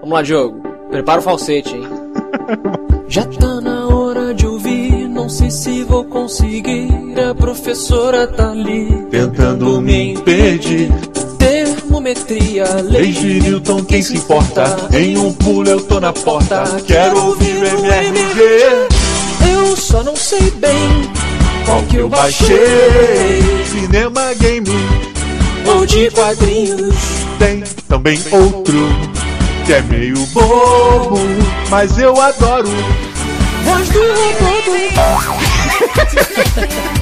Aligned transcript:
Vamos 0.00 0.14
lá, 0.14 0.22
Diogo. 0.22 0.60
Prepara 0.90 1.20
o 1.20 1.22
falsete, 1.22 1.74
hein? 1.76 1.84
Já 3.08 3.24
tá 3.26 3.60
na 3.60 3.88
hora 3.88 4.32
de 4.32 4.46
ouvir, 4.46 5.08
não 5.08 5.28
sei 5.28 5.50
se 5.50 5.82
vou 5.82 6.04
conseguir. 6.04 6.88
A 7.28 7.34
professora 7.34 8.26
tá 8.26 8.50
ali 8.52 8.88
tentando 9.10 9.80
me 9.80 10.12
impedir. 10.14 10.90
Termometria, 11.38 12.64
Leis 12.82 13.16
de 13.16 13.40
Newton, 13.40 13.84
quem 13.84 14.00
se 14.02 14.16
importa? 14.16 14.64
Em 14.92 15.18
um 15.18 15.32
pulo 15.32 15.68
eu 15.68 15.80
tô 15.80 15.98
na 15.98 16.12
porta. 16.12 16.62
Quero 16.86 17.26
ouvir 17.26 17.56
o 17.56 17.84
MRG. 17.86 18.40
Eu 19.52 19.76
só 19.76 20.02
não 20.04 20.14
sei 20.14 20.50
bem 20.52 21.10
Qual 21.64 21.82
que 21.84 21.96
eu 21.96 22.08
baixei? 22.08 22.56
Cinema, 23.66 24.32
game, 24.34 24.68
ou 25.66 25.84
de 25.84 26.10
quadrinhos. 26.10 26.94
tem 27.38 27.62
também 27.88 28.18
outro 28.30 28.88
que 29.70 29.74
é 29.74 29.82
meio 29.82 30.26
bobo, 30.26 31.16
mas 31.70 31.96
eu 31.96 32.20
adoro. 32.20 32.68
Voz 33.62 33.88
do 33.90 34.00
robô. 34.00 34.50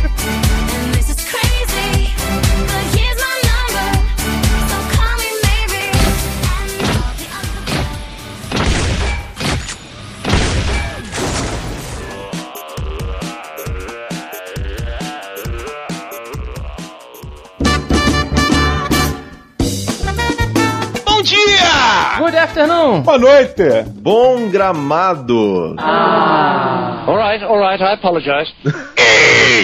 Boa 23.03 23.19
noite. 23.19 23.85
Bom 23.87 24.49
gramado. 24.49 25.77
Alright, 25.79 27.45
alright, 27.45 27.81
I 27.81 27.93
apologize. 27.95 28.53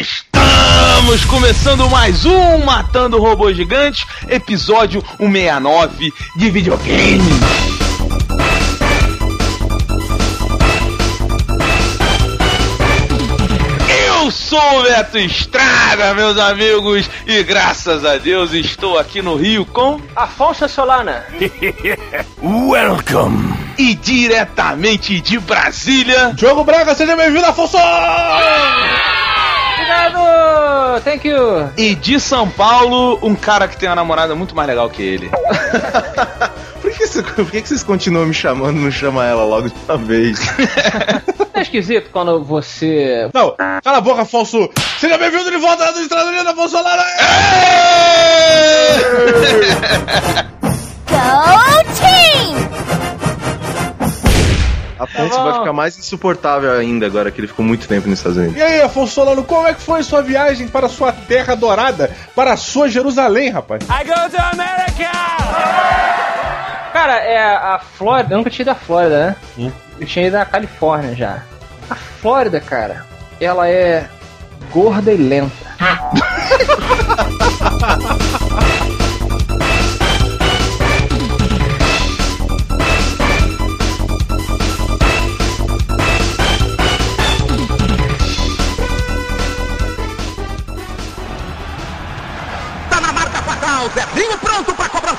Estamos 0.00 1.24
começando 1.24 1.90
mais 1.90 2.24
um 2.24 2.58
Matando 2.58 3.18
Robô 3.18 3.52
Gigante, 3.52 4.06
episódio 4.28 5.02
169 5.18 6.12
de 6.36 6.50
videogame. 6.50 7.73
O 14.56 14.82
Beto 14.84 15.18
Estrada, 15.18 16.14
meus 16.14 16.38
amigos, 16.38 17.10
e 17.26 17.42
graças 17.42 18.04
a 18.04 18.16
Deus 18.18 18.52
estou 18.52 18.96
aqui 18.98 19.20
no 19.20 19.34
Rio 19.34 19.66
com 19.66 20.00
Afonso 20.14 20.68
Solana. 20.68 21.24
Welcome! 22.40 23.52
E 23.76 23.94
diretamente 23.96 25.20
de 25.20 25.40
Brasília, 25.40 26.32
Diogo 26.34 26.62
Braga, 26.62 26.94
seja 26.94 27.16
bem-vindo, 27.16 27.44
Afonso! 27.46 27.76
Obrigado! 29.76 31.00
Thank 31.02 31.26
you! 31.26 31.70
e 31.76 31.96
de 31.96 32.20
São 32.20 32.48
Paulo, 32.48 33.18
um 33.22 33.34
cara 33.34 33.66
que 33.66 33.76
tem 33.76 33.88
uma 33.88 33.96
namorada 33.96 34.36
muito 34.36 34.54
mais 34.54 34.68
legal 34.68 34.88
que 34.88 35.02
ele. 35.02 35.30
Por 36.80 36.90
que, 36.92 37.06
você- 37.06 37.22
por 37.22 37.50
que 37.50 37.60
vocês 37.66 37.82
continuam 37.82 38.26
me 38.26 38.34
chamando 38.34 38.78
e 38.78 38.84
não 38.84 38.90
chama 38.90 39.24
ela 39.24 39.42
logo 39.44 39.68
de 39.68 39.74
uma 39.88 39.96
vez? 39.96 40.38
Esquisito 41.74 42.10
quando 42.12 42.44
você. 42.44 43.28
Não, 43.34 43.52
cala 43.82 43.98
a 43.98 44.00
boca, 44.00 44.22
Afonso. 44.22 44.70
Seja 45.00 45.18
bem-vindo 45.18 45.50
de 45.50 45.56
volta 45.56 45.92
do 45.92 45.98
Estrada 46.02 46.30
Unida, 46.30 46.50
Afonso 46.50 46.80
Lara. 46.80 47.02
Go 51.10 51.84
team! 51.98 52.54
Afonso 55.00 55.30
Tá 55.30 55.36
bom. 55.36 55.42
vai 55.50 55.58
ficar 55.58 55.72
mais 55.72 55.98
insuportável 55.98 56.72
ainda 56.74 57.06
agora 57.06 57.32
que 57.32 57.40
ele 57.40 57.48
ficou 57.48 57.64
muito 57.64 57.88
tempo 57.88 58.08
nos 58.08 58.20
Estados 58.20 58.38
Unidos. 58.38 58.56
E 58.56 58.62
aí, 58.62 58.80
Afonso 58.80 59.12
Solano, 59.12 59.42
como 59.42 59.66
é 59.66 59.74
que 59.74 59.82
foi 59.82 60.04
sua 60.04 60.22
viagem 60.22 60.68
para 60.68 60.88
sua 60.88 61.10
terra 61.12 61.56
dourada, 61.56 62.08
para 62.36 62.52
a 62.52 62.56
sua 62.56 62.88
Jerusalém, 62.88 63.50
rapaz? 63.50 63.82
Cara, 66.92 67.14
é 67.18 67.42
a 67.42 67.80
Flórida. 67.80 68.32
Eu 68.34 68.38
nunca 68.38 68.50
tinha 68.50 68.62
ido 68.62 68.70
à 68.70 68.76
Flórida, 68.76 69.26
né? 69.26 69.36
Eu 69.98 70.06
tinha 70.06 70.28
ido 70.28 70.36
à 70.36 70.44
Califórnia 70.44 71.16
já. 71.16 71.42
A 71.90 71.94
Flórida, 71.94 72.60
cara, 72.60 73.04
ela 73.40 73.68
é 73.68 74.08
gorda 74.72 75.12
e 75.12 75.16
lenta. 75.16 75.52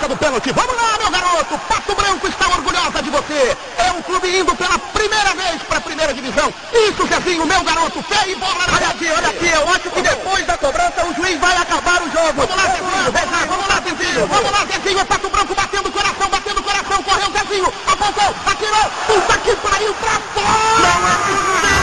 do 0.07 0.17
pênalti. 0.17 0.51
Vamos 0.51 0.75
lá, 0.75 0.97
meu 0.99 1.09
garoto. 1.09 1.57
Pato 1.67 1.95
Branco 1.95 2.27
está 2.27 2.47
orgulhosa 2.47 3.01
de 3.01 3.09
você. 3.09 3.57
É 3.77 3.91
um 3.91 4.01
clube 4.01 4.27
indo 4.27 4.55
pela 4.55 4.77
primeira 4.77 5.33
vez 5.33 5.61
pra 5.63 5.81
primeira 5.81 6.13
divisão. 6.13 6.53
Isso, 6.73 7.07
Zezinho, 7.07 7.45
meu 7.45 7.63
garoto. 7.63 8.03
Fé 8.03 8.29
e 8.29 8.35
bola 8.35 8.67
na 8.67 8.75
Olha 8.75 8.89
aqui, 8.89 9.07
olha 9.09 9.29
aqui. 9.29 9.47
Eu 9.47 9.69
acho 9.69 9.89
que 9.89 10.01
depois 10.01 10.45
da 10.45 10.57
cobrança 10.57 11.05
o 11.05 11.13
juiz 11.15 11.39
vai 11.39 11.57
acabar 11.57 12.01
o 12.01 12.11
jogo. 12.11 12.33
Vamos 12.35 12.55
lá, 12.55 12.65
Zezinho. 12.67 13.47
Vamos 13.47 13.67
lá, 13.67 13.81
Zezinho. 13.81 14.27
Vamos 14.27 14.51
lá, 14.51 14.65
Zezinho. 14.65 14.99
É 14.99 15.05
Pato 15.05 15.29
Branco 15.29 15.55
batendo 15.55 15.91
coração, 15.91 16.29
batendo 16.29 16.63
coração. 16.63 17.03
Correu, 17.03 17.31
Zezinho. 17.31 17.73
Apontou, 17.87 18.35
atirou. 18.45 18.91
Puta 19.07 19.37
que 19.39 19.55
pariu 19.55 19.93
pra 19.95 20.11
fora. 20.33 20.79
Não 20.79 21.07
é 21.07 21.15
possível. 21.15 21.74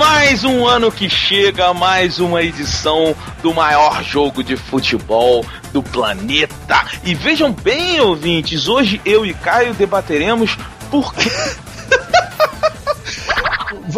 Mais 0.00 0.44
um 0.44 0.66
ano 0.66 0.90
que 0.90 1.10
chega, 1.10 1.74
mais 1.74 2.18
uma 2.20 2.42
edição 2.42 3.14
do 3.42 3.52
maior 3.52 4.02
jogo 4.02 4.42
de 4.42 4.56
futebol 4.56 5.44
do 5.74 5.82
planeta. 5.82 6.86
E 7.04 7.14
vejam 7.14 7.52
bem, 7.52 8.00
ouvintes, 8.00 8.66
hoje 8.66 8.98
eu 9.04 9.26
e 9.26 9.34
Caio 9.34 9.74
debateremos 9.74 10.56
por 10.90 11.12
que 11.12 11.28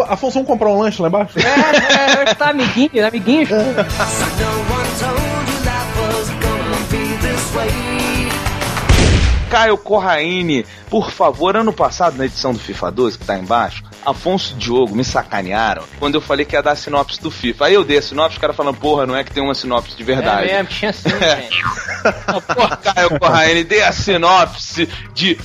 Afonso, 0.08 0.34
vamos 0.34 0.48
comprar 0.48 0.70
um 0.70 0.80
lanche 0.80 1.00
lá 1.00 1.06
embaixo? 1.06 1.38
É, 1.38 2.30
é, 2.30 2.34
tá 2.34 2.50
amiguinho, 2.50 3.06
amiguinho. 3.06 3.46
Caio 9.52 9.76
Corraine, 9.76 10.64
por 10.88 11.10
favor, 11.10 11.54
ano 11.54 11.74
passado 11.74 12.16
na 12.16 12.24
edição 12.24 12.54
do 12.54 12.58
FIFA 12.58 12.90
12, 12.90 13.18
que 13.18 13.26
tá 13.26 13.38
embaixo, 13.38 13.84
Afonso 14.02 14.54
e 14.54 14.56
Diogo 14.56 14.96
me 14.96 15.04
sacanearam 15.04 15.84
quando 15.98 16.14
eu 16.14 16.22
falei 16.22 16.46
que 16.46 16.56
ia 16.56 16.62
dar 16.62 16.72
a 16.72 16.76
sinopse 16.76 17.20
do 17.20 17.30
FIFA. 17.30 17.66
Aí 17.66 17.74
eu 17.74 17.84
dei 17.84 17.98
a 17.98 18.02
sinopse, 18.02 18.36
os 18.36 18.40
caras 18.40 18.56
falando, 18.56 18.78
porra, 18.78 19.04
não 19.04 19.14
é 19.14 19.22
que 19.22 19.30
tem 19.30 19.42
uma 19.42 19.54
sinopse 19.54 19.94
de 19.94 20.02
verdade. 20.02 20.48
É 20.48 20.54
mesmo, 20.54 20.68
tinha 20.70 20.90
sim, 20.90 21.10
gente. 21.20 21.62
Porra, 22.54 22.76
Caio 22.78 23.18
Corraine, 23.20 23.62
dei 23.62 23.82
a 23.82 23.92
sinopse 23.92 24.88
de 25.12 25.38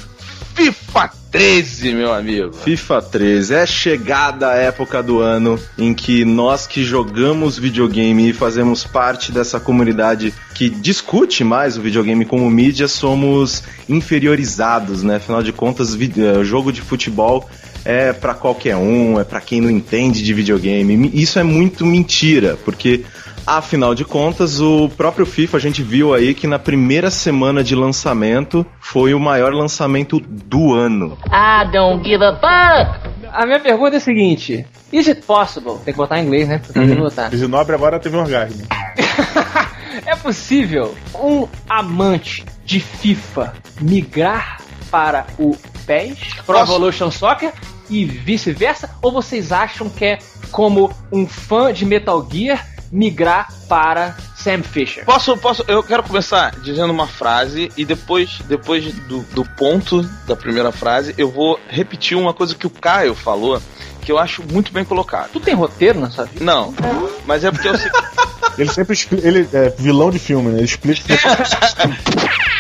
FIFA 0.57 1.11
13, 1.31 1.93
meu 1.93 2.11
amigo. 2.11 2.51
FIFA 2.51 2.99
13 2.99 3.53
é 3.53 3.65
chegada 3.67 4.49
a 4.49 4.55
época 4.55 5.03
do 5.03 5.19
ano 5.19 5.59
em 5.77 5.93
que 5.93 6.25
nós 6.25 6.65
que 6.65 6.83
jogamos 6.83 7.59
videogame 7.59 8.29
e 8.29 8.33
fazemos 8.33 8.83
parte 8.83 9.31
dessa 9.31 9.59
comunidade 9.59 10.33
que 10.55 10.67
discute 10.67 11.43
mais 11.43 11.77
o 11.77 11.81
videogame 11.81 12.25
como 12.25 12.49
mídia 12.49 12.87
somos 12.87 13.61
inferiorizados, 13.87 15.03
né? 15.03 15.17
Afinal 15.17 15.43
de 15.43 15.53
contas, 15.53 15.93
eh, 15.93 16.43
jogo 16.43 16.71
de 16.71 16.81
futebol 16.81 17.47
é 17.85 18.11
pra 18.11 18.33
qualquer 18.33 18.77
um, 18.77 19.19
é 19.19 19.23
pra 19.23 19.39
quem 19.39 19.61
não 19.61 19.69
entende 19.69 20.23
de 20.23 20.33
videogame. 20.33 21.11
Isso 21.13 21.37
é 21.37 21.43
muito 21.43 21.85
mentira, 21.85 22.57
porque 22.65 23.05
Afinal 23.47 23.95
de 23.95 24.03
contas, 24.03 24.59
o 24.59 24.89
próprio 24.89 25.25
FIFA 25.25 25.55
a 25.55 25.59
gente 25.61 25.81
viu 25.81 26.13
aí 26.13 26.33
que 26.33 26.45
na 26.45 26.59
primeira 26.59 27.09
semana 27.09 27.63
de 27.63 27.75
lançamento 27.75 28.65
foi 28.77 29.13
o 29.13 29.19
maior 29.21 29.53
lançamento 29.53 30.19
do 30.19 30.73
ano. 30.73 31.17
I 31.27 31.71
don't 31.71 32.03
give 32.03 32.21
a 32.21 32.33
fuck! 32.33 33.09
A 33.31 33.45
minha 33.45 33.61
pergunta 33.61 33.95
é 33.95 33.97
a 33.99 34.01
seguinte: 34.01 34.67
Is 34.91 35.07
it 35.07 35.21
possible? 35.21 35.75
Tem 35.85 35.93
que 35.93 35.97
botar 35.97 36.19
em 36.19 36.25
inglês, 36.25 36.45
né? 36.45 36.59
Porque 36.59 36.85
que 36.87 36.95
botar. 36.95 37.29
Ginobre 37.33 37.73
agora 37.73 37.97
teve 37.99 38.17
um 38.17 38.19
orgasmo. 38.19 38.67
É 40.05 40.15
possível 40.15 40.95
um 41.15 41.47
amante 41.67 42.45
de 42.63 42.79
FIFA 42.79 43.53
migrar 43.81 44.61
para 44.91 45.25
o 45.37 45.57
PES, 45.85 46.17
Pro? 46.45 46.59
Evolution 46.59 47.11
Soccer 47.11 47.51
e 47.89 48.05
vice-versa? 48.05 48.89
Ou 49.01 49.11
vocês 49.11 49.51
acham 49.51 49.89
que 49.89 50.05
é 50.05 50.19
como 50.51 50.91
um 51.11 51.27
fã 51.27 51.73
de 51.73 51.85
Metal 51.85 52.25
Gear 52.31 52.76
migrar 52.91 53.47
para 53.67 54.15
Sam 54.35 54.63
Fisher. 54.63 55.03
Posso, 55.05 55.35
posso, 55.37 55.63
eu 55.67 55.83
quero 55.83 56.03
começar 56.03 56.55
dizendo 56.61 56.91
uma 56.93 57.07
frase 57.07 57.71
e 57.75 57.83
depois, 57.83 58.39
depois 58.47 58.85
do, 59.07 59.19
do 59.33 59.43
ponto 59.55 60.01
da 60.25 60.35
primeira 60.35 60.71
frase, 60.71 61.13
eu 61.17 61.29
vou 61.29 61.59
repetir 61.67 62.17
uma 62.17 62.33
coisa 62.33 62.55
que 62.55 62.65
o 62.67 62.69
Caio 62.69 63.13
falou, 63.15 63.61
que 64.01 64.11
eu 64.11 64.17
acho 64.17 64.41
muito 64.51 64.71
bem 64.71 64.85
colocado. 64.85 65.31
Tu 65.31 65.39
tem 65.39 65.53
roteiro 65.53 65.99
na 65.99 66.09
sua 66.09 66.25
vida? 66.25 66.43
Não, 66.43 66.73
mas 67.25 67.43
é 67.43 67.51
porque 67.51 67.67
eu, 67.67 67.77
sei- 67.77 67.91
Ele 68.57 68.71
sempre 68.71 68.93
explica. 68.93 69.27
Ele 69.27 69.47
é 69.53 69.69
vilão 69.77 70.09
de 70.09 70.17
filme, 70.17 70.49
né? 70.49 70.57
Ele 70.57 70.65
explica. 70.65 71.03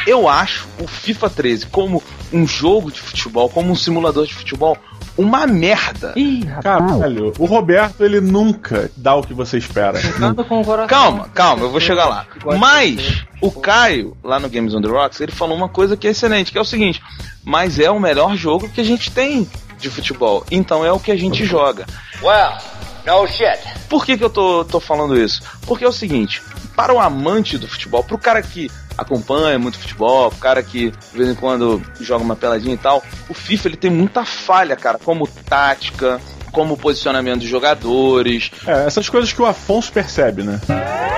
eu 0.05 0.27
acho 0.29 0.67
o 0.79 0.87
FIFA 0.87 1.29
13 1.29 1.65
como 1.67 2.03
um 2.31 2.47
jogo 2.47 2.91
de 2.91 2.99
futebol, 2.99 3.49
como 3.49 3.71
um 3.71 3.75
simulador 3.75 4.25
de 4.27 4.33
futebol, 4.33 4.77
uma 5.17 5.47
merda. 5.47 6.13
Ih, 6.15 6.45
rapaz. 6.45 6.63
Caralho, 6.63 7.33
o 7.39 7.45
Roberto, 7.45 8.03
ele 8.03 8.21
nunca 8.21 8.91
dá 8.95 9.15
o 9.15 9.23
que 9.23 9.33
você 9.33 9.57
espera. 9.57 9.99
O. 9.99 10.87
Calma, 10.87 11.29
calma, 11.33 11.63
eu 11.63 11.71
vou 11.71 11.79
chegar 11.79 12.05
lá. 12.05 12.25
Mas 12.57 13.25
o 13.41 13.51
Caio, 13.51 14.15
lá 14.23 14.39
no 14.39 14.49
Games 14.49 14.73
on 14.73 14.81
the 14.81 14.87
Rocks, 14.87 15.19
ele 15.19 15.31
falou 15.31 15.57
uma 15.57 15.69
coisa 15.69 15.97
que 15.97 16.07
é 16.07 16.11
excelente, 16.11 16.51
que 16.51 16.57
é 16.57 16.61
o 16.61 16.65
seguinte: 16.65 17.01
mas 17.43 17.79
é 17.79 17.89
o 17.89 17.99
melhor 17.99 18.35
jogo 18.35 18.69
que 18.69 18.81
a 18.81 18.83
gente 18.83 19.11
tem 19.11 19.49
de 19.79 19.89
futebol. 19.89 20.45
Então 20.51 20.85
é 20.85 20.91
o 20.91 20.99
que 20.99 21.11
a 21.11 21.17
gente 21.17 21.45
joga. 21.45 21.85
Well, 22.21 22.57
no 23.05 23.27
shit. 23.27 23.59
Por 23.89 24.05
que, 24.05 24.17
que 24.17 24.23
eu 24.23 24.29
tô, 24.29 24.65
tô 24.65 24.79
falando 24.79 25.17
isso? 25.17 25.41
Porque 25.65 25.83
é 25.83 25.87
o 25.87 25.93
seguinte, 25.93 26.41
para 26.75 26.93
o 26.93 26.99
amante 26.99 27.57
do 27.57 27.67
futebol, 27.67 28.03
pro 28.03 28.17
cara 28.17 28.41
que 28.41 28.69
acompanha 28.97 29.59
muito 29.59 29.77
futebol, 29.77 30.31
cara 30.31 30.63
que 30.63 30.91
de 30.91 31.17
vez 31.17 31.29
em 31.29 31.35
quando 31.35 31.81
joga 31.99 32.23
uma 32.23 32.35
peladinha 32.35 32.73
e 32.73 32.77
tal, 32.77 33.03
o 33.29 33.33
FIFA 33.33 33.67
ele 33.69 33.77
tem 33.77 33.91
muita 33.91 34.25
falha, 34.25 34.75
cara, 34.75 34.97
como 34.97 35.27
tática, 35.27 36.19
como 36.51 36.75
posicionamento 36.75 37.41
dos 37.41 37.49
jogadores. 37.49 38.51
É, 38.65 38.85
essas 38.85 39.07
coisas 39.09 39.31
que 39.31 39.41
o 39.41 39.45
Afonso 39.45 39.91
percebe, 39.91 40.43
né? 40.43 40.59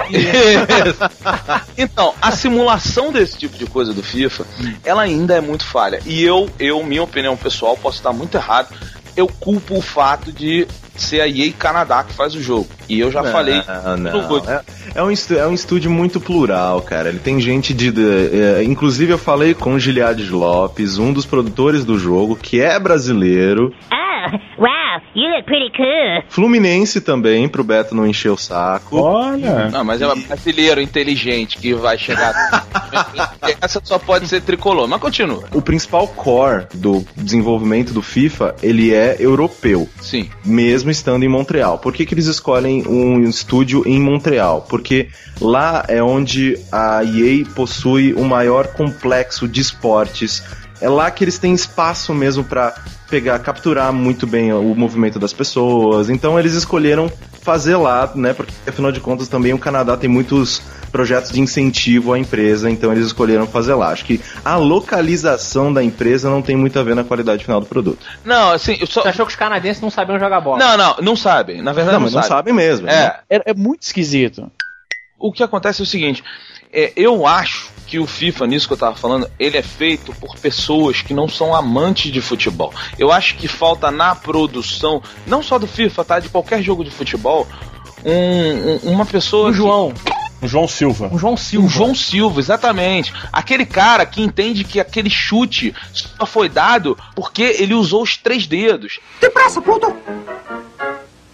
então, 1.78 2.14
a 2.22 2.32
simulação 2.32 3.12
desse 3.12 3.38
tipo 3.38 3.58
de 3.58 3.66
coisa 3.66 3.94
do 3.94 4.04
FIFA, 4.04 4.46
ela 4.84 5.04
ainda 5.04 5.36
é 5.36 5.42
muito 5.42 5.66
falha. 5.66 6.02
E 6.06 6.24
eu, 6.24 6.50
eu, 6.60 6.84
minha 6.84 7.04
opinião 7.04 7.38
pessoal, 7.38 7.78
posso 7.78 7.98
estar 7.98 8.12
muito 8.12 8.36
errado, 8.36 8.76
eu 9.16 9.28
culpo 9.28 9.78
o 9.78 9.82
fato 9.82 10.32
de 10.32 10.68
ser 10.96 11.22
a 11.22 11.28
EA 11.28 11.52
Canadá 11.58 12.04
que 12.04 12.14
faz 12.14 12.36
o 12.36 12.42
jogo. 12.42 12.68
E 12.90 13.00
eu 13.00 13.12
já 13.12 13.24
falei 13.24 13.62
Não, 13.86 13.98
no 13.98 14.12
não. 14.22 14.38
É, 14.50 14.62
é 14.96 15.04
um, 15.04 15.10
estu- 15.12 15.38
é 15.38 15.48
um 15.48 15.54
estúdio 15.54 15.90
muito 15.90 16.20
plural, 16.20 16.82
cara. 16.82 17.10
Ele 17.10 17.20
tem 17.20 17.40
gente 17.40 17.74
de. 17.74 17.92
de- 17.92 18.30
é, 18.42 18.64
inclusive, 18.64 19.14
eu 19.14 19.18
falei 19.18 19.54
com 19.54 19.74
o 19.76 19.80
Giliades 19.80 20.30
Lopes, 20.30 20.98
um 20.98 21.14
dos 21.14 21.26
produtores 21.26 21.86
do 21.86 21.98
jogo, 21.98 22.36
que 22.36 22.60
é 22.60 22.78
brasileiro. 22.80 23.74
Oh, 23.92 24.62
wow, 24.62 24.89
you 25.16 25.28
look 25.30 25.46
pretty 25.46 25.72
cool. 25.76 26.24
Fluminense 26.30 27.02
também, 27.02 27.48
pro 27.48 27.64
Beto 27.64 27.96
não 27.96 28.08
encher 28.08 28.30
o 28.30 28.38
saco. 28.38 28.98
Olha. 28.98 29.70
Não, 29.70 29.84
mas 29.84 30.02
é 30.02 30.08
um 30.08 30.22
brasileiro 30.22 30.82
inteligente 30.82 31.58
que 31.58 31.74
vai 31.74 31.98
chegar. 31.98 32.34
Essa 33.62 33.82
só 33.84 34.00
pode 34.00 34.28
ser 34.28 34.42
tricolor, 34.42 34.88
mas 34.88 35.00
continua. 35.00 35.44
O 35.54 35.62
principal 35.62 36.08
core 36.08 36.68
do 36.74 37.06
desenvolvimento 37.16 37.94
do 37.94 38.02
FIFA, 38.02 38.56
ele 38.62 38.94
é 38.94 39.18
europeu. 39.20 39.88
Sim. 40.02 40.30
mesmo 40.46 40.90
estando 40.90 41.24
em 41.24 41.30
Montreal. 41.30 41.78
Por 41.78 41.94
que, 41.94 42.06
que 42.06 42.14
eles 42.14 42.26
escolhem 42.26 42.88
um 42.88 43.22
estúdio 43.24 43.84
em 43.86 44.00
Montreal? 44.00 44.66
Porque 44.70 45.10
lá 45.40 45.86
é 45.88 46.02
onde 46.02 46.58
a 46.72 47.04
EA 47.04 47.46
possui 47.56 48.14
o 48.14 48.24
maior 48.24 48.68
complexo 48.68 49.48
de 49.48 49.62
esportes. 49.62 50.44
É 50.82 50.88
lá 50.90 51.10
que 51.12 51.24
eles 51.24 51.38
têm 51.38 51.54
espaço 51.54 52.14
mesmo 52.14 52.44
para 52.44 52.74
pegar, 53.10 53.38
capturar 53.40 53.92
muito 53.92 54.26
bem 54.28 54.54
o 54.54 54.74
movimento 54.76 55.20
das 55.20 55.34
pessoas. 55.34 56.10
Então 56.10 56.40
eles 56.40 56.54
escolheram 56.54 57.12
fazer 57.42 57.76
lá, 57.76 58.12
né? 58.16 58.34
Porque 58.34 58.54
afinal 58.68 58.92
de 58.92 59.00
contas 59.00 59.28
também 59.28 59.54
o 59.54 59.58
Canadá 59.58 59.98
tem 59.98 60.10
muitos 60.10 60.62
projetos 60.92 61.32
de 61.32 61.40
incentivo 61.42 62.14
à 62.14 62.20
empresa, 62.20 62.70
então 62.70 62.92
eles 62.92 63.06
escolheram 63.08 63.46
fazer 63.46 63.74
lá. 63.76 63.90
Acho 63.90 64.06
que 64.06 64.22
a 64.44 64.56
localização 64.56 65.72
da 65.74 65.84
empresa 65.84 66.30
não 66.30 66.42
tem 66.42 66.56
muito 66.56 66.78
a 66.80 66.84
ver 66.84 66.96
na 66.96 67.04
qualidade 67.04 67.44
final 67.46 67.60
do 67.60 67.66
produto. 67.66 68.06
Não, 68.26 68.52
assim, 68.52 68.78
eu 68.80 68.88
só. 68.88 69.02
Você 69.02 69.10
achou 69.10 69.26
que 69.26 69.32
os 69.32 69.36
canadenses 69.38 69.82
não 69.82 69.90
sabiam 69.90 70.20
jogar 70.20 70.42
bola? 70.42 70.58
Não, 70.60 70.78
não, 70.78 70.96
não 71.02 71.16
sabem. 71.16 71.62
Na 71.62 71.72
verdade, 71.74 71.94
Não, 71.98 72.00
não, 72.00 72.06
mas 72.06 72.14
não 72.14 72.22
sabem. 72.24 72.38
sabem 72.38 72.54
mesmo. 72.54 72.86
né? 72.88 73.16
É, 73.30 73.38
É, 73.38 73.42
é 73.52 73.54
muito 73.54 73.84
esquisito. 73.84 74.52
o 75.18 75.32
que 75.32 75.44
acontece 75.44 75.82
é 75.82 75.84
o 75.84 75.86
seguinte: 75.86 76.24
é, 76.72 76.94
eu 76.96 77.26
acho 77.26 77.70
que 77.88 77.98
o 78.00 78.06
FIFA, 78.06 78.46
nisso 78.48 78.68
que 78.68 78.74
eu 78.74 78.78
tava 78.78 78.96
falando, 78.96 79.30
ele 79.40 79.58
é 79.58 79.64
feito 79.64 80.14
por 80.16 80.36
pessoas 80.38 81.02
que 81.02 81.14
não 81.14 81.28
são 81.28 81.56
amantes 81.56 82.12
de 82.12 82.22
futebol. 82.22 82.72
Eu 83.00 83.12
acho 83.12 83.36
que 83.36 83.48
falta 83.48 83.90
na 83.90 84.14
produção, 84.16 85.02
não 85.26 85.42
só 85.42 85.58
do 85.58 85.66
FIFA, 85.66 86.06
tá? 86.06 86.20
De 86.20 86.30
qualquer 86.30 86.62
jogo 86.62 86.84
de 86.84 86.92
futebol, 86.92 87.48
um- 88.06 88.90
um- 88.90 88.92
uma 88.94 89.06
pessoa. 89.06 89.50
O 89.50 89.52
que- 89.52 89.58
João. 89.58 89.94
O 90.42 90.48
João 90.48 90.68
Silva. 90.70 91.10
O 91.12 91.18
João 91.18 91.36
Silva. 91.36 91.66
O 91.66 91.70
João 91.70 91.94
Silva, 91.96 92.40
exatamente. 92.40 93.12
Aquele 93.34 93.66
cara 93.66 94.06
que 94.06 94.22
entende 94.22 94.64
que 94.64 94.80
aquele 94.80 95.10
chute 95.10 95.76
só 95.92 96.26
foi 96.26 96.48
dado 96.48 96.98
porque 97.16 97.42
ele 97.60 97.74
usou 97.74 98.04
os 98.04 98.16
três 98.16 98.48
dedos. 98.48 99.00
Depressa, 99.20 99.62
Pluto! 99.62 99.94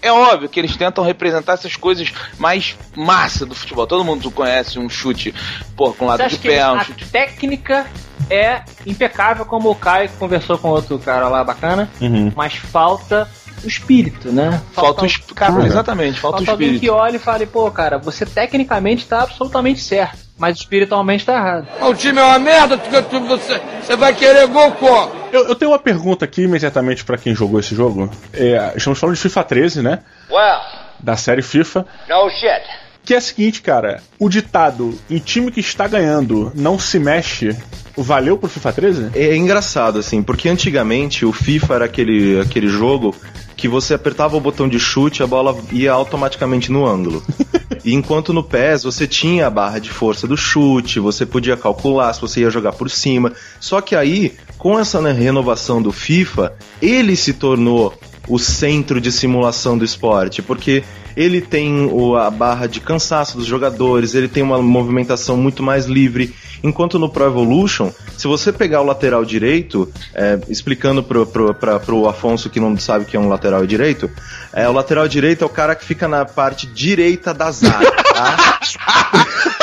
É 0.06 0.12
óbvio 0.12 0.48
que 0.48 0.60
eles 0.60 0.76
tentam 0.78 1.04
representar 1.04 1.54
essas 1.54 1.76
coisas 1.76 2.12
mais 2.38 2.76
massa 2.96 3.46
do 3.46 3.56
futebol. 3.56 3.88
Todo 3.88 4.04
mundo 4.04 4.30
conhece 4.30 4.78
um 4.78 4.88
chute, 4.88 5.34
pô, 5.76 5.92
com 5.94 6.06
Você 6.06 6.10
lado 6.12 6.22
acha 6.22 6.36
de 6.36 6.42
que 6.42 6.48
pé, 6.48 6.68
um 6.68 6.76
a 6.76 6.84
chute. 6.84 7.06
técnica 7.08 7.86
é 8.30 8.62
impecável, 8.86 9.46
como 9.46 9.70
o 9.70 9.76
Caio 9.76 10.10
conversou 10.20 10.58
com 10.58 10.70
outro 10.70 10.98
cara 11.00 11.28
lá 11.28 11.44
bacana, 11.44 11.90
Uhum. 12.02 12.32
mas 12.36 12.54
falta 12.56 13.30
o 13.64 13.68
espírito, 13.68 14.32
né? 14.32 14.62
Falta 14.74 15.04
o 15.04 15.06
espírito. 15.06 15.36
Cara, 15.36 15.66
exatamente, 15.66 16.20
falta, 16.20 16.38
falta 16.38 16.52
o 16.52 16.54
alguém 16.54 16.68
espírito. 16.74 16.82
que 16.82 16.90
olhe 16.90 17.16
e 17.16 17.20
fale, 17.20 17.46
pô, 17.46 17.70
cara, 17.72 17.98
você 17.98 18.26
tecnicamente 18.26 19.06
tá 19.06 19.24
absolutamente 19.24 19.80
certo, 19.82 20.18
mas 20.38 20.58
espiritualmente 20.58 21.26
tá 21.26 21.34
errado. 21.34 21.68
O 21.82 21.94
time 21.94 22.20
é 22.20 22.24
uma 22.24 22.40
merda, 22.40 22.78
tu, 22.78 23.02
tu- 23.04 23.20
você, 23.22 23.62
você 23.82 23.96
vai 23.96 24.14
querer 24.14 24.48
gol, 24.48 24.72
pô. 24.72 25.10
Eu, 25.32 25.48
eu 25.50 25.56
tenho 25.56 25.72
uma 25.72 25.80
pergunta 25.80 26.24
aqui 26.26 26.44
imediatamente 26.44 27.04
pra 27.04 27.18
quem 27.18 27.34
jogou 27.36 27.60
esse 27.60 27.74
jogo. 27.76 28.10
É, 28.34 28.74
estamos 28.76 29.00
falando 29.00 29.16
de 29.16 29.22
FIFA 29.22 29.44
13, 29.44 29.82
né? 29.82 30.00
Well, 30.30 30.60
Da 31.00 31.16
série 31.18 31.42
FIFA. 31.42 31.86
no 32.10 32.30
shit. 32.30 32.64
Que 33.06 33.14
é 33.14 33.18
o 33.20 33.22
seguinte, 33.22 33.62
cara. 33.62 34.02
O 34.20 34.28
ditado 34.28 34.98
em 35.10 35.20
time 35.20 35.52
que 35.52 35.60
está 35.60 35.88
ganhando 35.88 36.52
não 36.56 36.80
se 36.80 36.98
mexe. 36.98 37.56
Valeu 37.96 38.36
pro 38.36 38.50
FIFA 38.50 38.74
13? 38.74 39.10
É 39.14 39.36
engraçado, 39.38 40.00
assim, 40.00 40.24
porque 40.24 40.50
antigamente 40.50 41.24
o 41.24 41.32
FIFA 41.32 41.76
era 41.76 41.86
aquele, 41.86 42.42
aquele 42.42 42.68
jogo 42.68 43.16
que 43.56 43.68
você 43.68 43.94
apertava 43.94 44.36
o 44.36 44.42
botão 44.42 44.68
de 44.68 44.80
chute 44.80 45.24
a 45.24 45.28
bola 45.28 45.58
ia 45.72 45.94
automaticamente 45.94 46.72
no 46.72 46.86
ângulo. 46.86 47.24
E 47.84 47.94
enquanto 47.94 48.34
no 48.34 48.44
PES 48.44 48.82
você 48.82 49.06
tinha 49.06 49.46
a 49.46 49.50
barra 49.50 49.78
de 49.78 49.92
força 49.92 50.28
do 50.28 50.36
chute, 50.36 51.00
você 51.00 51.24
podia 51.24 51.56
calcular 51.56 52.12
se 52.14 52.22
você 52.22 52.42
ia 52.42 52.50
jogar 52.50 52.72
por 52.72 52.90
cima. 52.90 53.32
Só 53.60 53.80
que 53.80 53.96
aí, 53.96 54.34
com 54.58 54.80
essa 54.80 55.00
né, 55.00 55.12
renovação 55.12 55.80
do 55.80 55.92
FIFA, 55.92 56.52
ele 56.82 57.16
se 57.16 57.34
tornou 57.34 57.94
o 58.28 58.40
centro 58.40 59.00
de 59.00 59.12
simulação 59.12 59.78
do 59.78 59.86
esporte, 59.86 60.42
porque 60.42 60.84
ele 61.16 61.42
tem 61.42 61.86
o- 61.92 62.16
a 62.16 62.30
barra 62.30 62.68
de 62.68 62.80
cansaço 62.80 63.38
dos 63.38 63.46
jogadores, 63.46 64.14
ele 64.16 64.28
tem 64.28 64.44
uma 64.44 64.62
movimentação 64.62 65.38
muito 65.38 65.62
mais 65.64 65.86
livre. 65.86 66.34
Enquanto 66.64 66.98
no 66.98 67.10
Pro 67.10 67.26
Evolution, 67.26 67.92
se 68.18 68.28
você 68.28 68.52
pegar 68.52 68.82
o 68.82 68.86
lateral 68.86 69.24
direito, 69.24 69.92
é, 70.14 70.40
explicando 70.50 71.04
pro, 71.04 71.26
pro, 71.26 71.54
pra, 71.54 71.80
pro 71.80 72.08
Afonso 72.08 72.50
que 72.50 72.60
não 72.60 72.76
sabe 72.78 73.06
que 73.06 73.16
é 73.16 73.20
um 73.20 73.30
lateral 73.30 73.66
direito, 73.68 74.10
é, 74.52 74.68
o 74.68 74.72
lateral 74.72 75.08
direito 75.08 75.44
é 75.44 75.46
o 75.46 75.50
cara 75.50 75.76
que 75.76 75.86
fica 75.86 76.08
na 76.08 76.26
parte 76.26 76.66
direita 76.68 77.34
da 77.34 77.52
zaga, 77.52 77.92
tá? 77.92 78.60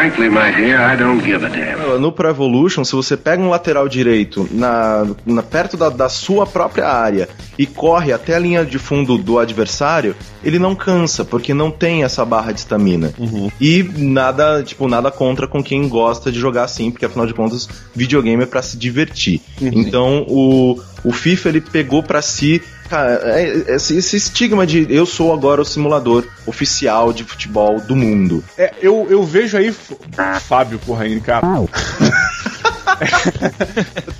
Frankly, 0.00 0.30
my 0.30 0.50
dear, 0.56 0.80
I 0.80 0.96
don't 0.96 1.22
give 1.22 1.44
a 1.44 1.48
damn. 1.50 2.00
No 2.00 2.10
Pro 2.10 2.30
Evolution, 2.30 2.84
se 2.84 2.92
você 2.94 3.18
pega 3.18 3.42
um 3.42 3.50
lateral 3.50 3.86
direito 3.86 4.48
na, 4.50 5.06
na- 5.26 5.42
perto 5.42 5.76
da, 5.76 5.90
da 5.90 6.08
sua 6.08 6.46
própria 6.46 6.88
área 6.88 7.28
e 7.58 7.66
corre 7.66 8.10
até 8.10 8.34
a 8.34 8.38
linha 8.38 8.64
de 8.64 8.78
fundo 8.78 9.18
do 9.18 9.38
adversário, 9.38 10.16
ele 10.42 10.58
não 10.58 10.74
cansa, 10.74 11.22
porque 11.22 11.52
não 11.52 11.70
tem 11.70 12.02
essa 12.02 12.24
barra 12.24 12.50
de 12.52 12.60
estamina. 12.60 13.12
E 13.60 13.82
nada, 13.82 14.62
tipo, 14.62 14.88
nada 14.88 15.10
contra 15.10 15.46
com 15.46 15.62
quem 15.62 15.86
gosta 15.86 16.32
de 16.32 16.38
jogar 16.40 16.64
assim, 16.64 16.90
porque 16.90 17.04
afinal 17.04 17.26
de 17.26 17.34
contas, 17.34 17.68
videogame 17.94 18.42
é 18.44 18.46
pra 18.46 18.62
se 18.62 18.78
divertir. 18.78 19.42
Então, 19.60 20.24
o, 20.26 20.80
o 21.04 21.12
FIFA 21.12 21.48
ele 21.48 21.60
pegou 21.60 22.02
pra 22.02 22.20
si 22.22 22.62
cara, 22.88 23.20
é- 23.38 23.64
é- 23.68 23.74
esse, 23.76 23.96
esse 23.96 24.16
estigma 24.16 24.66
de 24.66 24.86
eu 24.90 25.06
sou 25.06 25.32
agora 25.32 25.62
o 25.62 25.64
simulador 25.64 26.24
oficial 26.44 27.12
de 27.12 27.22
futebol 27.24 27.80
do 27.80 27.94
mundo. 27.94 28.42
É, 28.58 28.74
eu, 28.82 29.06
eu 29.08 29.22
vejo 29.24 29.56
aí. 29.56 29.68
F- 29.68 29.96
Fábio, 30.40 30.78
porra, 30.80 31.04
aí, 31.04 31.20
cara. 31.20 31.46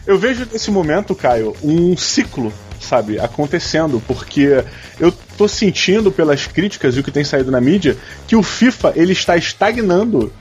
eu 0.07 0.19
vejo 0.19 0.47
nesse 0.51 0.71
momento, 0.71 1.15
Caio, 1.15 1.55
um 1.63 1.97
ciclo, 1.97 2.53
sabe, 2.81 3.19
acontecendo, 3.19 4.03
porque 4.07 4.65
eu 4.99 5.13
tô 5.37 5.47
sentindo 5.49 6.11
pelas 6.11 6.47
críticas 6.47 6.97
e 6.97 7.01
o 7.01 7.05
que 7.05 7.11
tem 7.11 7.25
saído 7.25 7.51
na 7.51 7.61
mídia 7.61 7.97
que 8.27 8.37
o 8.37 8.43
FIFA 8.43 8.93
ele 8.97 9.13
está 9.13 9.37
estagnando 9.37 10.33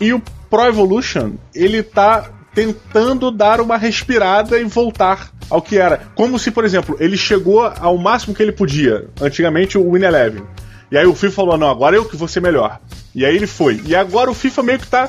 e 0.00 0.12
o 0.12 0.22
Pro 0.48 0.66
Evolution 0.66 1.32
ele 1.54 1.82
tá 1.82 2.30
tentando 2.54 3.30
dar 3.30 3.60
uma 3.60 3.76
respirada 3.76 4.58
e 4.58 4.64
voltar 4.64 5.30
ao 5.48 5.62
que 5.62 5.78
era. 5.78 6.08
Como 6.14 6.38
se, 6.38 6.50
por 6.50 6.64
exemplo, 6.64 6.96
ele 7.00 7.16
chegou 7.16 7.62
ao 7.62 7.96
máximo 7.98 8.34
que 8.34 8.42
ele 8.42 8.52
podia. 8.52 9.06
Antigamente 9.20 9.78
o 9.78 9.92
Win 9.92 10.04
Eleven. 10.04 10.42
E 10.90 10.98
aí 10.98 11.06
o 11.06 11.14
FIFA 11.14 11.34
falou: 11.34 11.58
não, 11.58 11.70
agora 11.70 11.96
eu 11.96 12.04
que 12.04 12.16
vou 12.16 12.28
ser 12.28 12.40
melhor. 12.40 12.80
E 13.14 13.24
aí 13.24 13.34
ele 13.34 13.46
foi. 13.46 13.82
E 13.86 13.94
agora 13.94 14.30
o 14.30 14.34
FIFA 14.34 14.62
meio 14.62 14.78
que 14.78 14.86
tá 14.86 15.08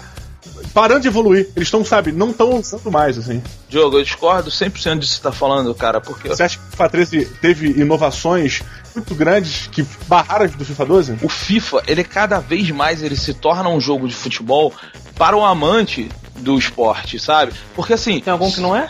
parando 0.73 1.01
de 1.01 1.07
evoluir. 1.07 1.49
Eles 1.55 1.67
estão, 1.67 1.83
sabe, 1.85 2.11
não 2.11 2.31
estão 2.31 2.59
usando 2.59 2.91
mais, 2.91 3.17
assim. 3.17 3.41
Diogo, 3.69 3.97
eu 3.97 4.03
discordo 4.03 4.49
100% 4.49 4.99
disso 4.99 5.15
que 5.15 5.17
você 5.17 5.21
tá 5.21 5.31
falando, 5.31 5.73
cara, 5.75 6.01
porque 6.01 6.27
Você 6.27 6.43
acha 6.43 6.57
que 6.57 6.63
o 6.63 6.71
FIFA 6.71 6.89
13 6.89 7.25
teve 7.41 7.67
inovações 7.79 8.61
muito 8.95 9.15
grandes 9.15 9.67
que 9.67 9.85
barraram 10.07 10.45
as 10.45 10.51
do 10.55 10.65
FIFA 10.65 10.85
12? 10.85 11.17
o 11.21 11.29
FIFA, 11.29 11.83
ele 11.87 12.03
cada 12.03 12.39
vez 12.39 12.69
mais 12.71 13.01
ele 13.01 13.15
se 13.15 13.33
torna 13.33 13.69
um 13.69 13.79
jogo 13.79 14.07
de 14.07 14.13
futebol 14.13 14.73
para 15.15 15.35
o 15.35 15.43
amante 15.43 16.09
do 16.37 16.57
esporte, 16.57 17.19
sabe? 17.19 17.53
Porque 17.75 17.93
assim, 17.93 18.19
Tem 18.19 18.31
algum 18.31 18.51
que 18.51 18.59
não 18.59 18.75
é? 18.75 18.89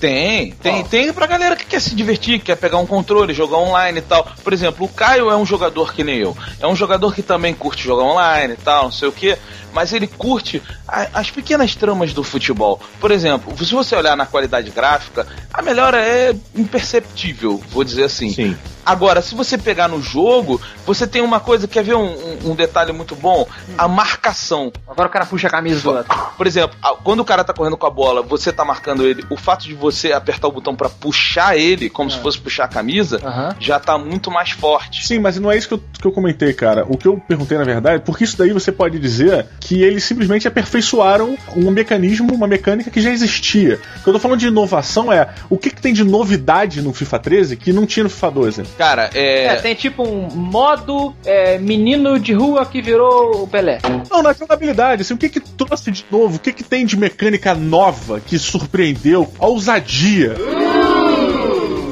Tem, 0.00 0.52
tem, 0.52 0.84
tem 0.84 1.12
pra 1.12 1.26
galera 1.26 1.54
que 1.54 1.64
quer 1.64 1.80
se 1.80 1.94
divertir, 1.94 2.38
que 2.38 2.46
quer 2.46 2.56
pegar 2.56 2.78
um 2.78 2.86
controle, 2.86 3.32
jogar 3.32 3.58
online 3.58 3.98
e 3.98 4.02
tal. 4.02 4.26
Por 4.42 4.52
exemplo, 4.52 4.86
o 4.86 4.88
Caio 4.88 5.30
é 5.30 5.36
um 5.36 5.46
jogador 5.46 5.94
que 5.94 6.02
nem 6.02 6.18
eu. 6.18 6.36
É 6.60 6.66
um 6.66 6.74
jogador 6.74 7.14
que 7.14 7.22
também 7.22 7.54
curte 7.54 7.84
jogar 7.84 8.02
online 8.02 8.54
e 8.54 8.56
tal, 8.56 8.84
não 8.84 8.92
sei 8.92 9.08
o 9.08 9.12
que. 9.12 9.36
Mas 9.76 9.92
ele 9.92 10.06
curte 10.06 10.62
a- 10.88 11.08
as 11.12 11.30
pequenas 11.30 11.74
tramas 11.76 12.14
do 12.14 12.24
futebol. 12.24 12.80
Por 12.98 13.10
exemplo, 13.10 13.54
se 13.62 13.74
você 13.74 13.94
olhar 13.94 14.16
na 14.16 14.24
qualidade 14.24 14.70
gráfica, 14.70 15.26
a 15.52 15.60
melhora 15.60 15.98
é 16.00 16.34
imperceptível, 16.80 17.62
vou 17.70 17.84
dizer 17.84 18.04
assim. 18.04 18.30
Sim. 18.32 18.56
Agora, 18.84 19.20
se 19.20 19.34
você 19.34 19.58
pegar 19.58 19.88
no 19.88 20.00
jogo, 20.00 20.60
você 20.86 21.08
tem 21.08 21.20
uma 21.20 21.40
coisa, 21.40 21.66
quer 21.66 21.82
ver 21.82 21.96
um, 21.96 22.04
um- 22.06 22.52
um 22.52 22.54
detalhe 22.54 22.92
muito 22.92 23.16
bom? 23.16 23.44
A 23.76 23.88
marcação. 23.88 24.72
Agora 24.88 25.08
o 25.08 25.12
cara 25.12 25.26
puxa 25.26 25.48
a 25.48 25.50
camisa 25.50 25.80
do 25.82 25.90
outro. 25.90 26.16
Por 26.38 26.46
exemplo, 26.46 26.76
quando 27.02 27.18
o 27.20 27.24
cara 27.24 27.42
tá 27.42 27.52
correndo 27.52 27.76
com 27.76 27.86
a 27.86 27.90
bola, 27.90 28.22
você 28.22 28.52
tá 28.52 28.64
marcando 28.64 29.04
ele, 29.04 29.24
o 29.28 29.36
fato 29.36 29.64
de 29.64 29.74
você 29.74 30.12
apertar 30.12 30.46
o 30.46 30.52
botão 30.52 30.76
pra 30.76 30.88
puxar 30.88 31.56
ele, 31.58 31.90
como 31.90 32.08
se 32.10 32.18
fosse 32.20 32.38
puxar 32.38 32.64
a 32.64 32.68
camisa, 32.68 33.20
já 33.58 33.80
tá 33.80 33.98
muito 33.98 34.30
mais 34.30 34.50
forte. 34.50 35.04
Sim, 35.04 35.18
mas 35.18 35.36
não 35.40 35.50
é 35.50 35.58
isso 35.58 35.66
que 35.66 35.74
eu, 35.74 35.82
que 36.00 36.06
eu 36.06 36.12
comentei, 36.12 36.52
cara. 36.54 36.86
O 36.88 36.96
que 36.96 37.08
eu 37.08 37.20
perguntei, 37.26 37.58
na 37.58 37.64
verdade, 37.64 38.04
porque 38.06 38.22
isso 38.22 38.38
daí 38.38 38.52
você 38.52 38.70
pode 38.70 39.00
dizer 39.00 39.46
que 39.66 39.82
eles 39.82 40.04
simplesmente 40.04 40.46
aperfeiçoaram 40.46 41.36
um 41.56 41.72
mecanismo, 41.72 42.32
uma 42.32 42.46
mecânica 42.46 42.88
que 42.88 43.00
já 43.00 43.10
existia. 43.10 43.80
O 43.98 44.04
que 44.04 44.08
eu 44.08 44.12
tô 44.12 44.20
falando 44.20 44.38
de 44.38 44.46
inovação 44.46 45.12
é 45.12 45.28
o 45.50 45.58
que, 45.58 45.70
que 45.70 45.82
tem 45.82 45.92
de 45.92 46.04
novidade 46.04 46.80
no 46.80 46.92
FIFA 46.92 47.18
13 47.18 47.56
que 47.56 47.72
não 47.72 47.84
tinha 47.84 48.04
no 48.04 48.10
FIFA 48.10 48.30
12. 48.30 48.62
Cara, 48.78 49.10
é. 49.12 49.46
É, 49.46 49.56
tem 49.56 49.74
tipo 49.74 50.04
um 50.04 50.28
modo 50.28 51.12
é, 51.24 51.58
menino 51.58 52.16
de 52.20 52.32
rua 52.32 52.64
que 52.64 52.80
virou 52.80 53.42
o 53.42 53.48
Pelé. 53.48 53.80
Não, 54.08 54.22
na 54.22 54.32
jogabilidade, 54.32 55.02
assim, 55.02 55.14
o 55.14 55.18
que 55.18 55.28
que 55.28 55.40
trouxe 55.40 55.90
de 55.90 56.06
novo? 56.12 56.36
O 56.36 56.38
que 56.38 56.52
que 56.52 56.62
tem 56.62 56.86
de 56.86 56.96
mecânica 56.96 57.52
nova 57.52 58.20
que 58.20 58.38
surpreendeu? 58.38 59.28
A 59.36 59.46
ousadia. 59.46 60.36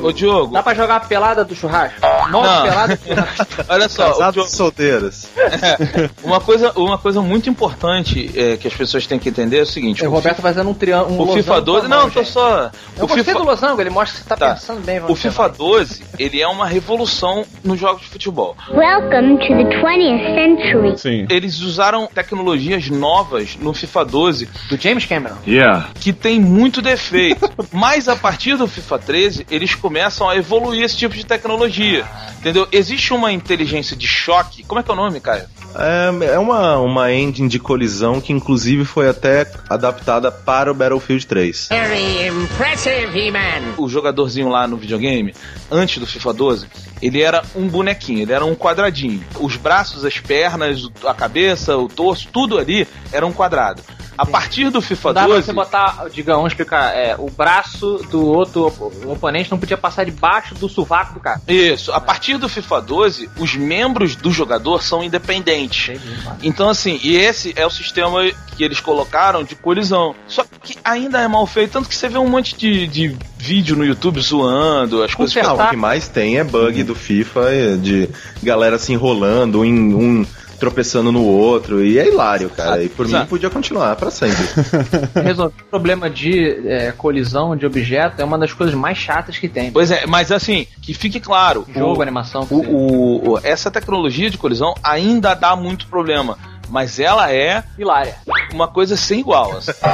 Ô 0.05 0.13
Diogo, 0.13 0.53
Dá 0.53 0.63
pra 0.63 0.75
jogar 0.75 0.97
a 0.97 1.01
pelada 1.01 1.45
do 1.45 1.55
churrasco? 1.55 1.99
Modo 2.31 2.47
Não. 2.47 2.63
pelada 2.63 2.97
do 2.97 3.03
churrasco. 3.09 3.65
olha 3.69 3.89
só, 3.89 4.09
Casados 4.11 4.35
Diogo- 4.35 4.51
solteiras. 4.51 5.29
uma, 6.23 6.41
coisa, 6.41 6.73
uma 6.77 6.99
coisa 6.99 7.21
muito 7.23 7.49
importante 7.49 8.31
é, 8.39 8.57
que 8.59 8.69
as 8.69 8.75
pessoas 8.75 9.07
têm 9.07 9.19
que 9.19 9.29
entender 9.29 9.59
é 9.59 9.63
o 9.63 9.67
seguinte: 9.67 10.05
o 10.05 10.09
o, 10.11 10.13
Roberto 10.13 10.43
fazendo 10.43 10.69
um 10.71 10.75
triângulo. 10.75 11.31
o 11.31 11.35
FIFA 11.35 11.61
12. 11.63 11.89
Não, 11.89 12.11
tô 12.11 12.25
só. 12.25 12.71
Eu 12.97 13.05
o 13.05 13.07
gostei 13.07 13.25
FIFA, 13.25 13.39
do 13.39 13.45
losango, 13.45 13.81
ele 13.81 13.91
mostra 13.91 14.15
que 14.19 14.23
você 14.23 14.29
tá, 14.29 14.37
Tá. 14.37 14.55
pensando 14.55 14.81
bem. 14.85 15.01
o 15.09 15.15
FIFA 15.17 15.49
12, 15.49 16.05
ele 16.19 16.41
é 16.41 16.47
uma 16.47 16.67
revolução 16.67 17.45
nos 17.65 17.81
jogos 17.81 18.03
de 18.03 18.09
futebol. 18.09 18.55
Welcome 18.71 19.39
to 19.39 19.55
the 19.55 19.81
20th 19.81 20.35
century. 20.35 20.99
Sim. 20.99 21.27
Eles 21.31 21.61
usaram 21.61 22.07
tecnologias 22.07 22.89
novas 22.91 23.57
no 23.59 23.73
FIFA 23.73 24.05
12 24.05 24.49
Do 24.69 24.77
James 24.77 25.05
Cameron. 25.07 25.37
que 25.99 26.13
tem 26.13 26.39
muito 26.39 26.83
defeito. 26.83 27.51
Mas 27.73 28.07
a 28.09 28.15
partir 28.17 28.57
do 28.57 28.67
FIFA 28.69 28.99
13, 28.99 29.47
eles 29.51 29.75
começam 29.75 29.94
a 30.01 30.37
evoluir 30.37 30.83
esse 30.83 30.97
tipo 30.97 31.15
de 31.15 31.25
tecnologia. 31.25 32.05
Entendeu? 32.39 32.69
Existe 32.71 33.15
uma 33.15 33.33
inteligência 33.33 33.97
de 33.97 34.07
choque. 34.07 34.63
Como 34.65 34.79
é 34.79 34.83
que 34.83 34.91
é 34.91 34.95
o 34.95 34.97
nome, 34.97 35.19
Caio? 35.21 35.45
É, 35.77 36.35
é 36.35 36.39
uma, 36.39 36.79
uma 36.79 37.13
engine 37.13 37.49
de 37.49 37.59
colisão 37.59 38.21
que 38.21 38.33
inclusive 38.33 38.85
foi 38.85 39.09
até 39.09 39.51
adaptada 39.69 40.31
para 40.31 40.71
o 40.71 40.75
Battlefield 40.75 41.27
3. 41.27 41.69
Very 41.71 42.29
impressive, 42.29 43.19
He-Man. 43.19 43.75
O 43.77 43.89
jogadorzinho 43.89 44.49
lá 44.49 44.69
no 44.69 44.77
videogame, 44.77 45.35
antes 45.71 45.99
do 45.99 46.07
FIFA 46.07 46.33
12, 46.33 46.67
ele 47.03 47.23
era 47.23 47.43
um 47.57 47.67
bonequinho, 47.67 48.23
ele 48.23 48.33
era 48.33 48.45
um 48.45 48.55
quadradinho. 48.55 49.25
Os 49.41 49.57
braços, 49.57 50.05
as 50.05 50.19
pernas, 50.19 50.89
a 51.05 51.15
cabeça, 51.15 51.77
o 51.77 51.89
torso, 51.89 52.29
tudo 52.33 52.59
ali 52.59 52.87
era 53.11 53.27
um 53.27 53.33
quadrado. 53.33 53.83
A 54.17 54.27
partir 54.27 54.71
do 54.71 54.81
FIFA 54.81 55.09
Não 55.09 55.15
dá 55.15 55.21
pra 55.25 55.35
12. 55.35 55.47
você 55.47 55.53
botar, 55.53 56.07
digamos, 56.13 56.39
vamos 56.39 56.53
explicar, 56.53 56.95
é, 56.97 57.17
o 57.19 57.31
braço 57.31 57.99
do 58.11 58.25
outro 58.25 58.73
o 59.05 59.13
oponente 59.13 59.51
não 59.51 59.59
podia 59.59 59.77
passar 59.77 60.05
debaixo 60.05 60.55
do 60.55 60.69
sovaco 60.69 61.15
do 61.15 61.21
cara. 61.21 61.41
Isso, 61.49 61.93
a 61.93 62.01
partir 62.01 62.37
do 62.37 62.49
FIFA 62.49 62.81
12, 62.81 63.31
os 63.39 63.55
membros 63.55 64.17
do 64.17 64.31
jogador 64.31 64.83
são 64.83 65.03
independentes. 65.03 65.99
Então, 66.43 66.69
assim, 66.69 67.01
e 67.03 67.17
esse 67.17 67.53
é 67.57 67.67
o 67.67 67.71
sistema 67.71 68.21
que 68.57 68.63
eles 68.63 68.81
colocaram 68.81 69.43
de 69.43 69.55
colisão. 69.55 70.15
Só 70.27 70.45
que 70.63 70.79
ainda 70.85 71.21
é 71.21 71.29
mal 71.29 71.47
feito, 71.47 71.73
tanto 71.73 71.89
que 71.89 71.97
você 71.97 72.09
vê 72.09 72.19
um 72.19 72.29
monte 72.29 72.57
de, 72.57 72.87
de 72.87 73.17
vídeo 73.37 73.77
no 73.77 73.85
YouTube 73.85 74.21
zoando, 74.21 75.03
as 75.03 75.15
coisas. 75.15 75.35
Não, 75.35 75.43
Consertar. 75.43 75.67
o 75.69 75.71
que 75.71 75.77
mais 75.77 76.09
tem 76.09 76.39
é 76.39 76.45
bug 76.45 76.83
do 76.83 76.95
FIFA, 76.95 77.41
é 77.51 77.77
de 77.77 78.09
galera 78.43 78.79
se 78.79 78.93
enrolando, 78.93 79.65
em 79.65 79.95
um 79.95 80.27
tropeçando 80.65 81.13
no 81.13 81.23
outro, 81.23 81.85
e 81.85 81.99
é 81.99 82.09
hilário, 82.09 82.49
cara. 82.49 82.83
E 82.83 82.89
por 82.89 83.05
Exato. 83.05 83.25
mim 83.25 83.29
podia 83.29 83.51
continuar 83.51 83.95
pra 83.97 84.11
sempre. 84.11 84.43
Resolver 85.23 85.55
o 85.61 85.65
problema 85.71 86.09
de 86.09 86.67
é, 86.67 86.91
colisão 86.93 87.55
de 87.55 87.67
objeto 87.67 88.21
é 88.23 88.25
uma 88.25 88.39
das 88.39 88.53
coisas 88.55 88.75
mais 88.75 88.97
chatas 88.97 89.37
que 89.37 89.47
tem. 89.47 89.71
Pois 89.71 89.91
é, 89.91 90.07
mas 90.07 90.33
assim, 90.33 90.67
que 90.81 90.95
fique 90.95 91.21
claro, 91.21 91.67
Jogo, 91.75 91.99
o- 91.99 92.03
animação. 92.03 92.47
o, 92.51 92.55
o- 92.57 93.31
o- 93.35 93.41
essa 93.43 93.71
tecnologia 93.71 94.31
de 94.31 94.39
colisão 94.39 94.75
ainda 94.83 95.35
dá 95.35 95.55
muito 95.55 95.87
problema. 95.89 96.39
Mas 96.71 96.99
ela 96.99 97.31
é 97.31 97.63
Hilária. 97.79 98.15
uma 98.53 98.67
coisa 98.67 98.97
sem 98.97 99.21
igual. 99.21 99.59
assim. 99.59 99.73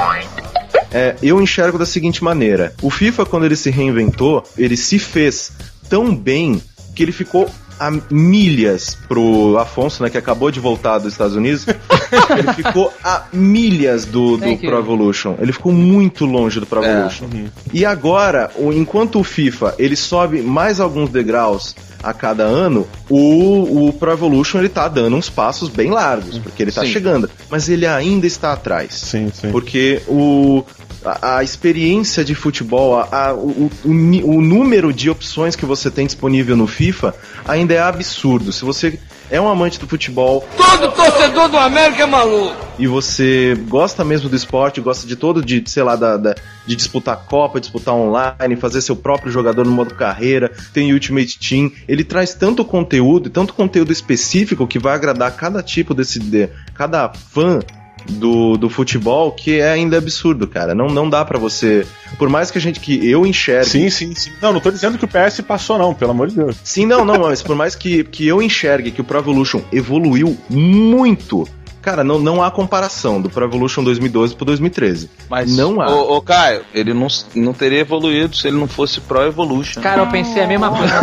É, 0.93 1.15
eu 1.23 1.41
enxergo 1.41 1.79
da 1.79 1.87
seguinte 1.87 2.23
maneira: 2.25 2.75
o 2.83 2.91
FIFA, 2.91 3.25
quando 3.25 3.45
ele 3.47 3.55
se 3.55 3.71
reinventou, 3.71 4.43
ele 4.59 4.77
se 4.77 4.99
fez 4.99 5.53
tão 5.89 6.13
bem 6.15 6.61
que 6.97 7.03
ele 7.05 7.13
ficou 7.13 7.49
a 7.81 7.91
milhas 8.11 8.95
pro 9.09 9.57
Afonso, 9.59 10.03
né, 10.03 10.11
que 10.11 10.19
acabou 10.19 10.51
de 10.51 10.61
voltar 10.61 10.99
dos 10.99 11.13
Estados 11.13 11.35
Unidos. 11.35 11.67
ele 12.39 12.53
ficou 12.53 12.93
a 13.03 13.25
milhas 13.33 14.05
do, 14.05 14.37
do. 14.37 14.45
Pro 14.69 14.79
Evolution. 14.79 15.35
Ele 15.41 15.53
ficou 15.53 15.73
muito 15.73 16.27
longe 16.27 16.61
do 16.61 16.67
Pro 16.67 16.85
Evolution. 16.85 17.27
E 17.73 17.85
agora, 17.87 18.51
o- 18.57 18.71
enquanto 18.73 19.19
o 19.19 19.25
FIFA 19.25 19.75
ele 19.79 19.97
sobe 19.97 20.43
mais 20.43 20.79
alguns 20.79 21.09
degraus 21.11 21.75
a 22.03 22.13
cada 22.13 22.45
ano, 22.45 22.87
o, 23.09 23.89
o 23.89 23.93
Pro 23.93 24.11
Evolution 24.13 24.59
ele 24.59 24.69
tá 24.69 24.89
dando 24.89 25.17
uns 25.17 25.29
passos 25.29 25.69
bem 25.69 25.91
largos, 25.91 26.39
porque 26.39 26.63
ele 26.63 26.73
tá 26.73 26.83
Sim. 26.83 26.89
chegando, 26.93 27.29
mas 27.51 27.69
ele 27.69 27.87
ainda 27.87 28.27
está 28.27 28.53
atrás. 28.53 28.95
Sim, 28.95 29.31
sim. 29.33 29.51
Porque 29.51 30.03
o, 30.09 30.65
a, 31.05 31.39
a 31.39 31.45
experiência 31.45 32.25
de 32.25 32.35
futebol, 32.35 32.99
a, 32.99 33.09
a- 33.29 33.35
o, 33.35 33.71
o, 33.85 33.91
o 33.91 34.41
número 34.41 34.93
de 34.93 35.11
opções 35.11 35.55
que 35.55 35.67
você 35.67 35.91
tem 35.91 36.07
disponível 36.07 36.57
no 36.57 36.67
FIFA 36.67 37.15
ainda 37.47 37.75
é 37.75 37.81
absurdo. 37.81 38.53
Se 38.53 38.65
você 38.65 38.99
é 39.31 39.41
um 39.41 39.49
amante 39.49 39.79
do 39.79 39.87
futebol 39.87 40.47
Todo 40.57 40.93
torcedor 40.93 41.49
do 41.49 41.57
América 41.57 42.03
é 42.03 42.07
maluco. 42.07 42.55
e 42.79 42.87
você 42.87 43.55
gosta 43.69 44.05
mesmo 44.05 44.29
do 44.29 44.37
esporte, 44.37 44.81
gosta 44.81 45.07
de 45.07 45.15
todo, 45.17 45.45
de, 45.45 45.63
sei 45.67 45.83
lá, 45.83 45.97
da, 45.97 46.17
da- 46.17 46.35
de 46.67 46.75
disputar 46.77 47.17
Copa, 47.27 47.61
disputar 47.61 47.95
online, 47.95 48.57
fazer 48.57 48.81
seu 48.81 48.97
próprio 48.97 49.31
jogador 49.31 49.65
no 49.65 49.73
modo 49.73 49.95
carreira, 49.95 50.51
tem 50.73 50.93
Ultimate 50.93 51.39
Team, 51.39 51.71
ele 51.89 52.03
traz 52.05 52.35
tanto 52.35 52.65
conteúdo, 52.65 53.27
e 53.29 53.31
tanto 53.31 53.55
conteúdo 53.55 53.93
específico 53.93 54.67
que 54.67 54.79
vai 54.79 54.95
agradar 54.95 55.35
cada 55.37 55.63
tipo 55.63 55.93
desse, 55.95 56.19
de, 56.19 56.49
cada 56.75 57.09
fã 57.11 57.61
do, 58.09 58.57
do 58.57 58.69
futebol, 58.69 59.33
que 59.33 59.59
é 59.59 59.71
ainda 59.71 59.99
absurdo, 59.99 60.47
cara. 60.47 60.75
Não, 60.75 60.87
não 60.87 61.09
dá 61.09 61.25
pra 61.25 61.39
você, 61.39 61.87
por 62.19 62.29
mais 62.29 62.51
que 62.51 62.59
a 62.59 62.61
gente, 62.61 62.81
que 62.81 63.09
eu 63.09 63.27
enxergue 63.27 63.71
Sim, 63.71 63.91
sim, 63.91 64.15
sim. 64.15 64.33
Não, 64.41 64.53
não 64.53 64.61
tô 64.61 64.71
dizendo 64.71 64.99
que 64.99 65.05
o 65.05 65.09
PS 65.09 65.41
passou, 65.41 65.79
não, 65.79 65.95
pelo 65.95 66.11
amor 66.11 66.29
de 66.29 66.37
Deus. 66.37 66.57
Sim, 66.63 66.87
não, 66.87 67.05
não, 67.05 67.19
mas 67.21 67.43
por 67.43 67.57
mais 67.57 67.75
que, 67.75 68.05
que 68.05 68.27
eu 68.27 68.41
enxergue 68.43 68.91
que 68.91 69.01
o 69.01 69.05
Pro 69.05 69.19
Evolution 69.19 69.63
evoluiu 69.73 70.37
muito, 70.49 71.47
cara, 71.81 72.05
não, 72.05 72.19
não 72.19 72.43
há 72.43 72.51
comparação 72.51 73.21
do 73.21 73.29
Pro 73.31 73.45
Evolution 73.45 73.85
2012 73.85 74.35
pro 74.35 74.45
2013. 74.45 75.11
Mas, 75.29 75.57
Não 75.57 75.81
há. 75.81 75.91
Ô, 75.91 76.17
ô, 76.17 76.23
Caio, 76.23 76.63
ele 76.75 76.93
não, 76.95 77.09
não 77.35 77.53
teria 77.53 77.81
evoluído 77.81 78.37
se 78.37 78.49
ele 78.49 78.57
não 78.57 78.69
fosse 78.69 79.01
Pro 79.01 79.23
Evolution. 79.23 79.81
Cara, 79.81 80.03
eu 80.03 80.07
pensei 80.09 80.43
a 80.43 80.47
mesma 80.47 80.71
coisa. 80.71 80.95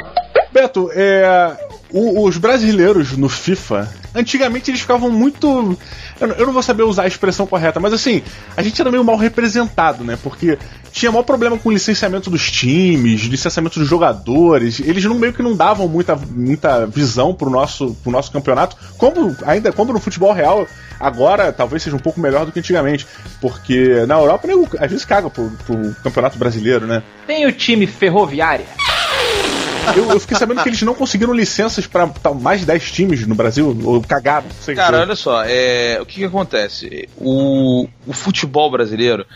Beto, 0.52 0.90
é, 0.92 1.56
o- 1.92 2.24
os 2.26 2.36
brasileiros 2.36 3.16
no 3.16 3.28
FIFA, 3.28 3.88
antigamente 4.14 4.70
eles 4.70 4.80
ficavam 4.80 5.10
muito. 5.10 5.76
Eu, 6.20 6.28
não- 6.28 6.34
eu 6.36 6.46
não 6.46 6.52
vou 6.52 6.62
saber 6.62 6.82
usar 6.82 7.04
a 7.04 7.06
expressão 7.08 7.46
correta, 7.46 7.80
mas 7.80 7.92
assim, 7.92 8.22
a 8.56 8.62
gente 8.62 8.80
era 8.80 8.90
meio 8.90 9.02
mal 9.04 9.16
representado, 9.16 10.04
né? 10.04 10.18
Porque 10.22 10.58
tinha 10.92 11.10
maior 11.10 11.22
problema 11.24 11.56
com 11.58 11.68
o 11.68 11.72
licenciamento 11.72 12.28
dos 12.30 12.50
times, 12.50 13.22
licenciamento 13.22 13.78
dos 13.78 13.88
jogadores. 13.88 14.80
Eles 14.80 15.04
não 15.04 15.14
meio 15.18 15.32
que 15.32 15.42
não 15.42 15.56
davam 15.56 15.86
muita, 15.88 16.16
muita 16.16 16.86
visão 16.86 17.34
pro 17.34 17.48
nosso, 17.50 17.96
pro 18.02 18.10
nosso 18.12 18.30
campeonato. 18.32 18.76
Como 18.98 19.34
ainda 19.46 19.72
como 19.72 19.92
no 19.92 20.00
futebol 20.00 20.32
real, 20.32 20.66
agora 20.98 21.52
talvez 21.52 21.82
seja 21.82 21.96
um 21.96 22.00
pouco 22.00 22.20
melhor 22.20 22.44
do 22.44 22.52
que 22.52 22.58
antigamente. 22.58 23.06
Porque 23.40 24.04
na 24.06 24.14
Europa, 24.16 24.46
nego, 24.46 24.68
às 24.78 24.90
vezes 24.90 25.04
caga 25.04 25.30
pro, 25.30 25.50
pro 25.66 25.94
campeonato 26.02 26.38
brasileiro, 26.38 26.86
né? 26.86 27.02
Tem 27.26 27.46
o 27.46 27.52
time 27.52 27.86
ferroviária. 27.86 28.66
Eu, 29.96 30.10
eu 30.10 30.20
fiquei 30.20 30.36
sabendo 30.36 30.62
que 30.62 30.68
eles 30.68 30.82
não 30.82 30.94
conseguiram 30.94 31.32
licenças 31.32 31.86
pra 31.86 32.06
tá, 32.06 32.32
mais 32.32 32.60
de 32.60 32.66
10 32.66 32.92
times 32.92 33.26
no 33.26 33.34
Brasil, 33.34 33.76
ou 33.84 34.00
cagaram, 34.02 34.46
não 34.46 34.54
sei 34.62 34.74
o 34.74 34.76
que 34.76 34.82
Cara, 34.82 35.00
olha 35.00 35.16
só, 35.16 35.42
é, 35.44 35.98
o 36.00 36.06
que, 36.06 36.20
que 36.20 36.24
acontece? 36.24 37.08
O, 37.16 37.88
o 38.06 38.12
futebol 38.12 38.70
brasileiro. 38.70 39.26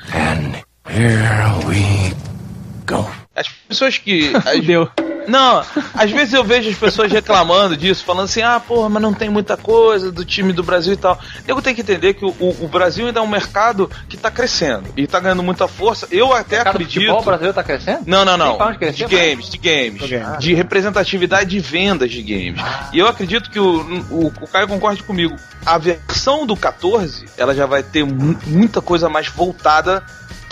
As 3.34 3.48
pessoas 3.48 3.98
que. 3.98 4.32
as- 4.44 4.60
Deu. 4.64 4.88
Não, 5.26 5.64
às 5.94 6.10
vezes 6.10 6.34
eu 6.34 6.44
vejo 6.44 6.68
as 6.68 6.76
pessoas 6.76 7.10
reclamando 7.10 7.74
disso, 7.78 8.04
falando 8.04 8.26
assim, 8.26 8.42
ah, 8.42 8.60
porra, 8.60 8.90
mas 8.90 9.02
não 9.02 9.14
tem 9.14 9.30
muita 9.30 9.56
coisa 9.56 10.12
do 10.12 10.22
time 10.22 10.52
do 10.52 10.62
Brasil 10.62 10.92
e 10.92 10.96
tal. 10.98 11.18
Eu 11.48 11.62
tenho 11.62 11.74
que 11.74 11.80
entender 11.80 12.12
que 12.12 12.26
o, 12.26 12.28
o- 12.28 12.64
o 12.64 12.68
Brasil 12.68 13.06
ainda 13.06 13.20
é 13.20 13.22
um 13.22 13.26
mercado 13.26 13.90
que 14.06 14.18
tá 14.18 14.30
crescendo 14.30 14.84
e 14.94 15.06
tá 15.06 15.18
ganhando 15.18 15.42
muita 15.42 15.66
força. 15.66 16.06
Eu 16.10 16.30
até 16.34 16.58
o 16.58 16.68
acredito. 16.68 16.92
futebol 17.00 17.22
brasileiro 17.22 17.54
tá 17.54 17.64
crescendo? 17.64 18.02
Não, 18.06 18.22
não, 18.22 18.36
não. 18.36 18.58
crescer, 18.76 19.06
De 19.08 19.16
vai? 19.16 19.28
games, 19.30 19.48
de 19.48 19.56
games. 19.56 20.02
De 20.02 20.08
games. 20.18 20.38
De 20.40 20.52
representatividade 20.54 21.48
de 21.48 21.58
vendas 21.58 22.10
de 22.10 22.20
games. 22.22 22.60
E 22.92 22.98
eu 22.98 23.08
acredito 23.08 23.50
que 23.50 23.58
o, 23.58 23.80
o, 24.10 24.26
o 24.26 24.46
Caio 24.46 24.68
concorde 24.68 25.02
comigo. 25.04 25.34
A 25.64 25.78
versão 25.78 26.44
do 26.46 26.54
14, 26.54 27.24
ela 27.38 27.54
já 27.54 27.64
vai 27.64 27.82
ter 27.82 28.04
mu- 28.04 28.38
muita 28.46 28.82
coisa 28.82 29.08
mais 29.08 29.28
voltada 29.28 30.04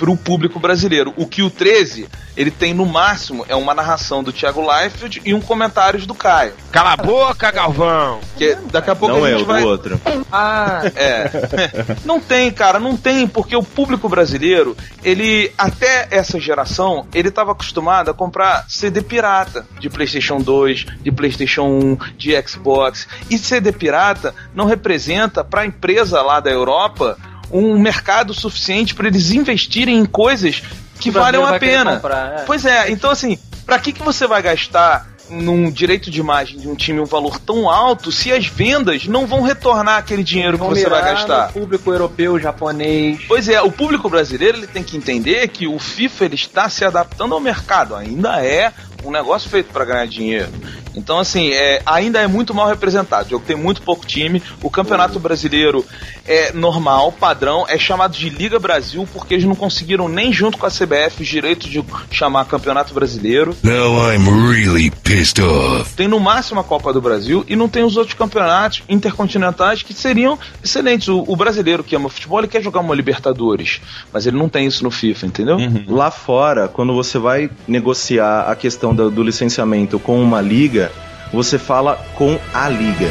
pro 0.03 0.17
público 0.17 0.59
brasileiro. 0.59 1.15
O 1.17 1.29
que 1.29 1.45
o 1.45 1.49
13, 1.49 2.09
ele 2.37 2.51
tem 2.51 2.75
no 2.75 2.85
máximo 2.85 3.47
é 3.49 3.55
uma 3.55 3.73
narração 3.73 4.21
do 4.21 4.33
Thiago 4.33 4.61
Leifert 4.61 5.21
e 5.25 5.33
um 5.33 5.41
comentários 5.41 6.07
do 6.07 6.13
Caio. 6.13 6.55
Cala 6.73 6.95
a 6.95 6.97
boca, 6.97 7.49
Galvão! 7.53 8.19
Que 8.37 8.57
daqui 8.73 8.91
a 8.91 8.97
pouco 8.97 9.15
Não 9.15 9.25
a 9.25 9.29
é 9.29 9.33
gente 9.35 9.45
o 9.45 9.47
vai 9.47 9.63
do 9.63 9.69
outro. 9.69 10.01
Ah, 10.33 10.83
é. 10.97 11.31
Não 12.05 12.19
tem, 12.19 12.51
cara, 12.51 12.81
não 12.81 12.97
tem, 12.97 13.29
porque 13.29 13.55
o 13.55 13.63
público 13.63 14.09
brasileiro, 14.09 14.77
ele, 15.05 15.53
até 15.57 16.09
essa 16.11 16.41
geração, 16.41 17.07
ele 17.15 17.29
estava 17.29 17.53
acostumado 17.53 18.11
a 18.11 18.15
comprar 18.15 18.65
CD 18.69 19.03
pirata 19.03 19.65
de 19.79 19.89
PlayStation 19.89 20.41
2, 20.41 20.87
de 21.01 21.13
PlayStation 21.13 21.63
1, 21.63 21.99
de 22.17 22.43
Xbox. 22.49 23.07
E 23.31 23.39
CD 23.39 23.71
pirata 23.71 24.35
não 24.53 24.65
representa 24.65 25.45
para 25.45 25.61
a 25.61 25.67
empresa 25.67 26.21
lá 26.23 26.41
da 26.41 26.51
Europa 26.51 27.17
um 27.53 27.79
mercado 27.79 28.33
suficiente 28.33 28.95
para 28.95 29.09
eles 29.09 29.31
investirem 29.31 29.99
em 29.99 30.05
coisas 30.07 30.63
que 30.99 31.11
O 31.11 31.13
valham 31.13 31.45
a 31.47 31.59
pena. 31.59 31.97
comprar, 31.97 32.41
é. 32.41 32.45
Pois 32.45 32.65
é, 32.65 32.91
então 32.91 33.11
assim, 33.11 33.39
pra 33.67 33.79
que, 33.79 33.93
que 33.93 34.03
você 34.03 34.27
vai 34.27 34.41
gastar 34.43 35.13
num 35.31 35.71
direito 35.71 36.11
de 36.11 36.21
imagem 36.21 36.59
de 36.59 36.69
um 36.69 36.75
time 36.75 37.01
um 37.01 37.07
valor 37.07 37.39
tão 37.39 37.69
alto 37.71 38.13
se 38.13 38.31
as 38.33 38.47
vendas 38.47 39.07
não 39.07 39.27
vão 39.27 39.41
retornar 39.41 39.97
aquele 39.97 40.23
dinheiro 40.23 40.59
que 40.59 40.65
você 40.65 40.89
vai 40.89 41.03
gastar? 41.03 41.47
no 41.47 41.53
público 41.53 41.91
europeu, 41.91 42.39
japonês. 42.39 43.21
Pois 43.27 43.49
é, 43.49 43.61
o 43.63 43.71
público 43.73 44.11
brasileiro 44.11 44.59
ele 44.59 44.67
tem 44.67 44.83
que 44.83 44.97
entender 44.97 45.49
que 45.49 45.67
o 45.67 45.79
FIFA 45.79 46.25
ele 46.27 46.35
está 46.35 46.69
se 46.69 46.85
adaptando 46.85 47.35
ao 47.35 47.41
mercado, 47.41 47.95
ainda 47.95 48.45
é 48.45 48.73
um 49.05 49.11
negócio 49.11 49.49
feito 49.49 49.73
para 49.73 49.85
ganhar 49.85 50.07
dinheiro. 50.07 50.51
Então, 50.95 51.19
assim, 51.19 51.51
é, 51.53 51.83
ainda 51.87 52.21
é 52.21 52.27
muito 52.27 52.55
mal 52.55 52.69
representado. 52.69 53.27
O 53.27 53.31
jogo 53.31 53.45
tem 53.47 53.57
muito 53.57 53.83
pouco 53.83 54.07
time. 54.07 54.43
O 54.63 54.71
campeonato 54.71 55.19
brasileiro 55.19 55.85
é 56.27 56.53
normal, 56.53 57.13
padrão, 57.13 57.65
é 57.69 57.79
chamado 57.79 58.17
de 58.17 58.29
Liga 58.29 58.59
Brasil 58.59 59.09
porque 59.13 59.35
eles 59.35 59.47
não 59.47 59.55
conseguiram 59.55 60.09
nem 60.09 60.33
junto 60.33 60.59
com 60.59 60.67
a 60.67 60.71
CBF 60.71 61.23
os 61.23 61.29
direitos 61.29 61.69
de 61.69 61.85
chamar 62.11 62.45
campeonato 62.45 62.95
brasileiro. 62.95 63.57
Now 63.63 64.13
I'm 64.13 64.25
really 64.51 64.91
pissed 64.91 65.41
off. 65.43 65.95
Tem 65.95 66.07
no 66.07 66.21
máximo 66.21 66.61
a 66.61 66.65
Copa 66.65 66.93
do 66.93 67.01
Brasil 67.01 67.45
e 67.49 67.57
não 67.57 67.69
tem 67.69 67.83
os 67.83 67.97
outros 67.97 68.15
campeonatos 68.15 68.83
intercontinentais 68.89 69.83
que 69.83 69.95
seriam 69.95 70.39
excelentes. 70.63 71.09
O, 71.09 71.25
o 71.27 71.37
brasileiro 71.37 71.83
que 71.83 71.97
ama 71.97 72.09
futebol 72.09 72.39
ele 72.39 72.49
quer 72.49 72.63
jogar 72.63 72.81
uma 72.81 72.95
Libertadores, 72.95 73.81
mas 74.13 74.27
ele 74.27 74.37
não 74.37 74.49
tem 74.49 74.67
isso 74.67 74.85
no 74.85 74.91
FIFA, 74.91 75.27
entendeu? 75.27 75.57
Lá 75.89 76.11
fora, 76.11 76.69
quando 76.69 76.95
você 76.95 77.19
vai 77.19 77.51
negociar 77.67 78.43
a 78.43 78.55
questão 78.55 78.92
do, 78.95 79.11
do 79.11 79.23
licenciamento 79.23 79.99
com 79.99 80.23
uma 80.23 80.41
liga, 80.41 80.91
você 81.33 81.59
fala 81.59 81.97
com 82.15 82.39
a 82.53 82.69
liga. 82.69 83.11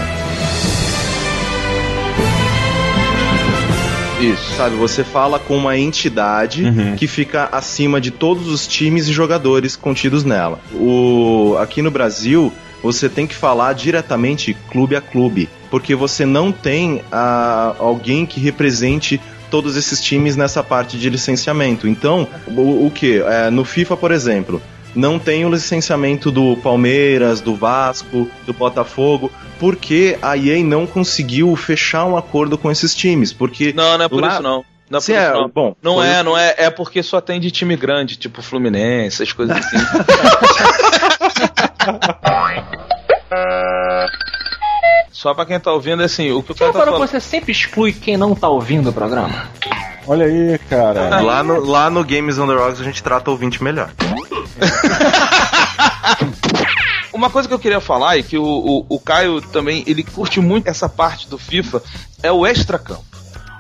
Isso. 4.22 4.56
Sabe, 4.56 4.76
você 4.76 5.04
fala 5.04 5.40
com 5.40 5.58
uma 5.58 5.76
entidade 5.78 6.64
que 6.96 7.08
fica 7.08 7.50
acima 7.52 8.00
de 8.00 8.12
todos 8.12 8.48
os 8.48 8.68
times 8.68 9.08
e 9.08 9.12
jogadores 9.12 9.76
contidos 9.76 10.24
nela. 10.24 10.60
O, 10.74 11.56
aqui 11.60 11.82
no 11.82 11.90
Brasil, 11.90 12.54
você 12.84 13.10
tem 13.10 13.26
que 13.26 13.34
falar 13.34 13.74
diretamente 13.74 14.56
clube 14.70 14.96
a 14.96 15.02
clube, 15.02 15.50
porque 15.72 15.96
você 15.96 16.24
não 16.24 16.52
tem 16.52 17.02
ah, 17.12 17.74
alguém 17.80 18.26
que 18.28 18.40
represente 18.40 19.20
todos 19.50 19.76
esses 19.76 20.00
times 20.02 20.38
nessa 20.38 20.64
parte 20.64 20.98
de 20.98 21.10
licenciamento. 21.10 21.88
Então, 21.88 22.28
o, 22.48 22.86
o 22.86 22.92
que? 22.92 23.22
no 23.52 23.66
FIFA, 23.66 23.98
por 23.98 24.12
exemplo, 24.12 24.62
não 24.96 25.20
tem 25.20 25.46
o 25.46 25.50
licenciamento 25.50 26.32
do 26.32 26.56
Palmeiras, 26.58 27.40
do 27.42 27.56
Vasco, 27.56 28.30
do 28.46 28.54
Botafogo, 28.54 29.32
porque 29.60 30.18
a 30.22 30.36
EA 30.38 30.64
não 30.64 30.86
conseguiu 30.88 31.56
fechar 31.56 32.06
um 32.06 32.18
acordo 32.18 32.58
com 32.58 32.72
esses 32.72 32.96
times, 32.96 33.32
porque 33.32 33.72
Não, 33.74 33.98
não 33.98 34.06
é 34.06 34.10
por 34.10 34.22
Lá- 34.22 34.34
isso 34.34 34.42
não. 34.44 34.66
Não 34.90 34.98
é 34.98 35.00
por 35.00 35.06
Sim, 35.06 35.14
isso 35.14 35.22
é, 35.22 35.34
não. 35.34 35.48
bom, 35.50 35.76
não 35.82 35.94
foi- 35.96 36.08
é, 36.08 36.24
não 36.24 36.38
é, 36.38 36.54
é 36.58 36.70
porque 36.70 37.02
só 37.02 37.22
tem 37.22 37.40
de 37.40 37.50
time 37.50 37.78
grande, 37.78 38.18
tipo 38.18 38.42
Fluminense, 38.42 39.24
essas 39.24 39.32
coisas 39.32 39.56
assim. 39.56 39.78
só 45.12 45.34
pra 45.34 45.46
quem 45.46 45.60
tá 45.60 45.72
ouvindo, 45.72 46.02
assim, 46.04 46.32
o 46.32 46.42
que 46.42 46.52
o 46.52 46.56
Você 46.56 46.60
cara 46.60 46.74
tá 46.74 46.80
falando. 46.86 47.00
você 47.08 47.20
sempre 47.20 47.52
exclui 47.52 47.94
quem 47.94 48.18
não 48.18 48.34
tá 48.36 48.48
ouvindo 48.50 48.90
o 48.90 48.94
programa? 48.94 49.48
Olha 50.08 50.26
aí, 50.26 50.58
cara. 50.70 51.22
Lá 51.22 51.44
no, 51.44 51.64
lá 51.64 51.90
no 51.90 52.04
Games 52.04 52.38
on 52.40 52.48
the 52.48 52.54
Rocks 52.56 52.82
a 52.82 52.84
gente 52.84 53.04
trata 53.04 53.30
o 53.30 53.34
ouvinte 53.34 53.64
melhor. 53.64 53.92
Uma 57.14 57.30
coisa 57.30 57.48
que 57.48 57.54
eu 57.54 57.60
queria 57.60 57.82
falar 57.82 58.18
e 58.18 58.24
que 58.24 58.38
o, 58.38 58.44
o, 58.44 58.86
o 58.90 59.00
Caio 59.00 59.42
também 59.42 59.84
ele 59.86 60.04
curte 60.04 60.40
muito 60.40 60.68
essa 60.68 60.88
parte 60.88 61.28
do 61.28 61.38
FIFA 61.38 61.84
é 62.24 62.32
o 62.32 62.46
extra-campo. 62.46 63.04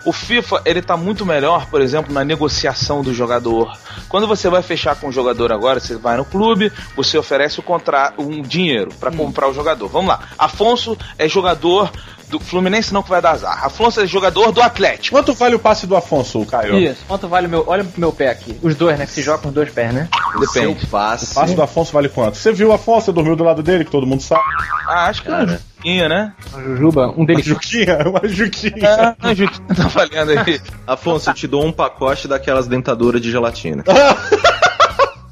O 0.03 0.11
FIFA 0.11 0.63
ele 0.65 0.81
tá 0.81 0.97
muito 0.97 1.25
melhor, 1.25 1.67
por 1.67 1.79
exemplo, 1.79 2.11
na 2.11 2.23
negociação 2.23 3.03
do 3.03 3.13
jogador. 3.13 3.71
Quando 4.09 4.25
você 4.25 4.49
vai 4.49 4.63
fechar 4.63 4.95
com 4.95 5.09
o 5.09 5.11
jogador 5.11 5.51
agora, 5.51 5.79
você 5.79 5.95
vai 5.95 6.17
no 6.17 6.25
clube, 6.25 6.71
você 6.95 7.17
oferece 7.17 7.59
o 7.59 7.63
contra 7.63 8.13
um 8.17 8.41
dinheiro 8.41 8.91
para 8.99 9.11
comprar 9.11 9.47
o 9.47 9.53
jogador. 9.53 9.87
Vamos 9.89 10.09
lá. 10.09 10.21
Afonso 10.39 10.97
é 11.19 11.29
jogador 11.29 11.91
do 12.31 12.39
Fluminense 12.39 12.93
não 12.93 13.03
que 13.03 13.09
vai 13.09 13.21
dar 13.21 13.31
azar. 13.31 13.65
Afonso 13.65 13.99
é 14.01 14.07
jogador 14.07 14.51
do 14.51 14.61
Atlético. 14.61 15.15
Quanto 15.15 15.33
vale 15.33 15.55
o 15.55 15.59
passe 15.59 15.85
do 15.85 15.95
Afonso, 15.95 16.43
Caio? 16.45 16.79
Isso. 16.79 17.03
Quanto 17.07 17.27
vale 17.27 17.47
o 17.47 17.49
meu. 17.49 17.63
Olha 17.67 17.83
pro 17.83 17.99
meu 17.99 18.11
pé 18.11 18.29
aqui. 18.29 18.57
Os 18.61 18.75
dois, 18.75 18.97
né? 18.97 19.05
Que 19.05 19.11
se 19.11 19.21
joga 19.21 19.39
com 19.39 19.49
os 19.49 19.53
dois 19.53 19.69
pés, 19.69 19.93
né? 19.93 20.07
Depende. 20.39 20.51
Seu 20.79 20.89
passe. 20.89 21.31
O 21.31 21.35
passe 21.35 21.53
do 21.55 21.61
Afonso 21.61 21.91
vale 21.93 22.09
quanto? 22.09 22.37
Você 22.37 22.51
viu 22.51 22.69
o 22.69 22.73
Afonso, 22.73 23.05
você 23.07 23.11
dormiu 23.11 23.35
do 23.35 23.43
lado 23.43 23.61
dele, 23.61 23.83
que 23.85 23.91
todo 23.91 24.07
mundo 24.07 24.21
sabe. 24.23 24.41
Ah, 24.87 25.05
acho 25.07 25.21
que 25.23 25.29
é 25.29 25.33
uma 25.33 25.47
juquinha, 25.47 26.09
né? 26.09 26.33
A 26.53 26.61
Jujuba, 26.61 27.07
um 27.09 27.17
Uma 27.17 27.25
deles. 27.25 27.45
juquinha, 27.45 27.97
uma 28.07 28.27
juquinha. 28.27 28.87
É, 28.87 29.15
uma 29.23 29.35
juquinha 29.35 29.67
tá 29.75 29.87
valendo 29.87 30.31
aí. 30.31 30.61
Afonso, 30.87 31.29
eu 31.29 31.33
te 31.33 31.47
dou 31.47 31.65
um 31.65 31.71
pacote 31.71 32.27
daquelas 32.27 32.67
dentaduras 32.67 33.21
de 33.21 33.29
gelatina. 33.31 33.83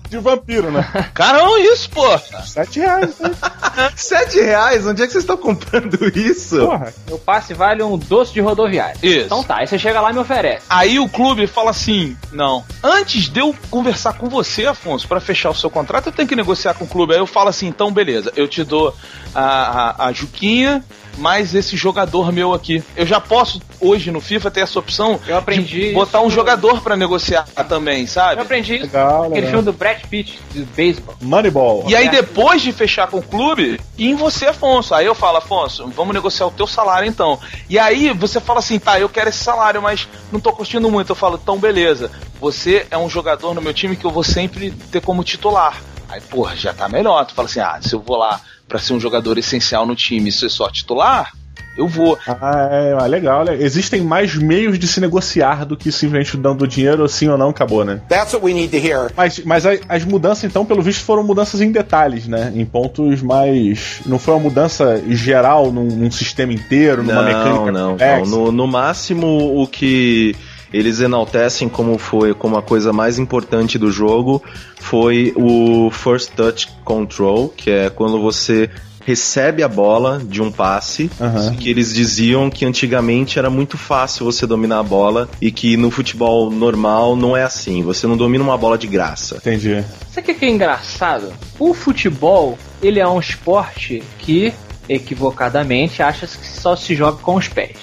De 0.09 0.17
vampiro, 0.17 0.71
né? 0.71 0.83
Caramba, 1.13 1.59
isso, 1.59 1.89
pô! 1.89 2.05
Sete 2.45 2.79
reais, 2.79 3.19
né? 3.19 3.31
Sete 3.95 4.39
reais? 4.41 4.85
Onde 4.87 5.03
é 5.03 5.05
que 5.05 5.11
vocês 5.11 5.23
estão 5.23 5.37
comprando 5.37 5.97
isso? 6.17 6.57
Porra. 6.65 6.93
Meu 7.07 7.19
passe 7.19 7.53
vale 7.53 7.83
um 7.83 7.97
doce 7.97 8.33
de 8.33 8.41
rodoviário. 8.41 8.99
Isso. 9.03 9.25
Então 9.25 9.43
tá, 9.43 9.57
aí 9.57 9.67
você 9.67 9.77
chega 9.77 10.01
lá 10.01 10.09
e 10.09 10.13
me 10.13 10.19
oferece. 10.19 10.65
Aí 10.69 10.99
o 10.99 11.07
clube 11.07 11.45
fala 11.45 11.69
assim: 11.69 12.17
não, 12.31 12.65
antes 12.83 13.29
de 13.29 13.39
eu 13.39 13.55
conversar 13.69 14.13
com 14.13 14.27
você, 14.27 14.65
Afonso, 14.65 15.07
pra 15.07 15.19
fechar 15.19 15.51
o 15.51 15.55
seu 15.55 15.69
contrato, 15.69 16.07
eu 16.07 16.11
tenho 16.11 16.27
que 16.27 16.35
negociar 16.35 16.73
com 16.73 16.85
o 16.85 16.87
clube. 16.87 17.13
Aí 17.13 17.19
eu 17.19 17.27
falo 17.27 17.49
assim: 17.49 17.67
então 17.67 17.91
beleza, 17.91 18.33
eu 18.35 18.47
te 18.47 18.63
dou 18.63 18.95
a, 19.33 19.43
a, 19.43 20.07
a 20.07 20.11
Juquinha. 20.11 20.83
Mais 21.19 21.53
esse 21.53 21.75
jogador 21.77 22.31
meu 22.31 22.53
aqui. 22.53 22.83
Eu 22.95 23.05
já 23.05 23.19
posso, 23.19 23.61
hoje 23.79 24.09
no 24.11 24.21
FIFA, 24.21 24.49
ter 24.51 24.61
essa 24.61 24.79
opção 24.79 25.19
Eu 25.27 25.37
aprendi 25.37 25.87
de 25.89 25.93
botar 25.93 26.21
um 26.21 26.27
isso. 26.27 26.35
jogador 26.35 26.81
pra 26.81 26.95
negociar 26.95 27.45
também, 27.67 28.01
Eu 28.01 28.07
sabe? 28.07 28.41
aprendi 28.41 28.75
isso. 28.75 28.83
Legal, 28.85 29.23
Aquele 29.23 29.35
legal. 29.35 29.49
filme 29.51 29.65
do 29.65 29.73
Brad 29.73 29.99
Pitt, 30.09 30.39
de 30.51 30.63
beisebol. 30.63 31.15
Moneyball. 31.21 31.85
E 31.87 31.95
aí, 31.95 32.09
depois 32.09 32.61
de 32.61 32.71
fechar 32.71 33.07
com 33.07 33.17
o 33.17 33.21
clube, 33.21 33.79
ir 33.97 34.09
em 34.09 34.15
você, 34.15 34.47
Afonso. 34.47 34.95
Aí 34.95 35.05
eu 35.05 35.13
falo, 35.13 35.37
Afonso, 35.37 35.87
vamos 35.95 36.13
negociar 36.13 36.47
o 36.47 36.51
teu 36.51 36.65
salário 36.65 37.07
então. 37.07 37.37
E 37.69 37.77
aí 37.77 38.11
você 38.13 38.39
fala 38.39 38.59
assim, 38.59 38.79
tá, 38.79 38.99
eu 38.99 39.09
quero 39.09 39.29
esse 39.29 39.43
salário, 39.43 39.81
mas 39.81 40.07
não 40.31 40.39
tô 40.39 40.51
curtindo 40.53 40.89
muito. 40.89 41.09
Eu 41.11 41.15
falo, 41.15 41.39
então 41.41 41.57
beleza, 41.57 42.09
você 42.39 42.87
é 42.89 42.97
um 42.97 43.09
jogador 43.09 43.53
no 43.53 43.61
meu 43.61 43.73
time 43.73 43.95
que 43.95 44.05
eu 44.05 44.11
vou 44.11 44.23
sempre 44.23 44.71
ter 44.71 45.01
como 45.01 45.23
titular. 45.23 45.75
Aí, 46.07 46.21
porra, 46.21 46.55
já 46.55 46.73
tá 46.73 46.87
melhor. 46.89 47.25
Tu 47.25 47.35
fala 47.35 47.47
assim, 47.47 47.59
ah, 47.59 47.77
se 47.81 47.93
eu 47.93 47.99
vou 47.99 48.17
lá 48.17 48.39
pra 48.69 48.79
ser 48.79 48.93
um 48.93 48.99
jogador 48.99 49.37
essencial 49.37 49.85
no 49.85 49.95
time 49.95 50.29
e 50.29 50.31
ser 50.31 50.47
só 50.49 50.69
titular, 50.69 51.33
eu 51.77 51.87
vou. 51.87 52.17
Ah, 52.27 52.67
é, 52.71 52.93
ah, 52.99 53.05
legal, 53.05 53.45
né? 53.45 53.55
Existem 53.59 54.01
mais 54.01 54.35
meios 54.35 54.77
de 54.77 54.85
se 54.87 54.99
negociar 54.99 55.65
do 55.65 55.77
que 55.77 55.91
simplesmente 55.91 56.35
dando 56.37 56.67
dinheiro, 56.67 57.07
sim 57.07 57.27
ou 57.29 57.37
não, 57.37 57.49
acabou, 57.49 57.83
né? 57.85 58.01
That's 58.09 58.33
what 58.33 58.45
we 58.45 58.53
need 58.53 58.69
to 58.69 58.85
hear. 58.85 59.11
Mas, 59.15 59.39
mas 59.45 59.65
a- 59.65 59.77
as 59.87 60.03
mudanças, 60.03 60.43
então, 60.43 60.65
pelo 60.65 60.81
visto, 60.81 61.03
foram 61.03 61.23
mudanças 61.23 61.61
em 61.61 61.71
detalhes, 61.71 62.27
né? 62.27 62.51
Em 62.55 62.65
pontos 62.65 63.21
mais. 63.21 64.01
Não 64.05 64.19
foi 64.19 64.33
uma 64.35 64.41
mudança 64.41 65.01
geral 65.09 65.71
num, 65.71 65.85
num 65.85 66.11
sistema 66.11 66.53
inteiro, 66.53 67.01
numa 67.01 67.21
não, 67.21 67.23
mecânica 67.23 67.71
não, 67.71 67.71
não. 67.71 67.89
complexa. 67.91 68.29
No, 68.31 68.51
no 68.51 68.67
máximo, 68.67 69.61
o 69.61 69.65
que 69.67 70.35
eles 70.73 70.99
enaltecem 70.99 71.67
como 71.67 71.97
foi 71.97 72.33
como 72.33 72.57
a 72.57 72.61
coisa 72.61 72.93
mais 72.93 73.17
importante 73.17 73.77
do 73.77 73.91
jogo 73.91 74.41
foi 74.79 75.33
o 75.35 75.89
first 75.91 76.31
touch 76.35 76.69
control, 76.83 77.49
que 77.49 77.69
é 77.69 77.89
quando 77.89 78.21
você 78.21 78.69
recebe 79.05 79.63
a 79.63 79.67
bola 79.67 80.21
de 80.23 80.41
um 80.41 80.51
passe, 80.51 81.09
Aham. 81.19 81.55
que 81.55 81.67
eles 81.69 81.93
diziam 81.93 82.47
que 82.49 82.63
antigamente 82.63 83.39
era 83.39 83.49
muito 83.49 83.77
fácil 83.77 84.25
você 84.25 84.45
dominar 84.45 84.79
a 84.79 84.83
bola 84.83 85.27
e 85.41 85.51
que 85.51 85.75
no 85.75 85.89
futebol 85.89 86.51
normal 86.51 87.15
não 87.15 87.35
é 87.35 87.43
assim, 87.43 87.81
você 87.81 88.05
não 88.05 88.15
domina 88.15 88.43
uma 88.43 88.57
bola 88.57 88.77
de 88.77 88.85
graça. 88.85 89.37
Entendi. 89.37 89.83
Sabe 90.11 90.31
o 90.31 90.35
que 90.35 90.45
é 90.45 90.49
engraçado? 90.49 91.33
O 91.57 91.73
futebol, 91.73 92.57
ele 92.83 92.99
é 92.99 93.07
um 93.07 93.19
esporte 93.19 94.03
que, 94.19 94.53
equivocadamente, 94.87 96.03
acha 96.03 96.27
que 96.27 96.47
só 96.47 96.75
se 96.75 96.93
joga 96.93 97.17
com 97.17 97.35
os 97.35 97.47
pés. 97.47 97.77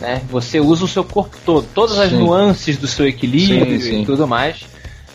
Né? 0.00 0.22
Você 0.30 0.58
usa 0.58 0.84
o 0.84 0.88
seu 0.88 1.04
corpo 1.04 1.36
todo, 1.44 1.66
todas 1.74 1.98
as 1.98 2.10
Sim. 2.10 2.18
nuances 2.18 2.78
do 2.78 2.86
seu 2.86 3.06
equilíbrio 3.06 3.78
Sim, 3.78 3.90
sim. 3.90 4.02
e 4.02 4.06
tudo 4.06 4.26
mais. 4.26 4.64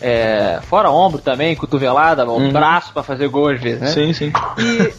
É, 0.02 0.60
fora 0.64 0.92
ombro 0.92 1.20
também, 1.20 1.56
cotovelada, 1.56 2.26
Uhum. 2.26 2.52
braço 2.52 2.92
pra 2.94 3.02
fazer 3.02 3.28
gol 3.30 3.50
às 3.50 3.62
vezes, 3.62 3.80
né? 3.82 3.88
Sim, 3.88 4.14
sim. 4.14 4.32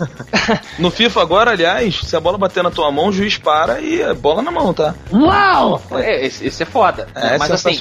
no 0.79 0.91
FIFA 0.91 1.23
agora, 1.23 1.51
aliás, 1.51 2.01
se 2.01 2.17
a 2.17 2.21
bola 2.21 2.39
bater 2.39 2.63
na 2.63 2.71
tua 2.71 2.91
mão, 2.91 3.09
o 3.09 3.13
juiz 3.13 3.37
para 3.37 3.81
e 3.81 4.01
é 4.01 4.15
bola 4.15 4.43
na 4.43 4.51
mão, 4.51 4.73
tá? 4.73 4.95
Uau! 5.13 5.81
É, 5.93 6.27
esse, 6.27 6.47
esse 6.47 6.63
é 6.63 6.67
foda. 6.67 7.07
É 7.15 7.37
mas 7.39 7.51
assim, 7.51 7.79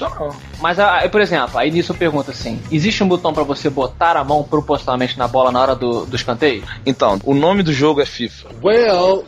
mas 0.60 0.78
ah, 0.78 1.08
por 1.10 1.22
exemplo, 1.22 1.58
aí 1.58 1.72
nisso 1.72 1.94
eu 1.94 1.96
pergunto 1.96 2.32
assim: 2.32 2.62
existe 2.72 3.04
um 3.04 3.08
botão 3.08 3.34
pra 3.34 3.44
você 3.44 3.70
botar 3.70 4.18
a 4.18 4.24
mão 4.24 4.44
propositalmente 4.44 5.18
na 5.18 5.28
bola 5.28 5.52
na 5.52 5.62
hora 5.62 5.76
do, 5.76 6.06
do 6.06 6.15
escanteio? 6.15 6.63
Então, 6.86 7.20
o 7.24 7.34
nome 7.34 7.63
do 7.63 7.72
jogo 7.72 8.02
é 8.02 8.06
FIFA. 8.06 8.50
Well, 8.62 9.26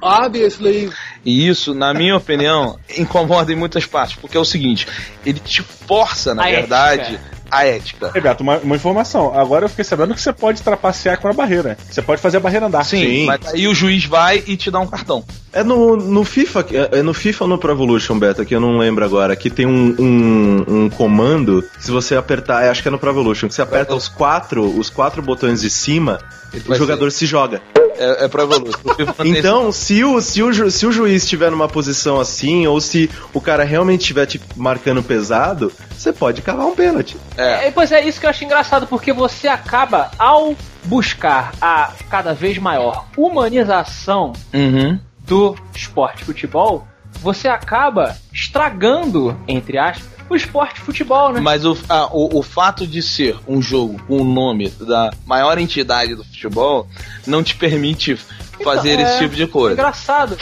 obviously. 0.00 0.90
E 1.24 1.46
isso, 1.48 1.74
na 1.74 1.92
minha 1.92 2.16
opinião, 2.16 2.78
incomoda 2.96 3.52
em 3.52 3.56
muitas 3.56 3.84
partes, 3.86 4.16
porque 4.16 4.36
é 4.36 4.40
o 4.40 4.44
seguinte, 4.44 4.86
ele 5.24 5.38
te 5.38 5.62
força, 5.62 6.34
na 6.34 6.44
A 6.44 6.50
verdade, 6.50 7.02
ética. 7.14 7.20
a 7.50 7.66
ética. 7.66 8.10
Rebeto, 8.12 8.42
uma, 8.42 8.56
uma 8.58 8.76
informação. 8.76 9.38
Agora 9.38 9.66
eu 9.66 9.68
fiquei 9.68 9.84
sabendo 9.84 10.14
que 10.14 10.20
você 10.20 10.32
pode 10.32 10.62
trapacear 10.62 11.20
com 11.20 11.28
a 11.28 11.32
barreira. 11.32 11.76
Você 11.90 12.00
pode 12.00 12.22
fazer 12.22 12.38
a 12.38 12.40
barreira 12.40 12.66
andar. 12.66 12.84
Sim, 12.84 13.04
Sim. 13.04 13.26
mas 13.26 13.46
aí 13.48 13.68
o 13.68 13.74
juiz 13.74 14.04
vai 14.06 14.42
e 14.46 14.56
te 14.56 14.70
dá 14.70 14.80
um 14.80 14.86
cartão. 14.86 15.24
É 15.52 15.62
no, 15.62 15.96
no 15.96 16.24
FIFA, 16.24 16.66
é 16.70 17.00
é 17.00 17.02
no 17.02 17.12
FIFA 17.12 17.44
ou 17.44 17.50
no 17.50 17.58
Pro 17.58 17.72
Evolution 17.72 18.18
Beta, 18.18 18.44
que 18.44 18.54
eu 18.54 18.60
não 18.60 18.78
lembro 18.78 19.04
agora, 19.04 19.34
que 19.36 19.50
tem 19.50 19.66
um, 19.66 19.94
um, 19.98 20.64
um 20.84 20.90
comando, 20.90 21.62
se 21.78 21.90
você 21.90 22.14
apertar, 22.14 22.64
é, 22.64 22.70
acho 22.70 22.80
que 22.82 22.88
é 22.88 22.90
no 22.90 22.98
Pro 22.98 23.10
Evolution, 23.10 23.48
que 23.48 23.54
você 23.54 23.62
aperta 23.62 23.94
os 23.94 24.08
quatro, 24.08 24.64
os 24.64 24.88
quatro 24.88 25.20
botões 25.20 25.60
de 25.60 25.68
cima, 25.68 26.20
o 26.68 26.74
jogador 26.74 27.10
se 27.12 27.26
joga. 27.26 27.60
É, 27.98 28.24
é 28.24 28.28
pra 28.28 28.44
evoluir. 28.44 28.74
Então, 29.24 29.70
se 29.70 30.02
o, 30.02 30.20
se, 30.22 30.42
o, 30.42 30.50
ju- 30.52 30.70
se 30.70 30.86
o 30.86 30.92
juiz 30.92 31.22
estiver 31.22 31.50
numa 31.50 31.68
posição 31.68 32.18
assim, 32.18 32.66
ou 32.66 32.80
se 32.80 33.10
o 33.34 33.40
cara 33.40 33.62
realmente 33.62 34.00
estiver 34.00 34.24
te 34.26 34.40
marcando 34.56 35.02
pesado, 35.02 35.70
você 35.96 36.10
pode 36.12 36.40
cavar 36.40 36.64
um 36.66 36.74
pênalti. 36.74 37.16
É. 37.36 37.66
É, 37.66 37.70
pois 37.70 37.92
é, 37.92 38.02
isso 38.06 38.18
que 38.18 38.24
eu 38.24 38.30
acho 38.30 38.42
engraçado, 38.44 38.86
porque 38.86 39.12
você 39.12 39.48
acaba, 39.48 40.10
ao 40.18 40.54
buscar 40.84 41.52
a 41.60 41.92
cada 42.08 42.32
vez 42.32 42.56
maior 42.58 43.04
humanização 43.16 44.32
Uhum. 44.54 44.98
do 45.26 45.54
esporte 45.74 46.24
futebol, 46.24 46.86
você 47.20 47.48
acaba 47.48 48.16
estragando, 48.32 49.36
entre 49.46 49.76
aspas, 49.78 50.08
o 50.30 50.36
esporte 50.36 50.80
futebol, 50.80 51.32
né? 51.32 51.40
Mas 51.40 51.64
o, 51.64 51.76
ah, 51.88 52.08
o, 52.12 52.38
o 52.38 52.42
fato 52.42 52.86
de 52.86 53.02
ser 53.02 53.36
um 53.48 53.60
jogo 53.60 54.00
com 54.06 54.18
o 54.18 54.24
nome 54.24 54.70
da 54.70 55.12
maior 55.26 55.58
entidade 55.58 56.14
do 56.14 56.24
futebol 56.24 56.88
não 57.26 57.42
te 57.42 57.56
permite 57.56 58.16
fazer 58.62 58.92
Então, 58.92 59.04
esse 59.04 59.14
é 59.14 59.18
tipo 59.18 59.34
de 59.34 59.46
coisa. 59.48 59.74
Engraçado. 59.74 60.36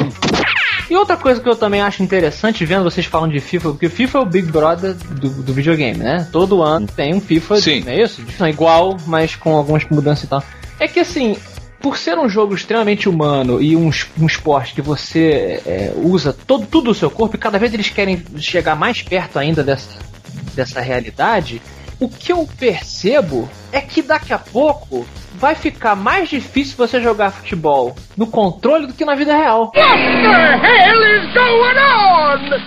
E 0.90 0.96
outra 0.96 1.16
coisa 1.16 1.40
que 1.40 1.48
eu 1.48 1.56
também 1.56 1.80
acho 1.80 2.02
interessante 2.02 2.64
vendo 2.64 2.84
vocês 2.84 3.06
falando 3.06 3.32
de 3.32 3.40
FIFA, 3.40 3.70
porque 3.70 3.86
o 3.86 3.90
FIFA 3.90 4.18
é 4.18 4.20
o 4.22 4.24
Big 4.24 4.50
Brother 4.50 4.94
do, 4.94 5.42
do 5.42 5.52
videogame, 5.52 5.98
né? 5.98 6.28
Todo 6.32 6.62
ano 6.62 6.86
tem 6.86 7.14
um 7.14 7.20
FIFA, 7.20 7.60
Sim. 7.60 7.80
não 7.80 7.92
é 7.92 8.02
isso? 8.02 8.22
Não 8.38 8.46
é 8.46 8.50
igual, 8.50 8.96
mas 9.06 9.36
com 9.36 9.56
algumas 9.56 9.84
mudanças 9.90 10.24
e 10.24 10.26
tal. 10.28 10.42
É 10.80 10.86
que 10.86 11.00
assim, 11.00 11.36
por 11.88 11.96
ser 11.96 12.18
um 12.18 12.28
jogo 12.28 12.54
extremamente 12.54 13.08
humano 13.08 13.62
e 13.62 13.74
um, 13.74 13.88
um 14.20 14.26
esporte 14.26 14.74
que 14.74 14.82
você 14.82 15.62
é, 15.64 15.94
usa 15.96 16.34
todo, 16.34 16.66
tudo 16.66 16.90
o 16.90 16.94
seu 16.94 17.10
corpo, 17.10 17.34
e 17.34 17.38
cada 17.38 17.58
vez 17.58 17.72
eles 17.72 17.88
querem 17.88 18.22
chegar 18.36 18.76
mais 18.76 19.00
perto 19.00 19.38
ainda 19.38 19.64
dessa, 19.64 19.98
dessa 20.54 20.82
realidade, 20.82 21.62
o 21.98 22.06
que 22.06 22.30
eu 22.30 22.46
percebo 22.58 23.48
é 23.72 23.80
que 23.80 24.02
daqui 24.02 24.34
a 24.34 24.38
pouco 24.38 25.06
vai 25.38 25.54
ficar 25.54 25.94
mais 25.94 26.28
difícil 26.28 26.76
você 26.76 27.00
jogar 27.00 27.30
futebol 27.30 27.94
no 28.16 28.26
controle 28.26 28.86
do 28.86 28.92
que 28.92 29.04
na 29.04 29.14
vida 29.14 29.34
real. 29.36 29.72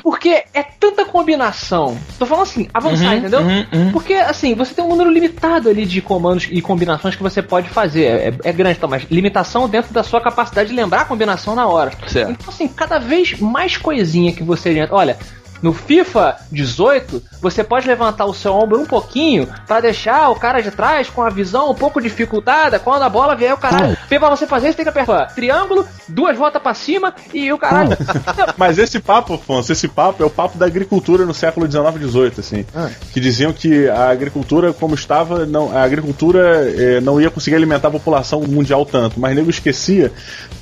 Porque 0.01 0.43
é 0.53 0.63
tanta 0.63 1.05
combinação. 1.05 1.97
Tô 2.17 2.25
falando 2.25 2.43
assim, 2.43 2.67
avançar, 2.73 3.12
Uhum, 3.12 3.17
entendeu? 3.17 3.39
uhum, 3.41 3.65
uhum. 3.73 3.91
Porque, 3.91 4.13
assim, 4.13 4.55
você 4.55 4.73
tem 4.73 4.84
um 4.84 4.89
número 4.89 5.12
limitado 5.12 5.69
ali 5.69 5.86
de 5.86 6.01
comandos 6.01 6.47
e 6.49 6.62
combinações 6.62 7.15
que 7.15 7.23
você 7.23 7.41
pode 7.41 7.69
fazer. 7.69 8.05
É, 8.05 8.34
é 8.45 8.53
grande, 8.53 8.79
tá? 8.79 8.88
Mas 8.88 9.03
limitação 9.12 9.67
dentro 9.67 9.93
da 9.93 10.03
sua 10.03 10.21
capacidade 10.21 10.69
de 10.69 10.75
lembrar 10.75 11.01
a 11.01 11.05
combinação 11.05 11.55
na 11.55 11.67
hora. 11.67 11.91
Certo. 12.07 12.31
Então, 12.31 12.49
assim, 12.49 12.67
cada 12.67 12.99
vez 12.99 13.39
mais 13.39 13.77
coisinha 13.77 14.31
que 14.31 14.43
você. 14.43 14.88
Olha. 14.91 15.17
No 15.62 15.74
FIFA 15.74 16.38
18, 16.52 17.21
você 17.41 17.63
pode 17.63 17.88
levantar 17.88 18.26
o 18.26 18.34
seu 18.34 18.54
ombro 18.54 18.82
um 18.82 18.86
pouquinho 18.86 19.47
pra 19.67 19.80
deixar 19.80 20.30
o 20.30 20.36
cara 20.36 20.62
de 20.62 20.71
trás 20.71 21.10
com 21.10 21.21
a 21.21 21.30
visão 21.30 21.71
um 21.71 21.76
pouco 21.76 22.02
dificultada. 22.02 22.80
Quando 22.80 23.04
a 23.04 23.10
bola 23.10 23.36
vier, 23.36 23.54
o 23.54 23.58
caralho. 23.58 23.97
Pra 24.08 24.30
você 24.30 24.45
fazer 24.45 24.67
isso, 24.67 24.78
tem 24.78 24.86
que 24.86 24.89
apertar 24.89 25.34
triângulo, 25.34 25.86
duas 26.08 26.38
voltas 26.38 26.62
pra 26.62 26.74
cima 26.74 27.13
e 27.34 27.52
o 27.52 27.58
caralho. 27.58 27.97
Mas 28.58 28.78
esse 28.78 29.00
papo, 29.00 29.34
Afonso, 29.34 29.71
esse 29.71 29.88
papo 29.88 30.24
é 30.24 30.26
o 30.26 30.30
papo 30.30 30.58
da 30.58 30.65
agricultura 30.65 31.26
no 31.26 31.34
século 31.34 31.69
XIX 31.69 31.95
e 31.95 32.08
XVIII, 32.08 32.34
assim. 32.38 32.65
Que 33.12 33.19
diziam 33.19 33.52
que 33.52 33.89
a 33.89 34.10
agricultura, 34.10 34.74
como 34.74 34.95
estava, 34.95 35.45
não, 35.45 35.76
a 35.76 35.84
agricultura 35.84 36.71
eh, 36.76 37.02
não 37.02 37.19
ia 37.19 37.30
conseguir 37.30 37.56
alimentar 37.56 37.88
a 37.88 37.91
população 37.91 38.41
mundial 38.41 38.86
tanto, 38.86 39.19
mas 39.19 39.36
nego 39.36 39.50
esquecia 39.50 40.12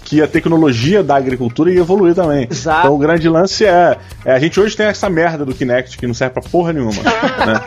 que 0.10 0.24
a 0.24 0.28
tecnologia 0.28 1.04
da 1.04 1.16
agricultura 1.16 1.72
ia 1.72 1.82
evoluir 1.82 2.16
também. 2.16 2.48
Exato. 2.50 2.80
Então 2.80 2.96
o 2.96 2.98
grande 2.98 3.30
lance 3.30 3.64
é, 3.64 3.96
é, 4.26 4.32
A 4.34 4.40
gente 4.40 4.60
hoje 4.60 4.76
tem 4.76 4.88
essa 4.88 5.08
merda 5.08 5.46
do 5.46 5.54
Kinect 5.54 6.00
que 6.00 6.08
não 6.08 6.16
serve 6.16 6.34
pra 6.34 6.42
porra 6.42 6.74
nenhuma. 6.74 6.92
né? 7.46 7.62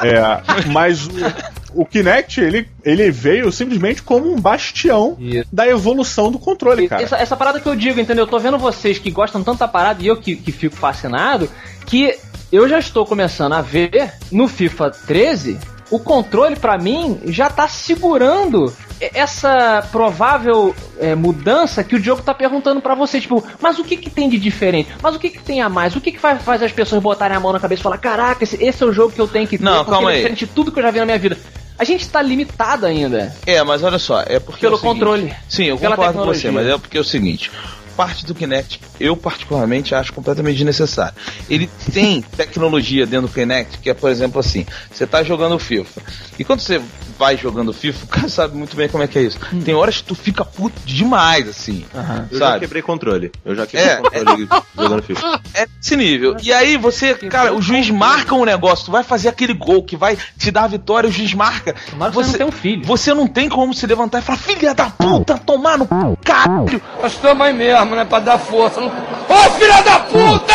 É, 0.00 0.70
mas 0.70 1.06
o, 1.06 1.82
o 1.82 1.84
Kinect, 1.84 2.40
ele, 2.40 2.66
ele 2.82 3.10
veio 3.10 3.52
simplesmente 3.52 4.02
como 4.02 4.32
um 4.32 4.40
bastião 4.40 5.18
Isso. 5.20 5.46
da 5.52 5.68
evolução 5.68 6.32
do 6.32 6.38
controle, 6.38 6.88
cara. 6.88 7.02
Essa, 7.02 7.16
essa 7.18 7.36
parada 7.36 7.60
que 7.60 7.68
eu 7.68 7.76
digo, 7.76 8.00
entendeu? 8.00 8.24
Eu 8.24 8.30
tô 8.30 8.38
vendo 8.38 8.56
vocês 8.56 8.98
que 8.98 9.10
gostam 9.10 9.42
tanto 9.42 9.58
da 9.58 9.68
parada 9.68 10.02
e 10.02 10.06
eu 10.06 10.16
que, 10.16 10.34
que 10.34 10.50
fico 10.50 10.74
fascinado, 10.74 11.46
que 11.84 12.18
eu 12.50 12.66
já 12.70 12.78
estou 12.78 13.04
começando 13.04 13.52
a 13.52 13.60
ver 13.60 14.14
no 14.30 14.48
FIFA 14.48 14.90
13 15.06 15.58
o 15.92 15.98
controle 16.00 16.56
pra 16.56 16.78
mim 16.78 17.20
já 17.26 17.48
tá 17.50 17.68
segurando 17.68 18.72
essa 19.00 19.86
provável 19.92 20.74
é, 20.98 21.14
mudança 21.14 21.84
que 21.84 21.94
o 21.94 22.00
Diogo 22.00 22.22
tá 22.22 22.32
perguntando 22.32 22.80
pra 22.80 22.94
você, 22.94 23.20
tipo, 23.20 23.44
mas 23.60 23.78
o 23.78 23.84
que 23.84 23.96
que 23.96 24.08
tem 24.08 24.28
de 24.28 24.38
diferente? 24.38 24.88
Mas 25.02 25.14
o 25.14 25.18
que 25.18 25.28
que 25.28 25.38
tem 25.42 25.60
a 25.60 25.68
mais? 25.68 25.94
O 25.94 26.00
que 26.00 26.10
que 26.12 26.18
faz, 26.18 26.40
faz 26.42 26.62
as 26.62 26.72
pessoas 26.72 27.02
botarem 27.02 27.36
a 27.36 27.40
mão 27.40 27.52
na 27.52 27.60
cabeça 27.60 27.80
e 27.80 27.82
falar, 27.82 27.98
caraca, 27.98 28.42
esse, 28.42 28.56
esse 28.62 28.82
é 28.82 28.86
o 28.86 28.92
jogo 28.92 29.12
que 29.12 29.20
eu 29.20 29.28
tenho 29.28 29.46
que 29.46 29.58
ter, 29.58 29.64
Não, 29.64 29.78
porque 29.84 29.90
calma 29.90 30.10
é 30.10 30.14
aí. 30.14 30.18
diferente 30.20 30.46
de 30.46 30.52
tudo 30.52 30.72
que 30.72 30.78
eu 30.78 30.82
já 30.82 30.90
vi 30.90 30.98
na 31.00 31.04
minha 31.04 31.18
vida. 31.18 31.36
A 31.78 31.84
gente 31.84 32.08
tá 32.08 32.22
limitado 32.22 32.86
ainda. 32.86 33.34
É, 33.44 33.62
mas 33.64 33.82
olha 33.82 33.98
só, 33.98 34.22
é 34.26 34.38
porque. 34.38 34.60
Pelo 34.60 34.74
é 34.74 34.76
o 34.76 34.80
seguinte- 34.80 34.98
controle. 35.00 35.34
Sim, 35.48 35.64
eu 35.64 35.78
concordo 35.78 36.18
com 36.20 36.24
você, 36.26 36.50
mas 36.50 36.66
é 36.66 36.78
porque 36.78 36.96
é 36.96 37.00
o 37.00 37.04
seguinte. 37.04 37.50
Parte 37.96 38.24
do 38.26 38.34
Kinect, 38.34 38.80
eu 38.98 39.16
particularmente 39.16 39.94
acho 39.94 40.12
completamente 40.12 40.56
desnecessário. 40.56 41.14
Ele 41.48 41.68
tem 41.92 42.22
tecnologia 42.36 43.06
dentro 43.06 43.28
do 43.28 43.32
Kinect, 43.34 43.78
que 43.78 43.90
é, 43.90 43.94
por 43.94 44.10
exemplo, 44.10 44.40
assim: 44.40 44.66
você 44.90 45.06
tá 45.06 45.22
jogando 45.22 45.58
FIFA. 45.58 46.00
E 46.38 46.44
quando 46.44 46.60
você 46.60 46.80
vai 47.18 47.36
jogando 47.36 47.72
FIFA, 47.72 48.04
o 48.04 48.08
cara 48.08 48.28
sabe 48.28 48.56
muito 48.56 48.74
bem 48.74 48.88
como 48.88 49.02
é 49.04 49.06
que 49.06 49.18
é 49.18 49.22
isso. 49.22 49.38
Tem 49.64 49.74
horas 49.74 49.98
que 49.98 50.04
tu 50.04 50.14
fica 50.14 50.44
puto 50.44 50.80
demais, 50.84 51.48
assim. 51.48 51.84
Eu 52.30 52.38
já 52.38 52.46
Sabe? 52.46 52.60
quebrei 52.60 52.82
controle. 52.82 53.30
Eu 53.44 53.54
já 53.54 53.66
quebrei 53.66 53.90
É. 53.90 53.96
controle 53.96 54.48
jogando 54.76 55.02
FIFA. 55.02 55.40
É 55.54 55.66
esse 55.80 55.94
nível. 55.96 56.36
E 56.42 56.50
aí 56.52 56.76
você, 56.78 57.14
cara, 57.14 57.52
o 57.54 57.60
juiz 57.60 57.90
marca 57.90 58.34
um 58.34 58.44
negócio, 58.44 58.86
tu 58.86 58.90
vai 58.92 59.02
fazer 59.04 59.28
aquele 59.28 59.52
gol 59.52 59.82
que 59.82 59.96
vai 59.96 60.16
te 60.38 60.50
dar 60.50 60.64
a 60.64 60.66
vitória, 60.68 61.08
o 61.10 61.12
juiz 61.12 61.34
marca. 61.34 61.74
Tomara 61.90 62.10
você 62.10 62.30
não 62.30 62.36
tenha 62.38 62.48
um 62.48 62.52
filho. 62.52 62.84
Você 62.86 63.12
não 63.14 63.26
tem 63.26 63.48
como 63.50 63.74
se 63.74 63.86
levantar 63.86 64.20
e 64.20 64.22
falar, 64.22 64.38
filha 64.38 64.74
da 64.74 64.88
puta, 64.88 65.36
tomar 65.36 65.76
no 65.76 65.86
caralho. 66.24 66.80
Nós 67.02 67.12
estamos 67.12 67.46
aí 67.82 67.88
mesmo, 67.88 67.96
né? 67.96 68.04
Pra 68.04 68.18
dar 68.20 68.38
força. 68.38 68.80
Não- 68.80 68.88
Ô, 68.88 69.50
filha 69.58 69.82
da 69.82 69.98
puta! 70.00 70.54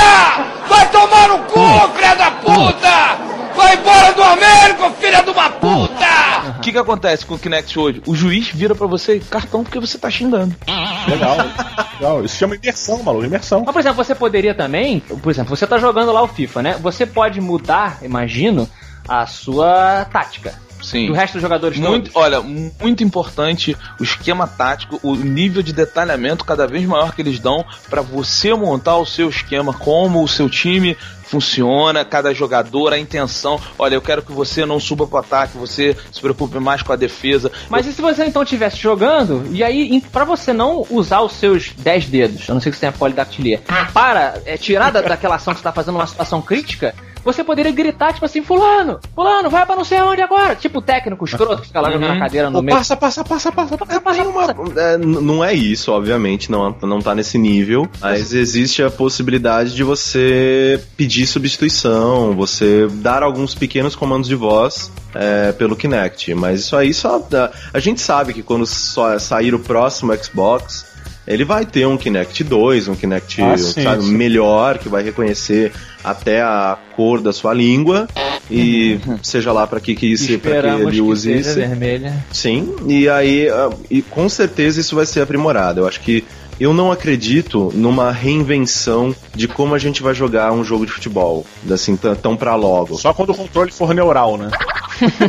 Vai 0.67 0.89
tomar 0.91 1.27
no 1.29 1.37
cu, 1.39 1.59
filha 1.95 2.15
da 2.15 2.31
puta! 2.31 3.27
Vai 3.55 3.75
embora 3.75 4.13
do 4.13 4.23
Américo, 4.23 4.91
filha 4.99 5.21
de 5.23 5.29
uma 5.31 5.49
puta! 5.49 6.07
O 6.57 6.59
que 6.61 6.71
que 6.71 6.77
acontece 6.77 7.25
com 7.25 7.35
o 7.35 7.39
Kinect 7.39 7.79
hoje? 7.79 8.01
O 8.05 8.15
juiz 8.15 8.49
vira 8.49 8.75
pra 8.75 8.85
você 8.87 9.19
cartão 9.19 9.63
porque 9.63 9.79
você 9.79 9.97
tá 9.97 10.09
xingando. 10.09 10.55
Legal. 11.07 11.37
Legal. 11.99 12.23
Isso 12.25 12.37
chama 12.37 12.55
imersão, 12.55 13.01
maluco. 13.03 13.25
Imersão. 13.25 13.63
Mas, 13.65 13.73
por 13.73 13.79
exemplo, 13.79 14.03
você 14.03 14.13
poderia 14.15 14.53
também, 14.53 14.99
por 14.99 15.29
exemplo, 15.31 15.55
você 15.55 15.65
tá 15.65 15.77
jogando 15.77 16.11
lá 16.11 16.21
o 16.21 16.27
FIFA, 16.27 16.61
né? 16.61 16.77
Você 16.81 17.05
pode 17.05 17.39
mudar, 17.41 17.97
imagino, 18.01 18.69
a 19.07 19.25
sua 19.25 20.05
tática. 20.11 20.53
Sim. 20.89 21.07
do 21.07 21.13
resto 21.13 21.33
dos 21.33 21.41
jogadores 21.41 21.77
Muito, 21.77 22.11
todos. 22.11 22.15
olha, 22.15 22.41
muito 22.41 23.03
importante 23.03 23.75
o 23.99 24.03
esquema 24.03 24.47
tático, 24.47 24.99
o 25.03 25.15
nível 25.15 25.61
de 25.61 25.73
detalhamento 25.73 26.45
cada 26.45 26.65
vez 26.65 26.85
maior 26.85 27.13
que 27.13 27.21
eles 27.21 27.39
dão 27.39 27.65
pra 27.89 28.01
você 28.01 28.53
montar 28.53 28.95
o 28.97 29.05
seu 29.05 29.27
esquema, 29.29 29.73
como 29.73 30.23
o 30.23 30.27
seu 30.27 30.49
time 30.49 30.95
funciona, 31.23 32.05
cada 32.05 32.33
jogador, 32.33 32.93
a 32.93 32.97
intenção. 32.97 33.59
Olha, 33.77 33.95
eu 33.95 34.01
quero 34.01 34.21
que 34.21 34.31
você 34.31 34.65
não 34.65 34.79
suba 34.79 35.05
pro 35.05 35.17
ataque, 35.17 35.57
você 35.57 35.95
se 36.09 36.21
preocupe 36.21 36.57
mais 36.57 36.81
com 36.81 36.93
a 36.93 36.95
defesa. 36.95 37.51
Mas 37.69 37.85
e 37.85 37.91
se 37.91 38.01
você 38.01 38.23
então 38.25 38.43
estivesse 38.43 38.77
jogando, 38.77 39.45
e 39.51 39.61
aí, 39.61 39.89
em- 39.93 39.99
pra 39.99 40.23
você 40.23 40.53
não 40.53 40.85
usar 40.89 41.19
os 41.21 41.33
seus 41.33 41.73
10 41.77 42.05
dedos, 42.05 42.49
a 42.49 42.53
não 42.53 42.61
ser 42.61 42.69
que 42.71 42.77
você 42.77 42.81
tenha 42.81 42.93
polidactilia, 42.93 43.61
para 43.93 44.41
é, 44.45 44.55
tirar 44.55 44.89
da, 44.91 45.01
daquela 45.01 45.35
ação 45.35 45.53
que 45.53 45.59
você 45.59 45.63
tá 45.65 45.73
fazendo 45.73 45.95
uma 45.95 46.07
situação 46.07 46.41
crítica, 46.41 46.95
você 47.27 47.43
poderia 47.43 47.71
gritar, 47.71 48.13
tipo 48.13 48.25
assim, 48.25 48.41
fulano, 48.41 48.99
fulano, 49.13 49.49
vai 49.49 49.65
pra 49.65 49.75
não 49.75 49.83
sei 49.83 49.97
aonde 49.97 50.21
agora. 50.21 50.55
Tipo 50.55 50.79
o 50.79 50.81
técnico 50.81 51.25
escroto 51.25 51.61
que 51.61 51.67
fica 51.67 51.81
lá 51.81 51.91
jogando 51.91 52.11
a 52.13 52.19
cadeira 52.19 52.49
no 52.49 52.59
Pô, 52.59 52.61
meio. 52.61 52.77
passa, 52.77 52.95
passa, 52.95 53.23
passa, 53.23 53.51
passa, 53.51 53.77
passa. 53.77 53.99
passa, 54.01 54.23
uma- 54.23 54.53
passa. 54.53 54.79
é, 54.79 54.97
não 54.97 55.43
é 55.43 55.53
isso, 55.53 55.91
obviamente, 55.91 56.49
não, 56.49 56.73
não 56.81 57.01
tá 57.01 57.13
nesse 57.13 57.37
nível, 57.37 57.87
mas 58.01 58.33
existe 58.33 58.81
a 58.81 58.89
possibilidade 58.89 59.75
de 59.75 59.83
você 59.83 60.81
pedir 60.95 61.27
substituição, 61.27 62.33
você 62.33 62.87
dar 62.89 63.21
alguns 63.23 63.53
pequenos 63.53 63.95
comandos 63.95 64.29
de 64.29 64.35
voz 64.35 64.89
é, 65.13 65.51
pelo 65.51 65.75
Kinect, 65.75 66.33
mas 66.33 66.61
isso 66.61 66.75
aí 66.75 66.93
só. 66.93 67.21
A 67.73 67.79
gente 67.79 67.99
sabe 67.99 68.33
que 68.33 68.41
quando 68.41 68.65
só 68.65 69.19
sair 69.19 69.53
o 69.53 69.59
próximo 69.59 70.13
Xbox, 70.15 70.85
ele 71.27 71.43
vai 71.43 71.65
ter 71.65 71.85
um 71.85 71.97
Kinect 71.97 72.43
2, 72.43 72.87
um 72.87 72.95
Kinect 72.95 73.41
Ah, 73.41 73.57
sim, 73.57 73.83
sabe, 73.83 74.03
sim. 74.03 74.15
melhor, 74.15 74.77
que 74.77 74.87
vai 74.87 75.03
reconhecer 75.03 75.73
até 76.03 76.41
a 76.41 76.77
cor 76.95 77.21
da 77.21 77.33
sua 77.33 77.53
língua. 77.53 78.07
E 78.49 78.97
seja 79.21 79.51
lá 79.51 79.67
para 79.67 79.79
que, 79.81 79.93
que, 79.93 80.07
isso, 80.07 80.39
pra 80.39 80.61
que 80.61 80.67
ele 80.67 80.91
que 80.91 81.01
use 81.01 81.29
seja 81.33 81.49
isso. 81.49 81.59
vermelha. 81.59 82.25
Sim, 82.31 82.73
e 82.87 83.09
aí, 83.09 83.49
ah, 83.49 83.69
e 83.91 84.01
com 84.01 84.29
certeza 84.29 84.79
isso 84.79 84.95
vai 84.95 85.05
ser 85.05 85.21
aprimorado. 85.21 85.81
Eu 85.81 85.87
acho 85.87 85.99
que 85.99 86.23
eu 86.59 86.73
não 86.73 86.91
acredito 86.91 87.71
numa 87.75 88.11
reinvenção 88.11 89.13
de 89.35 89.47
como 89.47 89.75
a 89.75 89.77
gente 89.77 90.01
vai 90.01 90.13
jogar 90.13 90.51
um 90.53 90.63
jogo 90.63 90.85
de 90.85 90.91
futebol, 90.93 91.45
assim, 91.69 91.95
tão, 91.97 92.15
tão 92.15 92.37
pra 92.37 92.55
logo. 92.55 92.97
Só 92.97 93.13
quando 93.13 93.31
o 93.31 93.35
controle 93.35 93.71
for 93.71 93.93
neural, 93.93 94.37
né? 94.37 94.49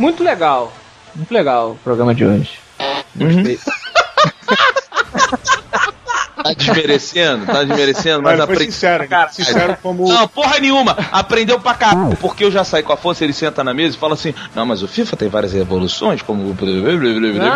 Muito 0.00 0.24
legal. 0.24 0.72
Muito 1.14 1.32
legal 1.32 1.72
o 1.72 1.76
programa 1.76 2.14
de 2.14 2.24
hoje. 2.24 2.58
Gostei. 3.14 3.58
Tá 6.42 6.54
desmerecendo, 6.54 7.44
tá 7.44 7.62
desmerecendo, 7.62 8.22
mas 8.22 8.40
aprendi. 8.40 8.64
sincero, 8.72 9.06
cara. 9.06 9.28
Sincero 9.28 9.76
como. 9.82 10.08
Não, 10.08 10.26
porra 10.26 10.58
nenhuma! 10.58 10.96
Aprendeu 11.12 11.60
pra 11.60 11.74
caralho. 11.74 12.16
Porque 12.16 12.44
eu 12.44 12.50
já 12.50 12.64
saí 12.64 12.82
com 12.82 12.92
a 12.92 12.94
Afonso, 12.94 13.22
ele 13.22 13.34
senta 13.34 13.62
na 13.62 13.74
mesa 13.74 13.94
e 13.94 13.98
fala 13.98 14.14
assim: 14.14 14.34
Não, 14.54 14.64
mas 14.64 14.82
o 14.82 14.88
FIFA 14.88 15.16
tem 15.16 15.28
várias 15.28 15.54
evoluções, 15.54 16.22
como. 16.22 16.56
Não. 17.38 17.54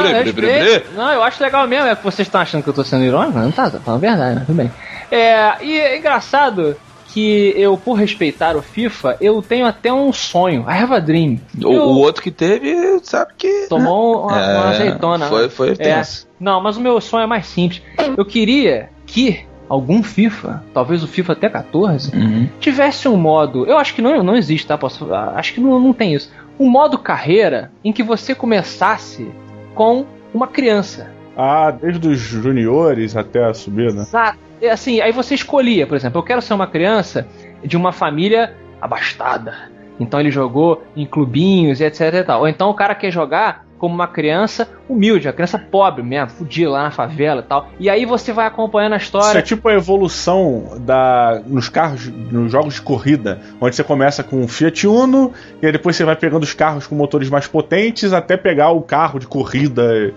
Não, 0.94 1.12
eu 1.12 1.22
acho 1.22 1.42
legal 1.42 1.66
mesmo. 1.66 1.88
É 1.88 1.96
que 1.96 2.04
vocês 2.04 2.28
estão 2.28 2.42
achando 2.42 2.62
que 2.62 2.68
eu 2.68 2.74
tô 2.74 2.85
sendo 2.85 3.04
irônico? 3.04 3.38
Não 3.38 3.50
tá, 3.50 3.70
tô 3.70 3.80
falando 3.80 4.04
a 4.04 4.07
verdade, 4.07 4.35
né? 4.37 4.42
Tudo 4.46 4.57
bem. 4.57 4.70
É, 5.11 5.57
e 5.62 5.80
é 5.80 5.96
engraçado 5.96 6.76
que 7.14 7.55
eu, 7.57 7.77
por 7.79 7.92
respeitar 7.94 8.57
o 8.57 8.62
FIFA, 8.62 9.16
eu 9.20 9.40
tenho 9.40 9.64
até 9.66 9.92
um 9.92 10.12
sonho. 10.12 10.62
I 10.68 10.72
have 10.83 10.92
a 10.94 10.98
dream. 10.98 11.38
O, 11.57 11.72
Eu- 11.72 11.83
o 11.85 11.98
outro 12.00 12.20
que 12.20 12.31
teve, 12.33 12.74
sabe 13.05 13.33
que. 13.38 13.66
Tomou 13.68 14.24
uma, 14.24 14.40
É, 14.40 14.57
uma 14.59 14.68
azeitona. 14.70 15.27
foi- 15.29 15.42
né? 15.44 15.48
foi 15.48 15.70
É. 15.70 15.74
tenso. 15.77 16.27
Não, 16.40 16.61
mas 16.61 16.77
o 16.77 16.81
meu 16.81 17.00
sonho 17.00 17.22
é 17.22 17.27
mais 17.27 17.46
simples. 17.46 17.81
Eu 18.16 18.24
queria 18.24 18.90
que 19.07 19.44
algum 19.68 20.03
FIFA, 20.03 20.64
talvez 20.74 21.05
o 21.05 21.07
FIFA 21.07 21.35
até 21.35 21.48
14, 21.48 22.14
Uhum. 22.16 22.48
tivesse 22.59 23.07
um 23.09 23.16
modo. 23.16 23.64
Eu 23.64 23.79
acho 23.79 23.94
que 23.94 24.03
não, 24.03 24.20
não 24.24 24.35
existe, 24.37 24.66
tá? 24.66 24.77
Posso, 24.77 25.07
acho 25.14 25.55
que 25.55 25.61
não, 25.61 25.79
não 25.79 25.92
tem 25.92 26.14
isso. 26.14 26.33
Um 26.59 26.68
modo 26.68 26.98
carreira 26.98 27.70
em 27.85 27.92
que 27.92 28.03
você 28.03 28.35
começasse 28.35 29.29
com 29.74 30.05
uma 30.35 30.48
criança. 30.48 31.11
Ah, 31.37 31.70
desde 31.70 32.09
os 32.09 32.18
juniores 32.18 33.16
até 33.16 33.44
a 33.44 33.55
subida. 33.55 34.03
Exato. 34.03 34.38
É 34.66 34.70
Assim, 34.70 35.00
aí 35.00 35.12
você 35.12 35.35
escolhia, 35.35 35.87
por 35.87 35.96
exemplo, 35.96 36.18
eu 36.18 36.22
quero 36.22 36.42
ser 36.42 36.55
uma 36.55 36.66
criança 36.66 37.27
de 37.62 37.77
uma 37.77 37.92
família 37.92 38.55
abastada. 38.81 39.72
Então 39.98 40.18
ele 40.18 40.31
jogou 40.31 40.83
em 40.96 41.07
clubinhos 41.07 41.81
e 41.81 41.85
etc 41.85 42.00
e 42.14 42.24
tal. 42.24 42.40
Ou 42.40 42.48
então 42.48 42.70
o 42.70 42.74
cara 42.74 42.94
quer 42.94 43.11
jogar 43.11 43.64
como 43.79 43.94
uma 43.94 44.09
criança 44.09 44.68
humilde, 44.88 45.27
uma 45.27 45.33
criança 45.35 45.59
pobre 45.59 46.03
mesmo, 46.03 46.31
fudida 46.31 46.70
lá 46.70 46.85
na 46.85 46.90
favela 46.90 47.40
e 47.40 47.44
tal. 47.44 47.68
E 47.79 47.90
aí 47.90 48.07
você 48.07 48.33
vai 48.33 48.46
acompanhando 48.46 48.94
a 48.94 48.96
Isso 48.96 49.14
é 49.16 49.18
história. 49.20 49.42
tipo 49.42 49.68
a 49.68 49.74
evolução 49.74 50.79
da 50.81 51.42
nos 51.46 51.68
carros, 51.68 52.09
nos 52.09 52.50
jogos 52.50 52.74
de 52.74 52.83
corrida, 52.83 53.40
onde 53.61 53.77
você 53.77 53.85
começa 53.85 54.22
com 54.22 54.37
um 54.37 54.48
Fiat 54.48 54.87
Uno 54.87 55.33
e 55.61 55.70
depois 55.70 55.96
você 55.96 56.05
vai 56.05 56.16
pegando 56.16 56.44
os 56.44 56.55
carros 56.55 56.87
com 56.87 56.94
motores 56.94 57.29
mais 57.29 57.46
potentes 57.46 58.12
até 58.12 58.37
pegar 58.37 58.70
o 58.70 58.81
carro 58.81 59.18
de 59.18 59.27
corrida, 59.27 60.14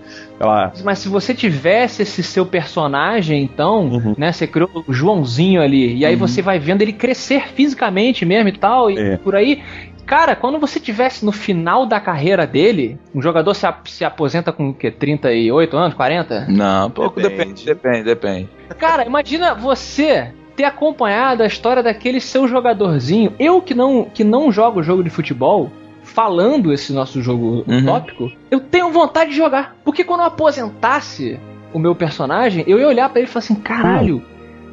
Mas 0.84 0.98
se 1.00 1.08
você 1.08 1.34
tivesse 1.34 2.02
esse 2.02 2.22
seu 2.22 2.46
personagem, 2.46 3.42
então, 3.42 3.86
Uhum. 3.88 4.14
né, 4.16 4.32
você 4.32 4.46
criou 4.46 4.84
o 4.86 4.92
Joãozinho 4.92 5.60
ali, 5.60 5.96
e 5.96 6.04
aí 6.06 6.14
você 6.16 6.40
vai 6.42 6.58
vendo 6.58 6.82
ele 6.82 6.92
crescer 6.92 7.48
fisicamente 7.48 8.24
mesmo 8.24 8.48
e 8.48 8.52
tal, 8.52 8.90
e 8.90 8.98
É. 8.98 9.16
por 9.16 9.34
aí. 9.34 9.62
Cara, 10.06 10.34
quando 10.34 10.58
você 10.58 10.80
tivesse 10.80 11.22
no 11.24 11.32
final 11.32 11.84
da 11.84 12.00
carreira 12.00 12.46
dele, 12.46 12.98
um 13.14 13.20
jogador 13.20 13.52
se, 13.52 13.66
ap- 13.66 13.86
se 13.86 14.04
aposenta 14.06 14.50
com 14.52 14.70
o 14.70 14.74
quê? 14.74 14.90
38 14.90 15.76
anos, 15.76 15.92
40? 15.94 16.46
Não, 16.48 16.90
pouco 16.90 17.20
Depende. 17.20 17.64
depende, 17.64 17.64
depende, 17.66 18.04
depende. 18.04 18.48
Cara, 18.78 19.04
imagina 19.04 19.54
você 19.54 20.32
ter 20.56 20.64
acompanhado 20.64 21.42
a 21.42 21.46
história 21.46 21.82
daquele 21.82 22.20
seu 22.20 22.48
jogadorzinho. 22.48 23.34
Eu 23.38 23.60
que 23.60 23.74
não, 23.74 24.04
que 24.04 24.24
não 24.24 24.50
jogo 24.50 24.82
jogo 24.82 25.04
de 25.04 25.10
futebol, 25.10 25.70
falando 26.08 26.72
esse 26.72 26.92
nosso 26.92 27.22
jogo 27.22 27.64
Uhum. 27.66 27.78
utópico, 27.82 28.32
eu 28.50 28.60
tenho 28.60 28.90
vontade 28.90 29.30
de 29.30 29.36
jogar. 29.36 29.76
Porque 29.84 30.02
quando 30.04 30.20
eu 30.20 30.26
aposentasse 30.26 31.38
o 31.72 31.78
meu 31.78 31.94
personagem, 31.94 32.64
eu 32.66 32.78
ia 32.78 32.88
olhar 32.88 33.08
pra 33.08 33.20
ele 33.20 33.28
e 33.28 33.30
falar 33.32 33.44
assim: 33.44 33.54
caralho, 33.54 34.22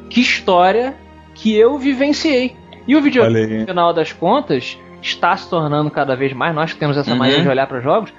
que 0.08 0.20
história 0.20 0.94
que 1.34 1.54
eu 1.54 1.78
vivenciei. 1.78 2.56
E 2.88 2.94
o 2.96 3.02
videogame, 3.02 3.58
no 3.60 3.66
final 3.66 3.92
das 3.92 4.12
contas, 4.12 4.78
está 5.02 5.36
se 5.36 5.48
tornando 5.50 5.90
cada 5.90 6.14
vez 6.16 6.32
mais, 6.32 6.54
nós 6.54 6.72
que 6.72 6.78
temos 6.78 6.96
essa 6.96 7.10
Uhum. 7.12 7.18
mania 7.18 7.40
de 7.42 7.48
olhar 7.48 7.66
para 7.66 7.80
jogos, 7.80 8.12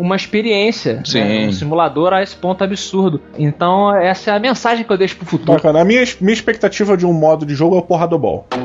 uma 0.00 0.16
experiência, 0.16 1.02
Sim. 1.04 1.20
né? 1.20 1.46
um 1.46 1.52
simulador 1.52 2.14
a 2.14 2.22
esse 2.22 2.34
ponto 2.34 2.64
absurdo. 2.64 3.20
Então, 3.38 3.94
essa 3.94 4.30
é 4.30 4.34
a 4.34 4.40
mensagem 4.40 4.82
que 4.82 4.90
eu 4.90 4.96
deixo 4.96 5.16
pro 5.16 5.26
futuro. 5.26 5.52
Bacana. 5.52 5.82
A 5.82 5.84
minha, 5.84 6.02
minha 6.20 6.32
expectativa 6.32 6.96
de 6.96 7.04
um 7.04 7.12
modo 7.12 7.44
de 7.44 7.54
jogo 7.54 7.76
é 7.76 7.78
o 7.78 7.82
porradobol. 7.82 8.46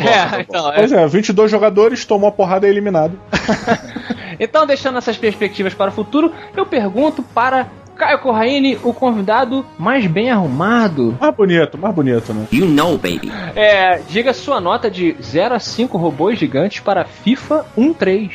É, 0.00 0.40
então, 0.40 0.72
é. 0.72 0.76
Pois 0.76 0.92
é, 0.92 1.06
22 1.06 1.50
jogadores, 1.50 2.04
tomou 2.04 2.28
a 2.28 2.32
porrada 2.32 2.66
e 2.66 2.70
é 2.70 2.72
eliminado. 2.72 3.18
Então, 4.42 4.66
deixando 4.66 4.96
essas 4.96 5.18
perspectivas 5.18 5.74
para 5.74 5.90
o 5.90 5.92
futuro, 5.92 6.32
eu 6.56 6.64
pergunto 6.64 7.22
para 7.22 7.68
Caio 8.00 8.18
Corraine, 8.20 8.78
o 8.82 8.94
convidado 8.94 9.62
mais 9.78 10.06
bem 10.06 10.30
arrumado. 10.30 11.14
Mais 11.20 11.36
bonito, 11.36 11.76
mais 11.76 11.94
bonito, 11.94 12.32
né? 12.32 12.46
You 12.50 12.64
know, 12.64 12.96
baby. 12.96 13.30
É, 13.54 14.00
diga 14.08 14.32
sua 14.32 14.58
nota 14.58 14.90
de 14.90 15.14
0 15.20 15.54
a 15.54 15.58
5 15.60 15.98
robôs 15.98 16.38
gigantes 16.38 16.80
para 16.80 17.04
FIFA 17.04 17.66
1.3. 17.76 18.30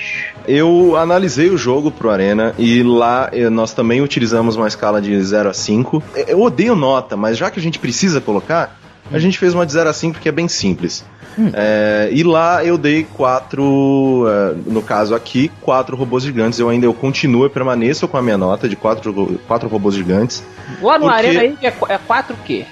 Eu 0.47 0.95
analisei 0.95 1.49
o 1.49 1.57
jogo 1.57 1.89
pro 1.89 2.11
Arena 2.11 2.53
e 2.59 2.83
lá 2.83 3.29
eh, 3.33 3.49
nós 3.49 3.73
também 3.73 4.01
utilizamos 4.01 4.55
uma 4.55 4.67
escala 4.67 5.01
de 5.01 5.19
0 5.19 5.49
a 5.49 5.53
5. 5.53 6.03
Eh, 6.15 6.25
Eu 6.27 6.41
odeio 6.43 6.75
nota, 6.75 7.17
mas 7.17 7.35
já 7.35 7.49
que 7.49 7.59
a 7.59 7.63
gente 7.63 7.79
precisa 7.79 8.21
colocar, 8.21 8.77
a 9.11 9.19
gente 9.19 9.37
fez 9.37 9.53
uma 9.53 9.65
de 9.65 9.71
0 9.71 9.89
a 9.89 9.93
5 9.93 10.19
que 10.19 10.29
é 10.29 10.31
bem 10.31 10.47
simples. 10.47 11.05
Eh, 11.53 12.09
e 12.13 12.23
lá 12.23 12.63
eu 12.63 12.77
dei 12.77 13.03
quatro, 13.13 14.25
eh, 14.27 14.55
no 14.67 14.81
caso 14.81 15.13
aqui, 15.13 15.51
quatro 15.61 15.97
robôs 15.97 16.23
gigantes. 16.23 16.59
Eu 16.59 16.69
ainda 16.69 16.85
eu 16.85 16.93
continuo 16.93 17.45
e 17.45 17.49
permaneço 17.49 18.07
com 18.07 18.15
a 18.17 18.21
minha 18.21 18.37
nota 18.37 18.69
de 18.69 18.75
quatro, 18.77 19.11
ro- 19.11 19.39
quatro 19.47 19.67
robôs 19.67 19.95
gigantes. 19.95 20.43
Lá 20.81 20.97
no 20.97 21.05
Porque- 21.07 21.27
Arena 21.27 21.41
aí 21.41 21.57
é, 21.61 21.67
é 21.89 21.97
4 21.97 22.33
o 22.33 22.37
quê? 22.45 22.65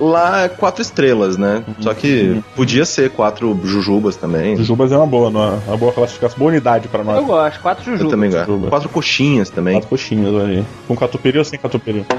Lá 0.00 0.42
é 0.44 0.48
quatro 0.48 0.82
estrelas, 0.82 1.36
né? 1.36 1.62
Só 1.80 1.94
que 1.94 2.42
podia 2.56 2.84
ser 2.84 3.10
quatro 3.10 3.58
jujubas 3.64 4.16
também. 4.16 4.56
Jujubas 4.56 4.90
é 4.90 4.96
uma 4.96 5.06
boa, 5.06 5.30
não 5.30 5.44
é? 5.44 5.58
uma 5.68 5.76
boa 5.76 5.92
classificação, 5.92 6.38
boa 6.38 6.50
unidade 6.50 6.88
pra 6.88 7.04
nós. 7.04 7.16
Eu 7.18 7.24
gosto, 7.24 7.60
4 7.60 7.90
Eu 7.92 7.96
Juju. 7.98 8.10
também 8.10 8.30
gosto. 8.30 8.46
Jujuba. 8.46 8.68
Quatro 8.68 8.88
coxinhas 8.88 9.48
também. 9.48 9.74
Quatro 9.74 9.88
coxinhas 9.90 10.34
ali. 10.34 10.64
Com 10.88 10.96
catupiry 10.96 11.38
ou 11.38 11.44
sem 11.44 11.58
catupiry? 11.58 12.04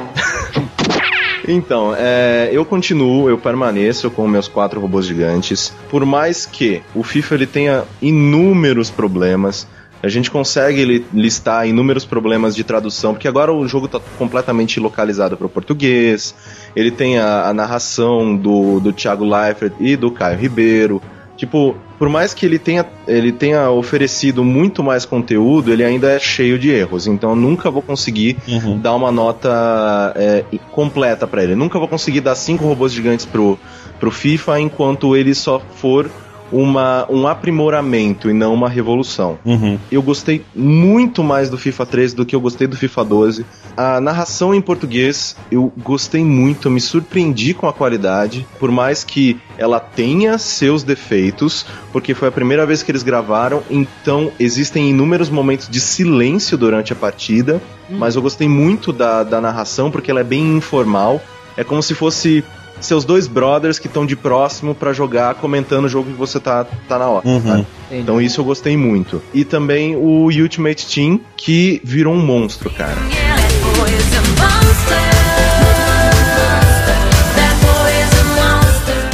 Então, 1.47 1.93
é, 1.97 2.49
eu 2.51 2.63
continuo, 2.63 3.29
eu 3.29 3.37
permaneço 3.37 4.09
com 4.09 4.27
meus 4.27 4.47
quatro 4.47 4.79
robôs 4.79 5.05
gigantes. 5.05 5.73
Por 5.89 6.05
mais 6.05 6.45
que 6.45 6.81
o 6.95 7.03
FIFA 7.03 7.35
ele 7.35 7.47
tenha 7.47 7.83
inúmeros 8.01 8.89
problemas, 8.89 9.67
a 10.01 10.07
gente 10.09 10.29
consegue 10.31 10.83
li- 10.83 11.05
listar 11.13 11.67
inúmeros 11.67 12.05
problemas 12.05 12.55
de 12.55 12.63
tradução, 12.63 13.13
porque 13.13 13.27
agora 13.27 13.53
o 13.53 13.67
jogo 13.67 13.85
está 13.87 13.99
completamente 14.17 14.79
localizado 14.79 15.35
para 15.37 15.47
o 15.47 15.49
português. 15.49 16.33
Ele 16.75 16.91
tem 16.91 17.17
a, 17.19 17.47
a 17.47 17.53
narração 17.53 18.35
do, 18.35 18.79
do 18.79 18.91
Thiago 18.93 19.23
Leifert 19.25 19.73
e 19.79 19.95
do 19.95 20.11
Caio 20.11 20.37
Ribeiro. 20.37 21.01
Tipo, 21.35 21.75
por 21.97 22.09
mais 22.09 22.33
que 22.33 22.45
ele 22.45 22.59
tenha, 22.59 22.85
ele 23.07 23.31
tenha 23.31 23.69
oferecido 23.71 24.43
muito 24.43 24.83
mais 24.83 25.03
conteúdo, 25.03 25.73
ele 25.73 25.83
ainda 25.83 26.11
é 26.11 26.19
cheio 26.19 26.59
de 26.59 26.69
erros. 26.69 27.07
Então 27.07 27.31
eu 27.31 27.35
nunca 27.35 27.71
vou 27.71 27.81
conseguir 27.81 28.37
Uhum. 28.47 28.77
dar 28.79 28.93
uma 28.93 29.11
nota 29.11 30.13
é, 30.15 30.43
completa 30.71 31.25
pra 31.25 31.43
ele. 31.43 31.53
Eu 31.53 31.57
nunca 31.57 31.79
vou 31.79 31.87
conseguir 31.87 32.21
dar 32.21 32.35
cinco 32.35 32.65
robôs 32.65 32.91
gigantes 32.93 33.25
pro, 33.25 33.57
pro 33.99 34.11
FIFA 34.11 34.59
enquanto 34.59 35.15
ele 35.15 35.33
só 35.33 35.59
for 35.75 36.09
uma, 36.51 37.05
um 37.09 37.27
aprimoramento 37.27 38.29
e 38.29 38.33
não 38.33 38.53
uma 38.53 38.69
revolução. 38.69 39.37
Uhum. 39.45 39.77
Eu 39.91 40.01
gostei 40.01 40.43
muito 40.55 41.23
mais 41.23 41.49
do 41.49 41.57
FIFA 41.57 41.85
13 41.85 42.15
do 42.15 42.25
que 42.25 42.35
eu 42.35 42.41
gostei 42.41 42.67
do 42.67 42.77
FIFA 42.77 43.05
12. 43.05 43.45
A 43.75 43.99
narração 43.99 44.53
em 44.53 44.61
português 44.61 45.35
eu 45.51 45.71
gostei 45.83 46.23
muito, 46.23 46.67
eu 46.67 46.71
me 46.71 46.81
surpreendi 46.81 47.53
com 47.53 47.67
a 47.67 47.73
qualidade, 47.73 48.45
por 48.59 48.71
mais 48.71 49.03
que 49.03 49.39
ela 49.57 49.79
tenha 49.79 50.37
seus 50.37 50.83
defeitos, 50.83 51.65
porque 51.91 52.13
foi 52.13 52.27
a 52.27 52.31
primeira 52.31 52.65
vez 52.65 52.83
que 52.83 52.91
eles 52.91 53.03
gravaram, 53.03 53.63
então 53.69 54.31
existem 54.39 54.89
inúmeros 54.89 55.29
momentos 55.29 55.67
de 55.69 55.79
silêncio 55.79 56.57
durante 56.57 56.93
a 56.93 56.95
partida, 56.95 57.61
mas 57.89 58.15
eu 58.15 58.21
gostei 58.21 58.47
muito 58.47 58.93
da, 58.93 59.23
da 59.23 59.41
narração 59.41 59.91
porque 59.91 60.11
ela 60.11 60.21
é 60.21 60.23
bem 60.23 60.55
informal. 60.55 61.21
É 61.55 61.63
como 61.63 61.83
se 61.83 61.93
fosse 61.93 62.43
seus 62.79 63.05
dois 63.05 63.27
brothers 63.27 63.79
que 63.79 63.87
estão 63.87 64.05
de 64.05 64.15
próximo 64.15 64.75
pra 64.75 64.93
jogar 64.93 65.35
comentando 65.35 65.85
o 65.85 65.89
jogo 65.89 66.11
que 66.11 66.17
você 66.17 66.39
tá, 66.39 66.65
tá 66.87 66.99
na 66.99 67.07
hora. 67.07 67.27
Uhum. 67.27 67.41
sabe? 67.41 67.67
Então 67.91 68.21
isso 68.21 68.41
eu 68.41 68.45
gostei 68.45 68.75
muito. 68.75 69.21
E 69.33 69.45
também 69.45 69.95
o 69.95 70.25
Ultimate 70.25 70.85
Team, 70.85 71.19
que 71.37 71.81
virou 71.83 72.13
um 72.13 72.25
monstro, 72.25 72.69
cara. 72.69 72.97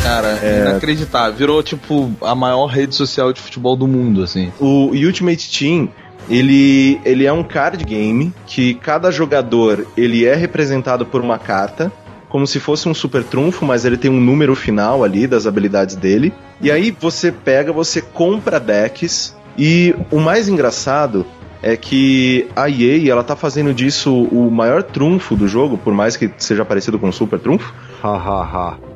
Cara, 0.03 0.39
inacreditável. 0.43 1.37
Virou, 1.37 1.63
tipo, 1.63 2.11
a 2.21 2.35
maior 2.35 2.65
rede 2.65 2.95
social 2.95 3.31
de 3.31 3.39
futebol 3.39 3.75
do 3.75 3.87
mundo, 3.87 4.23
assim. 4.23 4.51
O 4.59 4.91
Ultimate 4.91 5.49
Team, 5.57 5.89
ele, 6.29 6.99
ele 7.05 7.25
é 7.25 7.33
um 7.33 7.43
card 7.43 7.83
game 7.83 8.33
que 8.45 8.73
cada 8.75 9.11
jogador 9.11 9.85
ele 9.95 10.25
é 10.25 10.35
representado 10.35 11.05
por 11.05 11.21
uma 11.21 11.37
carta, 11.37 11.91
como 12.29 12.45
se 12.45 12.59
fosse 12.59 12.87
um 12.87 12.93
super 12.93 13.23
trunfo, 13.23 13.65
mas 13.65 13.83
ele 13.83 13.97
tem 13.97 14.09
um 14.09 14.21
número 14.21 14.55
final 14.55 15.03
ali 15.03 15.27
das 15.27 15.45
habilidades 15.47 15.95
dele. 15.95 16.31
E 16.61 16.71
aí 16.71 16.91
você 16.91 17.31
pega, 17.31 17.73
você 17.73 18.01
compra 18.01 18.59
decks 18.59 19.35
e 19.57 19.95
o 20.11 20.19
mais 20.19 20.47
engraçado 20.47 21.25
é 21.61 21.75
que 21.75 22.47
a 22.55 22.69
EA 22.69 23.11
ela 23.11 23.23
tá 23.23 23.35
fazendo 23.35 23.73
disso 23.73 24.13
o 24.13 24.49
maior 24.49 24.81
trunfo 24.81 25.35
do 25.35 25.47
jogo, 25.47 25.77
por 25.77 25.93
mais 25.93 26.15
que 26.15 26.31
seja 26.37 26.63
parecido 26.63 26.97
com 26.97 27.09
o 27.09 27.13
super 27.13 27.39
trunfo. 27.39 27.73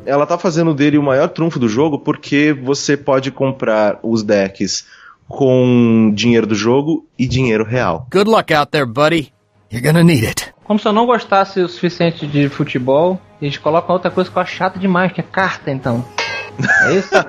ela 0.05 0.25
tá 0.25 0.37
fazendo 0.37 0.73
dele 0.73 0.97
o 0.97 1.03
maior 1.03 1.27
trunfo 1.27 1.59
do 1.59 1.67
jogo 1.67 1.99
porque 1.99 2.53
você 2.53 2.95
pode 2.95 3.31
comprar 3.31 3.99
os 4.01 4.23
decks 4.23 4.85
com 5.27 6.11
dinheiro 6.13 6.47
do 6.47 6.55
jogo 6.55 7.05
e 7.17 7.27
dinheiro 7.27 7.65
real. 7.65 8.07
Good 8.11 8.29
luck 8.29 8.53
out 8.53 8.71
there, 8.71 8.85
buddy. 8.85 9.33
You're 9.71 9.85
gonna 9.85 10.03
need 10.03 10.25
it. 10.25 10.53
Como 10.65 10.79
se 10.79 10.87
eu 10.87 10.93
não 10.93 11.05
gostasse 11.05 11.59
o 11.59 11.67
suficiente 11.67 12.25
de 12.25 12.47
futebol, 12.47 13.19
eles 13.41 13.57
colocam 13.57 13.93
outra 13.93 14.09
coisa 14.09 14.31
que 14.31 14.37
eu 14.37 14.41
acho 14.41 14.55
chata 14.55 14.79
demais, 14.79 15.11
que 15.11 15.19
é 15.19 15.23
carta, 15.23 15.69
então. 15.69 16.05
É 16.85 16.93
isso? 16.93 17.09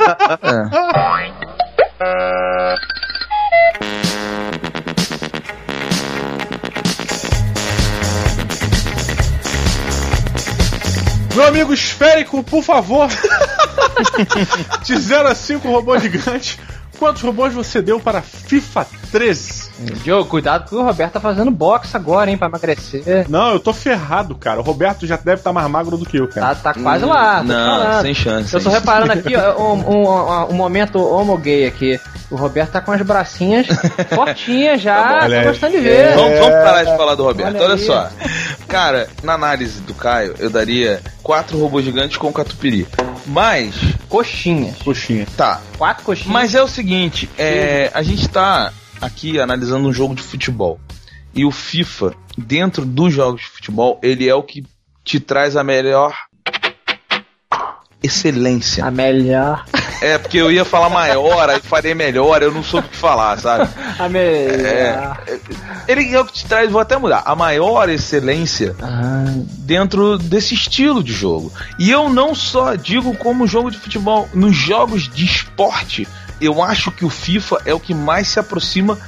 Meu 11.35 11.49
amigo 11.49 11.75
esférico, 11.75 12.45
por 12.45 12.63
favor. 12.63 13.09
De 14.85 14.97
0 14.97 15.29
a 15.29 15.35
5 15.35 15.69
robôs 15.69 16.01
gigantes. 16.03 16.57
Quantos 16.99 17.23
robôs 17.23 17.53
você 17.53 17.83
deu 17.83 17.99
para 18.01 18.23
FIFA 18.23 18.87
13? 19.11 19.65
Diogo, 20.03 20.29
cuidado 20.29 20.69
que 20.69 20.75
o 20.75 20.83
Roberto 20.83 21.15
tá 21.15 21.21
fazendo 21.21 21.51
boxe 21.51 21.97
agora, 21.97 22.31
hein, 22.31 22.37
pra 22.37 22.49
emagrecer. 22.49 23.27
Não, 23.29 23.53
eu 23.53 23.61
tô 23.61 23.73
ferrado, 23.73 24.35
cara. 24.35 24.61
O 24.61 24.63
Roberto 24.63 25.07
já 25.07 25.17
deve 25.17 25.41
estar 25.41 25.53
mais 25.53 25.69
magro 25.69 25.97
do 25.97 26.07
que 26.07 26.17
eu, 26.17 26.29
cara. 26.29 26.55
Tá, 26.55 26.73
tá 26.73 26.81
quase 26.81 27.05
lá. 27.05 27.39
tô 27.39 27.45
não, 27.45 27.81
falando. 27.81 28.03
sem 28.03 28.15
chance, 28.15 28.55
Eu 28.55 28.63
tô 28.63 28.71
reparando 28.71 29.13
aqui, 29.13 29.35
ó, 29.37 29.61
um, 29.61 29.91
um, 29.91 30.51
um 30.51 30.55
momento 30.55 30.99
homo 30.99 31.37
gay 31.37 31.67
aqui. 31.67 32.01
O 32.31 32.37
Roberto 32.37 32.73
tá 32.73 32.81
com 32.81 32.93
as 32.93 33.03
bracinhas 33.03 33.67
fortinhas 34.15 34.81
já. 34.81 35.03
Tá 35.03 35.29
bom, 35.29 35.35
tô 35.35 35.49
gostando 35.49 35.73
de 35.77 35.81
ver. 35.81 36.15
Vamos, 36.15 36.39
vamos 36.39 36.65
parar 36.65 36.85
de 36.85 36.97
falar 36.97 37.15
do 37.15 37.25
Roberto. 37.25 37.57
Olha 37.57 37.75
Olha, 37.75 37.79
só. 37.79 38.09
Cara, 38.69 39.09
na 39.23 39.35
análise 39.35 39.81
do 39.83 39.95
Caio, 39.95 40.35
eu 40.39 40.49
daria 40.51 41.01
quatro 41.23 41.59
robôs 41.59 41.85
gigantes 41.85 42.17
com 42.17 42.33
catupiry. 42.33 42.87
Mas, 43.27 43.75
Coxinhas. 44.09 44.77
Coxinha. 44.83 45.27
tá. 45.37 45.61
Quatro 45.79 46.05
coxinhas. 46.05 46.33
Mas 46.33 46.55
é 46.55 46.63
o 46.63 46.69
seguinte, 46.69 46.84
é, 47.39 47.91
a 47.95 48.03
gente 48.03 48.29
tá 48.29 48.73
aqui 49.01 49.39
analisando 49.39 49.89
um 49.89 49.93
jogo 49.93 50.15
de 50.15 50.23
futebol. 50.23 50.79
E 51.35 51.45
o 51.45 51.51
FIFA, 51.51 52.15
dentro 52.39 52.85
dos 52.85 53.13
jogos 53.13 53.41
de 53.43 53.49
futebol, 53.49 53.99
ele 54.03 54.29
é 54.29 54.35
o 54.35 54.43
que 54.43 54.65
te 55.03 55.19
traz 55.21 55.57
a 55.57 55.65
melhor 55.65 56.15
excelência. 58.03 58.85
A 58.85 58.91
melhor. 58.91 59.65
É, 60.01 60.19
porque 60.19 60.37
eu 60.37 60.53
ia 60.53 60.65
falar 60.65 60.91
maior, 60.91 61.49
aí 61.49 61.61
falei 61.61 61.95
melhor, 61.95 62.43
eu 62.43 62.53
não 62.53 62.63
soube 62.63 62.87
o 62.87 62.91
que 62.91 62.97
falar, 62.97 63.39
sabe? 63.39 63.71
A 63.99 64.09
melhor. 64.09 65.23
É, 65.27 65.39
ele 65.89 66.15
é 66.15 66.21
o 66.21 66.27
que 66.27 66.35
te 66.35 66.47
traz, 66.47 66.71
vou 66.71 66.81
até 66.81 66.99
mudar, 66.99 67.23
a 67.25 67.35
maior 67.35 67.89
excelência 67.89 68.75
Ah, 68.83 69.25
dentro 69.61 70.19
desse 70.19 70.53
estilo 70.53 71.03
de 71.03 71.13
jogo. 71.13 71.51
E 71.79 71.91
eu 71.91 72.11
não 72.11 72.35
só 72.35 72.75
digo 72.75 73.17
como 73.17 73.47
jogo 73.47 73.71
de 73.71 73.79
futebol, 73.79 74.29
nos 74.35 74.55
jogos 74.55 75.09
de 75.09 75.25
esporte, 75.25 76.07
eu 76.45 76.63
acho 76.63 76.91
que 76.91 77.05
o 77.05 77.11
FIFA 77.11 77.63
é 77.67 77.75
o 77.75 77.81
que 77.81 77.95
mais 77.95 78.29
se 78.29 78.39
aproxima 78.39 78.99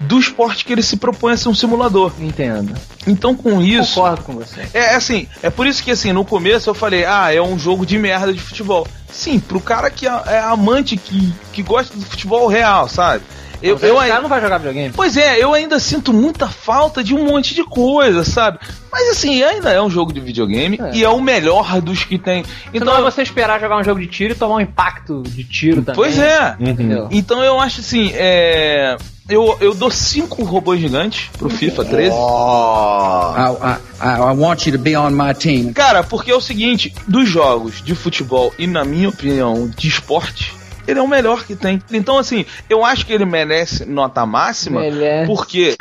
do 0.00 0.18
esporte 0.18 0.64
que 0.64 0.72
ele 0.72 0.82
se 0.82 0.96
propõe 0.96 1.32
a 1.32 1.36
ser 1.36 1.48
um 1.48 1.54
simulador. 1.54 2.12
entendo. 2.18 2.74
Então 3.06 3.34
com 3.36 3.60
isso, 3.62 3.94
Concordo 3.94 4.22
com 4.22 4.32
você. 4.34 4.66
é 4.74 4.94
assim, 4.94 5.28
é 5.42 5.50
por 5.50 5.66
isso 5.66 5.82
que 5.82 5.90
assim, 5.90 6.12
no 6.12 6.24
começo 6.24 6.68
eu 6.68 6.74
falei, 6.74 7.04
ah, 7.04 7.32
é 7.32 7.40
um 7.40 7.58
jogo 7.58 7.86
de 7.86 7.98
merda 7.98 8.32
de 8.32 8.40
futebol. 8.40 8.86
Sim, 9.10 9.38
pro 9.38 9.60
cara 9.60 9.90
que 9.90 10.06
é 10.06 10.22
é 10.26 10.38
amante, 10.40 10.96
que, 10.96 11.32
que 11.52 11.62
gosta 11.62 11.96
do 11.96 12.04
futebol 12.04 12.46
real, 12.48 12.88
sabe? 12.88 13.22
Eu, 13.62 13.78
eu 13.78 13.98
ainda- 13.98 14.08
cara 14.12 14.22
não 14.22 14.28
vai 14.28 14.40
jogar 14.40 14.58
videogame. 14.58 14.92
Pois 14.94 15.16
é, 15.16 15.38
eu 15.42 15.54
ainda 15.54 15.78
sinto 15.78 16.12
muita 16.12 16.48
falta 16.48 17.02
de 17.02 17.14
um 17.14 17.24
monte 17.24 17.54
de 17.54 17.64
coisa, 17.64 18.24
sabe? 18.24 18.58
Mas 18.90 19.08
assim, 19.10 19.42
ainda 19.42 19.70
é 19.70 19.80
um 19.80 19.88
jogo 19.88 20.12
de 20.12 20.20
videogame 20.20 20.78
É. 20.82 20.90
e 20.96 21.04
é 21.04 21.08
o 21.08 21.20
melhor 21.20 21.80
dos 21.80 22.04
que 22.04 22.18
tem. 22.18 22.44
Então 22.74 22.88
Então, 22.92 22.98
é 22.98 23.02
você 23.02 23.22
esperar 23.22 23.60
jogar 23.60 23.78
um 23.78 23.84
jogo 23.84 24.00
de 24.00 24.06
tiro 24.06 24.32
e 24.32 24.36
tomar 24.36 24.56
um 24.56 24.60
impacto 24.60 25.22
de 25.22 25.44
tiro 25.44 25.82
também. 25.82 25.94
pois 25.94 26.18
é. 26.18 26.56
Entendeu? 26.60 27.08
Então 27.10 27.42
eu 27.42 27.58
acho 27.60 27.80
assim, 27.80 28.10
é. 28.14 28.96
Eu, 29.28 29.56
eu 29.60 29.72
dou 29.72 29.90
cinco 29.90 30.42
robôs 30.42 30.80
gigantes 30.80 31.30
pro 31.38 31.48
FIFA 31.48 31.84
13. 31.84 32.10
I, 32.10 33.78
I, 34.02 34.18
I 34.18 34.36
want 34.36 34.66
you 34.66 34.72
to 34.72 34.78
be 34.78 34.96
on 34.96 35.10
my 35.12 35.32
team. 35.32 35.72
Cara, 35.72 36.02
porque 36.02 36.30
é 36.30 36.34
o 36.34 36.40
seguinte, 36.40 36.92
dos 37.06 37.28
jogos 37.28 37.80
de 37.82 37.94
futebol 37.94 38.52
e, 38.58 38.66
na 38.66 38.84
minha 38.84 39.08
opinião, 39.08 39.68
de 39.76 39.88
esporte, 39.88 40.52
ele 40.86 40.98
é 40.98 41.02
o 41.02 41.08
melhor 41.08 41.44
que 41.44 41.54
tem. 41.56 41.82
Então, 41.92 42.18
assim, 42.18 42.44
eu 42.68 42.84
acho 42.84 43.04
que 43.06 43.12
ele 43.12 43.24
merece 43.24 43.84
nota 43.84 44.24
máxima, 44.26 44.80
Merece. 44.80 45.26
porque. 45.26 45.76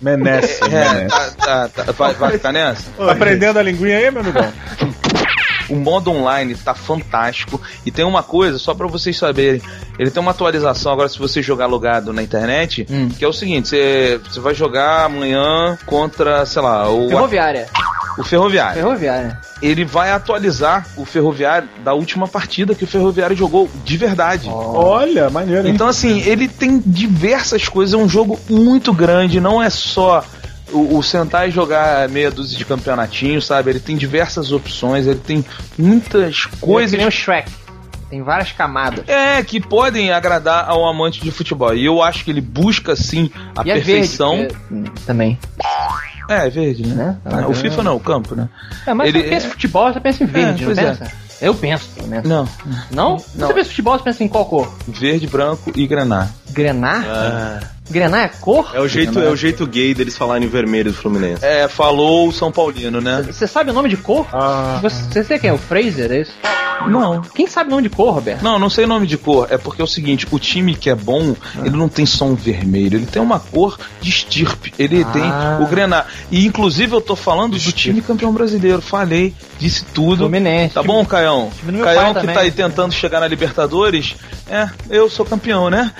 Menece, 0.00 0.62
É, 0.64 0.68
menece. 0.94 1.36
tá, 1.36 1.68
tá, 1.68 1.84
tá, 1.84 1.92
vai, 1.92 2.14
vai 2.14 2.32
ficar 2.32 2.52
nessa? 2.52 2.90
Tá 2.92 3.12
aprendendo 3.12 3.58
a 3.58 3.62
linguinha 3.62 3.98
aí, 3.98 4.10
meu 4.10 4.20
amigão? 4.22 4.52
O 5.70 5.76
modo 5.76 6.10
online 6.10 6.54
tá 6.56 6.74
fantástico. 6.74 7.58
E 7.86 7.90
tem 7.90 8.04
uma 8.04 8.22
coisa, 8.22 8.58
só 8.58 8.74
pra 8.74 8.86
vocês 8.88 9.16
saberem: 9.16 9.62
ele 9.98 10.10
tem 10.10 10.20
uma 10.20 10.32
atualização 10.32 10.92
agora, 10.92 11.08
se 11.08 11.18
você 11.18 11.40
jogar 11.40 11.66
logado 11.66 12.12
na 12.12 12.22
internet, 12.22 12.84
Hum. 12.90 13.08
que 13.08 13.24
é 13.24 13.28
o 13.28 13.32
seguinte: 13.32 13.68
você, 13.68 14.20
você 14.28 14.40
vai 14.40 14.54
jogar 14.54 15.04
amanhã 15.04 15.78
contra, 15.86 16.44
sei 16.46 16.60
lá, 16.60 16.90
o, 16.90 17.08
Ferroviária. 17.08 17.68
O 18.18 18.22
Ferroviário. 18.24 18.74
Ferroviária. 18.74 19.38
Ele 19.60 19.84
vai 19.84 20.10
atualizar 20.10 20.86
o 20.96 21.04
Ferroviário 21.04 21.68
da 21.84 21.94
última 21.94 22.26
partida 22.28 22.74
que 22.74 22.84
o 22.84 22.86
Ferroviário 22.86 23.36
jogou 23.36 23.70
de 23.84 23.96
verdade. 23.96 24.48
Olha, 24.50 25.30
maneiro, 25.30 25.66
hein? 25.68 25.74
Então, 25.74 25.86
assim, 25.88 26.20
ele 26.22 26.48
tem 26.48 26.82
diversas 26.84 27.68
coisas, 27.68 27.94
é 27.94 28.02
um 28.02 28.08
jogo 28.08 28.38
muito 28.50 28.92
grande, 28.92 29.40
não 29.40 29.62
é 29.62 29.70
só 29.70 30.24
o, 30.72 30.96
o 30.98 31.02
sentar 31.02 31.48
e 31.48 31.50
jogar 31.52 32.08
meia 32.08 32.30
dúzia 32.30 32.56
de 32.58 32.64
campeonatinhos, 32.64 33.46
sabe? 33.46 33.70
Ele 33.70 33.80
tem 33.80 33.96
diversas 33.96 34.52
opções, 34.52 35.06
ele 35.06 35.20
tem 35.20 35.44
muitas 35.78 36.44
Coisa 36.46 36.58
coisas 36.60 36.90
que 36.92 36.96
nem 36.96 37.06
o 37.06 37.10
Shrek. 37.10 37.50
Tem 38.10 38.22
várias 38.22 38.52
camadas. 38.52 39.08
é, 39.08 39.42
que 39.42 39.58
podem 39.58 40.12
agradar 40.12 40.68
ao 40.68 40.86
amante 40.86 41.22
de 41.22 41.30
futebol. 41.30 41.74
E 41.74 41.82
eu 41.86 42.02
acho 42.02 42.22
que 42.24 42.30
ele 42.30 42.42
busca, 42.42 42.94
sim, 42.94 43.30
a 43.56 43.62
e 43.66 43.70
é 43.70 43.74
perfeição. 43.74 44.36
verde. 44.36 44.54
porque- 44.68 44.90
também. 45.06 45.38
É, 46.32 46.46
é 46.46 46.50
verde, 46.50 46.86
né? 46.86 46.94
Né? 46.94 47.16
Ah, 47.24 47.48
o 47.48 47.54
FIFA 47.54 47.82
não, 47.82 47.96
o 47.96 48.00
campo, 48.00 48.34
né? 48.34 48.48
É, 48.86 48.94
mas 48.94 49.08
Ele- 49.08 49.22
você 49.22 49.28
pensa 49.28 49.46
em 49.46 49.50
futebol, 49.50 49.92
você 49.92 50.00
pensa 50.00 50.22
em 50.24 50.26
verde, 50.26 50.62
É, 50.64 50.66
não 50.66 50.74
pois 50.74 50.78
é. 50.78 50.84
pensa? 50.94 51.12
Eu 51.40 51.54
penso, 51.54 51.88
pelo 51.96 52.06
menos. 52.06 52.28
Não, 52.28 52.48
Não? 52.90 53.10
Não. 53.34 53.48
Você 53.48 53.54
pensa 53.54 53.66
em 53.66 53.70
futebol, 53.70 53.98
você 53.98 54.04
pensa 54.04 54.22
em 54.24 54.28
qual 54.28 54.44
cor? 54.46 54.72
verde, 54.86 55.26
branco 55.26 55.72
e 55.74 55.86
grená. 55.86 56.28
Grenar? 56.50 57.70
Grenar 57.90 58.24
é 58.24 58.28
cor? 58.28 58.70
É 58.74 58.80
o 58.80 58.86
jeito, 58.88 59.18
é 59.20 59.28
o 59.28 59.36
jeito 59.36 59.66
gay 59.66 59.92
deles 59.92 60.16
falarem 60.16 60.46
vermelho 60.48 60.92
do 60.92 60.96
Fluminense. 60.96 61.44
É, 61.44 61.66
falou 61.68 62.28
o 62.28 62.32
São 62.32 62.52
Paulino, 62.52 63.00
né? 63.00 63.22
Você 63.26 63.46
sabe 63.48 63.70
o 63.70 63.74
nome 63.74 63.88
de 63.88 63.96
cor? 63.96 64.26
Ah, 64.32 64.78
Você, 64.82 65.02
você 65.10 65.24
sei 65.24 65.38
quem 65.38 65.50
é? 65.50 65.52
O 65.52 65.58
Fraser, 65.58 66.12
é 66.12 66.20
isso? 66.20 66.32
Não. 66.88 67.22
Quem 67.34 67.46
sabe 67.46 67.70
nome 67.70 67.82
de 67.82 67.88
cor, 67.90 68.14
Roberto? 68.14 68.42
Não, 68.42 68.58
não 68.58 68.68
sei 68.70 68.84
o 68.84 68.88
nome 68.88 69.06
de 69.06 69.16
cor. 69.16 69.46
É 69.50 69.56
porque 69.58 69.80
é 69.80 69.84
o 69.84 69.88
seguinte, 69.88 70.26
o 70.30 70.38
time 70.38 70.74
que 70.74 70.90
é 70.90 70.94
bom, 70.94 71.34
ele 71.58 71.76
não 71.76 71.88
tem 71.88 72.04
só 72.06 72.24
um 72.26 72.34
vermelho, 72.34 72.98
ele 72.98 73.06
tem 73.06 73.20
uma 73.22 73.38
cor 73.40 73.78
de 74.00 74.10
estirpe. 74.10 74.72
Ele 74.78 75.02
Ah. 75.02 75.12
tem 75.12 75.64
o 75.64 75.68
grená. 75.68 76.04
E 76.30 76.46
inclusive 76.46 76.94
eu 76.94 77.00
tô 77.00 77.14
falando 77.16 77.52
do 77.58 77.72
time 77.72 78.00
campeão 78.00 78.32
brasileiro. 78.32 78.80
Falei, 78.82 79.34
disse 79.58 79.84
tudo. 79.86 80.18
Fluminense. 80.18 80.74
Tá 80.74 80.82
bom, 80.82 81.04
Caião? 81.04 81.50
Caião 81.82 82.14
que 82.14 82.20
também. 82.20 82.34
tá 82.34 82.40
aí 82.42 82.50
tentando 82.50 82.92
chegar 82.92 83.20
na 83.20 83.28
Libertadores. 83.28 84.14
É, 84.50 84.68
eu 84.90 85.08
sou 85.08 85.24
campeão, 85.24 85.70
né? 85.70 85.92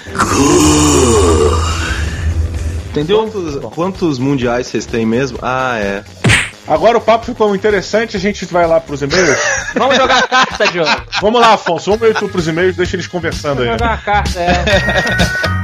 Entendeu? 2.90 3.18
Quantos, 3.30 3.56
quantos 3.74 4.18
mundiais 4.18 4.66
vocês 4.66 4.84
têm 4.84 5.06
mesmo? 5.06 5.38
Ah, 5.40 5.78
é. 5.78 6.04
Agora 6.66 6.96
o 6.96 7.00
papo 7.00 7.26
ficou 7.26 7.54
interessante, 7.54 8.16
a 8.16 8.20
gente 8.20 8.44
vai 8.46 8.66
lá 8.66 8.80
pros 8.80 9.02
e-mails. 9.02 9.38
Vamos 9.74 9.96
jogar 9.96 10.26
carta, 10.28 10.66
Diogo. 10.68 10.90
Vamos 11.20 11.40
lá, 11.40 11.54
Afonso, 11.54 11.90
vamos 11.90 12.08
e 12.08 12.18
tu 12.18 12.28
pros 12.28 12.46
e-mails, 12.46 12.76
deixa 12.76 12.94
eles 12.96 13.06
conversando 13.06 13.62
aí. 13.62 13.68
Vamos 13.68 13.80
jogar 13.80 14.04
carta, 14.04 14.40
é. 14.40 14.64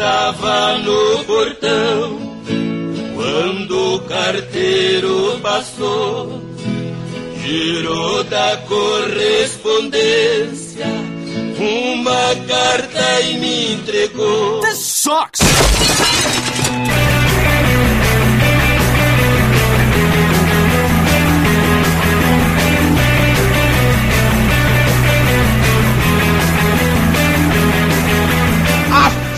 estava 0.00 0.78
no 0.78 1.22
portão 1.26 2.18
quando 3.14 3.96
o 3.96 4.00
carteiro 4.06 5.38
passou, 5.42 6.40
girou 7.44 8.24
da 8.24 8.56
correspondência 8.66 10.86
uma 11.58 12.34
carta 12.48 13.20
e 13.20 13.38
me 13.40 13.74
entregou. 13.74 14.62
This 14.62 14.78
sucks! 14.78 15.40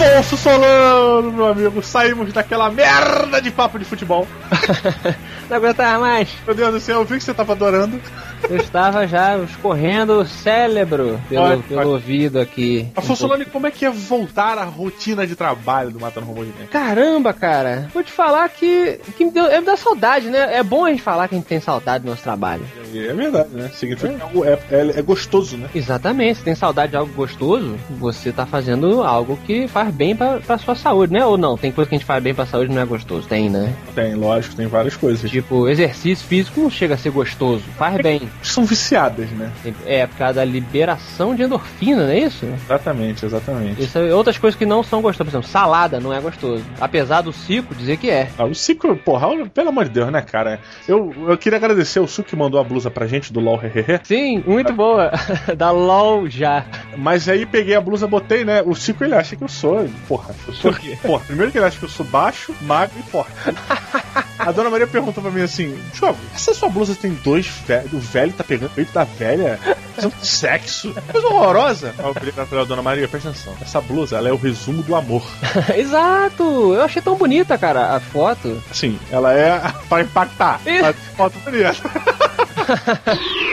Afonso 0.02 0.36
Solano, 0.36 1.30
meu 1.30 1.46
amigo, 1.46 1.80
saímos 1.80 2.32
daquela 2.32 2.68
merda 2.70 3.40
de 3.40 3.52
papo 3.52 3.78
de 3.78 3.84
futebol. 3.84 4.26
Não 5.48 5.56
aguentava 5.56 6.00
mais. 6.00 6.28
Meu 6.44 6.56
Deus 6.56 6.72
do 6.74 6.80
céu, 6.80 6.98
eu 6.98 7.04
vi 7.04 7.18
que 7.18 7.24
você 7.24 7.32
tava 7.32 7.52
adorando. 7.52 8.00
Eu 8.48 8.56
estava 8.56 9.06
já 9.06 9.38
escorrendo 9.38 10.20
o 10.20 10.26
cérebro 10.26 11.20
pelo, 11.28 11.42
Olha, 11.42 11.58
pelo 11.62 11.80
olha. 11.80 11.88
ouvido 11.88 12.40
aqui. 12.40 12.86
Afonso 12.94 13.22
Solano, 13.22 13.44
como 13.46 13.66
é 13.66 13.70
que 13.70 13.84
é 13.84 13.90
voltar 13.90 14.58
à 14.58 14.64
rotina 14.64 15.26
de 15.26 15.34
trabalho 15.36 15.90
do 15.90 16.00
Matando 16.00 16.26
Robô 16.26 16.44
Gigante? 16.44 16.68
Caramba, 16.68 17.32
cara. 17.32 17.88
Vou 17.92 18.02
te 18.02 18.12
falar 18.12 18.48
que, 18.48 18.98
que 19.16 19.24
me, 19.24 19.30
deu, 19.30 19.46
é, 19.46 19.60
me 19.60 19.66
dá 19.66 19.76
saudade, 19.76 20.28
né? 20.28 20.56
É 20.56 20.62
bom 20.62 20.84
a 20.84 20.90
gente 20.90 21.02
falar 21.02 21.28
que 21.28 21.34
a 21.34 21.38
gente 21.38 21.46
tem 21.46 21.60
saudade 21.60 22.04
do 22.04 22.10
nosso 22.10 22.22
trabalho. 22.22 22.62
É 22.94 23.12
verdade, 23.12 23.48
né? 23.52 23.70
Significa 23.74 24.12
que 24.12 24.22
algo 24.22 24.44
é, 24.44 24.58
é, 24.70 24.98
é 24.98 25.02
gostoso, 25.02 25.56
né? 25.56 25.68
Exatamente. 25.74 26.38
Se 26.38 26.44
tem 26.44 26.54
saudade 26.54 26.90
de 26.90 26.96
algo 26.96 27.12
gostoso, 27.12 27.76
você 27.90 28.32
tá 28.32 28.44
fazendo 28.46 29.02
algo 29.02 29.38
que 29.46 29.66
faz 29.68 29.92
bem 29.94 30.14
pra, 30.14 30.40
pra 30.40 30.58
sua 30.58 30.74
saúde, 30.74 31.12
né? 31.12 31.24
Ou 31.24 31.38
não? 31.38 31.56
Tem 31.56 31.72
coisa 31.72 31.88
que 31.88 31.94
a 31.94 31.98
gente 31.98 32.06
faz 32.06 32.22
bem 32.22 32.34
pra 32.34 32.46
saúde 32.46 32.70
e 32.70 32.74
não 32.74 32.82
é 32.82 32.86
gostoso. 32.86 33.26
Tem, 33.28 33.48
né? 33.48 33.72
Tem, 33.94 34.14
lógico, 34.14 34.56
tem 34.56 34.66
várias 34.66 34.96
coisas. 34.96 35.30
Tipo, 35.30 35.68
exercício 35.68 36.26
físico 36.26 36.60
não 36.60 36.70
chega 36.70 36.94
a 36.94 36.98
ser 36.98 37.10
gostoso. 37.10 37.64
Faz 37.78 37.96
bem. 38.02 38.22
São 38.42 38.64
viciadas, 38.64 39.30
né? 39.30 39.50
É, 39.86 40.06
por 40.06 40.16
causa 40.16 40.34
da 40.34 40.44
liberação 40.44 41.34
de 41.34 41.42
endorfina, 41.42 42.04
não 42.04 42.12
é 42.12 42.18
isso? 42.18 42.46
Exatamente, 42.46 43.24
exatamente. 43.24 43.82
Isso 43.82 43.98
é 43.98 44.14
outras 44.14 44.38
coisas 44.38 44.58
que 44.58 44.66
não 44.66 44.82
são 44.82 45.00
gostosas. 45.00 45.30
Por 45.30 45.38
exemplo, 45.38 45.48
salada 45.48 46.00
não 46.00 46.12
é 46.12 46.20
gostoso. 46.20 46.64
Apesar 46.80 47.20
do 47.20 47.32
Cico 47.32 47.74
dizer 47.74 47.96
que 47.96 48.10
é. 48.10 48.28
Ah, 48.36 48.44
o 48.44 48.54
Cico, 48.54 48.96
porra, 48.96 49.28
pelo 49.48 49.68
amor 49.68 49.84
de 49.84 49.90
Deus, 49.90 50.10
né, 50.10 50.22
cara? 50.22 50.60
Eu, 50.88 51.14
eu 51.28 51.38
queria 51.38 51.58
agradecer 51.58 52.00
o 52.00 52.06
Suco 52.06 52.30
que 52.30 52.36
mandou 52.36 52.60
a 52.60 52.64
blusa 52.64 52.90
pra 52.90 53.06
gente 53.06 53.32
do 53.32 53.40
LOL 53.40 53.60
Hehehe. 53.62 54.00
Sim, 54.02 54.42
muito 54.46 54.72
boa. 54.72 55.12
da 55.56 55.70
LOL 55.70 56.28
já. 56.28 56.64
Mas 56.96 57.28
aí 57.28 57.46
peguei 57.46 57.74
a 57.74 57.80
blusa, 57.80 58.06
botei, 58.06 58.44
né? 58.44 58.62
O 58.62 58.74
Cico 58.74 59.04
ele 59.04 59.14
acha 59.14 59.36
que 59.36 59.44
eu 59.44 59.48
sou, 59.48 59.88
porra, 60.08 60.34
eu 60.46 60.52
sou. 60.52 60.72
Porra, 61.02 61.24
primeiro 61.26 61.52
que 61.52 61.58
ele 61.58 61.66
acha 61.66 61.78
que 61.78 61.84
eu 61.84 61.88
sou 61.88 62.06
baixo, 62.06 62.54
magro 62.62 62.98
e 62.98 63.02
forte. 63.02 63.32
A 64.38 64.50
dona 64.50 64.70
Maria 64.70 64.88
perguntou 64.88 65.22
pra 65.22 65.30
mim 65.30 65.42
assim: 65.42 65.78
Diogo, 65.92 66.18
essa 66.34 66.52
sua 66.52 66.68
blusa 66.68 66.96
tem 66.96 67.12
dois 67.22 67.46
velhos, 67.46 67.92
o 67.92 67.98
velho 67.98 68.21
tá 68.30 68.44
pegando 68.44 68.70
o 68.70 68.74
peito 68.74 68.92
da 68.92 69.04
velha? 69.04 69.58
Isso 69.96 70.06
é 70.06 70.08
um 70.08 70.24
sexo. 70.24 70.94
Coisa 71.10 71.26
horrorosa. 71.26 71.94
Aí 71.98 72.04
eu 72.04 72.14
falei 72.14 72.32
pra 72.32 72.64
dona 72.64 72.82
Maria, 72.82 73.08
presta 73.08 73.30
atenção. 73.30 73.56
Essa 73.60 73.80
blusa, 73.80 74.16
ela 74.16 74.28
é 74.28 74.32
o 74.32 74.36
resumo 74.36 74.82
do 74.82 74.94
amor. 74.94 75.22
Exato! 75.74 76.74
Eu 76.74 76.82
achei 76.82 77.02
tão 77.02 77.16
bonita, 77.16 77.58
cara, 77.58 77.96
a 77.96 78.00
foto. 78.00 78.62
Assim, 78.70 78.98
ela 79.10 79.32
é 79.32 79.60
pra 79.88 80.02
impactar. 80.02 80.60
Mas 80.64 80.96
foto 81.16 81.38
bonita. 81.40 81.74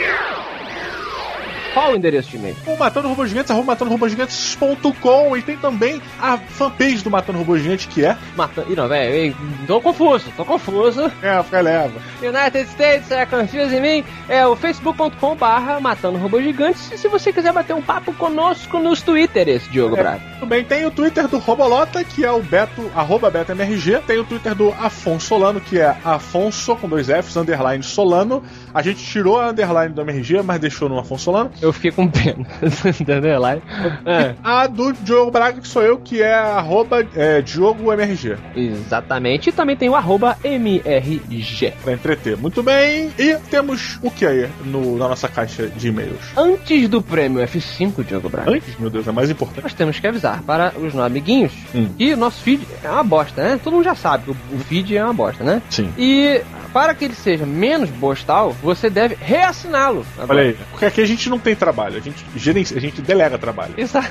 Qual 1.73 1.91
o 1.91 1.95
endereço 1.95 2.29
de 2.29 2.37
e-mail? 2.37 2.55
O 2.65 2.77
Matando 2.77 3.07
Robô 3.07 3.25
Gigantes, 3.25 3.51
arroba 3.51 3.67
matandorobogigantes.com 3.67 5.37
e 5.37 5.41
tem 5.41 5.57
também 5.57 6.01
a 6.19 6.37
fanpage 6.37 7.03
do 7.03 7.09
Matando 7.09 7.39
Robô 7.39 7.57
Gigante, 7.57 7.87
que 7.87 8.05
é... 8.05 8.17
Mata... 8.35 8.65
Ih, 8.67 8.75
não, 8.75 8.87
velho, 8.87 9.35
tô 9.65 9.79
confuso, 9.79 10.25
tô 10.35 10.43
confuso. 10.43 11.11
É, 11.21 11.41
fica 11.43 11.61
leva. 11.61 11.99
United 12.21 12.69
States, 12.69 13.11
é 13.11 13.25
confuse 13.25 13.75
em 13.75 13.81
mim, 13.81 14.03
é 14.27 14.45
o 14.45 14.55
facebook.com 14.55 15.35
barra 15.35 15.79
Matando 15.79 16.17
Robôs 16.17 16.43
Gigantes. 16.43 16.91
E 16.91 16.97
se 16.97 17.07
você 17.07 17.31
quiser 17.31 17.53
bater 17.53 17.73
um 17.73 17.81
papo 17.81 18.13
conosco 18.13 18.79
nos 18.79 19.01
Twitters, 19.01 19.63
Diogo 19.71 19.95
É, 19.95 19.99
Braga. 19.99 20.21
Tudo 20.39 20.49
bem, 20.49 20.63
tem 20.63 20.85
o 20.85 20.91
Twitter 20.91 21.27
do 21.27 21.37
Robolota, 21.37 22.03
que 22.03 22.25
é 22.25 22.31
o 22.31 22.41
Beto, 22.41 22.91
arroba 22.95 23.29
BetoMRG. 23.29 24.01
Tem 24.05 24.17
o 24.17 24.23
Twitter 24.23 24.55
do 24.55 24.73
Afonso 24.79 25.27
Solano, 25.27 25.61
que 25.61 25.79
é 25.79 25.95
Afonso, 26.03 26.75
com 26.75 26.89
dois 26.89 27.07
Fs, 27.07 27.37
underline 27.37 27.83
Solano. 27.83 28.43
A 28.73 28.81
gente 28.81 29.03
tirou 29.03 29.39
a 29.39 29.49
underline 29.49 29.93
do 29.93 30.01
MRG, 30.01 30.41
mas 30.43 30.59
deixou 30.59 30.87
no 30.89 30.99
Afonso 30.99 31.25
Solano. 31.25 31.51
Eu 31.61 31.73
fiquei 31.73 31.91
com 31.91 32.07
pena 32.07 32.45
da 33.05 33.15
underline. 33.17 33.61
É. 34.05 34.35
A 34.43 34.67
do 34.67 34.93
Diogo 34.93 35.31
Braga, 35.31 35.59
que 35.61 35.67
sou 35.67 35.81
eu, 35.81 35.97
que 35.97 36.21
é 36.21 36.33
arroba 36.33 37.05
é, 37.15 37.41
Diogo 37.41 37.91
MRG. 37.91 38.37
Exatamente. 38.55 39.49
E 39.49 39.51
também 39.51 39.75
tem 39.75 39.89
o 39.89 39.95
arroba 39.95 40.37
MRG. 40.43 41.73
Pra 41.83 41.93
entreter. 41.93 42.37
Muito 42.37 42.61
bem. 42.61 43.11
E 43.17 43.35
temos 43.49 43.97
o 44.01 44.11
que 44.11 44.25
aí 44.25 44.49
no, 44.65 44.97
na 44.97 45.07
nossa 45.09 45.27
caixa 45.27 45.67
de 45.67 45.87
e-mails? 45.87 46.19
Antes 46.37 46.87
do 46.87 47.01
prêmio 47.01 47.41
F5, 47.43 48.03
Diogo 48.05 48.29
Braga. 48.29 48.51
Antes, 48.51 48.77
meu 48.79 48.89
Deus, 48.89 49.07
é 49.07 49.11
mais 49.11 49.29
importante. 49.29 49.63
Nós 49.63 49.73
temos 49.73 49.99
que 49.99 50.07
avisar 50.07 50.41
para 50.43 50.73
os 50.77 50.93
nossos 50.93 50.99
amiguinhos 50.99 51.51
Hum. 51.73 51.89
que 51.97 52.13
o 52.13 52.17
nosso 52.17 52.41
feed 52.41 52.67
é 52.83 52.89
uma 52.89 53.03
bosta, 53.03 53.41
né? 53.43 53.59
Todo 53.63 53.73
mundo 53.73 53.83
já 53.83 53.95
sabe 53.95 54.23
que 54.25 54.31
o 54.31 54.37
o 54.51 54.59
feed 54.59 54.97
é 54.97 55.03
uma 55.03 55.13
bosta, 55.13 55.43
né? 55.43 55.61
Sim. 55.69 55.93
E 55.97 56.41
para 56.73 56.93
que 56.93 57.05
ele 57.05 57.15
seja 57.15 57.45
menos 57.45 57.89
bostal, 57.89 58.55
você 58.61 58.89
deve 58.89 59.15
reassiná-lo. 59.19 60.05
Olha 60.17 60.41
aí. 60.41 60.57
Porque 60.71 60.85
aqui 60.85 61.01
a 61.01 61.05
gente 61.05 61.29
não 61.29 61.39
tem 61.39 61.55
trabalho, 61.55 61.97
a 61.97 61.99
gente 61.99 62.23
gerencia, 62.35 62.77
a 62.77 62.81
gente 62.81 63.01
delega 63.01 63.37
trabalho. 63.37 63.73
Exato. 63.77 64.09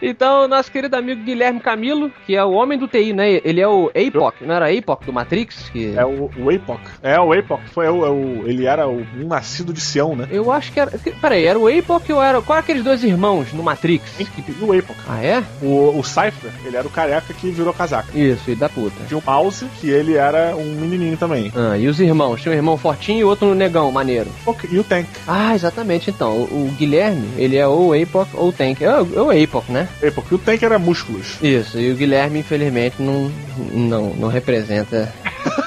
Então, 0.00 0.48
nosso 0.48 0.70
querido 0.70 0.96
amigo 0.96 1.22
Guilherme 1.22 1.60
Camilo, 1.60 2.10
que 2.26 2.34
é 2.36 2.44
o 2.44 2.52
homem 2.52 2.78
do 2.78 2.88
TI, 2.88 3.12
né? 3.12 3.40
Ele 3.44 3.60
é 3.60 3.68
o 3.68 3.88
APOC, 3.90 4.44
não 4.44 4.54
era 4.54 4.66
APOC 4.76 5.04
do 5.06 5.12
Matrix? 5.12 5.68
Que... 5.70 5.94
É 5.96 6.04
o, 6.04 6.30
o 6.36 6.50
APOC. 6.50 6.80
É, 7.02 7.18
o 7.20 7.32
APOC. 7.32 7.62
Foi 7.70 7.88
o, 7.88 8.04
é 8.04 8.10
o- 8.10 8.42
ele 8.46 8.66
era 8.66 8.86
o, 8.88 9.00
um 9.16 9.26
nascido 9.26 9.72
de 9.72 9.80
Sião, 9.80 10.14
né? 10.16 10.28
Eu 10.30 10.50
acho 10.50 10.72
que 10.72 10.80
era. 10.80 10.90
Peraí, 11.20 11.44
era 11.44 11.58
o 11.58 11.66
APOC 11.68 12.12
ou 12.12 12.22
era. 12.22 12.40
Qual 12.42 12.56
era 12.56 12.62
aqueles 12.64 12.82
dois 12.84 13.02
irmãos 13.04 13.52
no 13.52 13.62
Matrix? 13.62 14.12
O 14.60 14.72
APOC. 14.72 14.98
Ah, 15.08 15.22
é? 15.24 15.42
O, 15.62 15.98
o 15.98 16.02
Cypher, 16.04 16.50
ele 16.64 16.76
era 16.76 16.86
o 16.86 16.90
careca 16.90 17.32
que 17.34 17.50
virou 17.50 17.72
casaca. 17.72 18.08
Isso, 18.16 18.44
filho 18.44 18.56
da 18.56 18.68
puta. 18.68 18.96
Tinha 19.06 19.18
o 19.18 19.22
Mouse, 19.24 19.66
que 19.80 19.88
ele 19.90 20.14
era 20.14 20.54
um 20.56 20.64
menininho 20.80 21.16
também. 21.16 21.33
Ah, 21.54 21.76
e 21.78 21.86
os 21.88 22.00
irmãos? 22.00 22.40
Tinha 22.40 22.52
um 22.52 22.56
irmão 22.56 22.76
fortinho 22.76 23.20
e 23.20 23.24
outro 23.24 23.54
negão, 23.54 23.90
maneiro. 23.92 24.28
E 24.70 24.78
o 24.78 24.84
Tank. 24.84 25.06
Ah, 25.26 25.54
exatamente. 25.54 26.10
Então, 26.10 26.32
o, 26.32 26.66
o 26.68 26.74
Guilherme, 26.78 27.28
ele 27.36 27.56
é 27.56 27.66
ou 27.66 27.92
APOC 27.92 28.28
ou 28.34 28.52
Tank. 28.52 28.80
É, 28.82 29.00
o- 29.00 29.30
é 29.32 29.38
o 29.40 29.44
APOC, 29.44 29.70
né? 29.72 29.88
APOC. 30.06 30.26
E 30.30 30.34
o 30.34 30.38
Tank 30.38 30.62
era 30.62 30.78
músculos. 30.78 31.36
Isso, 31.42 31.78
e 31.78 31.90
o 31.92 31.96
Guilherme, 31.96 32.40
infelizmente, 32.40 32.96
não, 33.00 33.30
não, 33.72 34.14
não 34.14 34.28
representa 34.28 35.12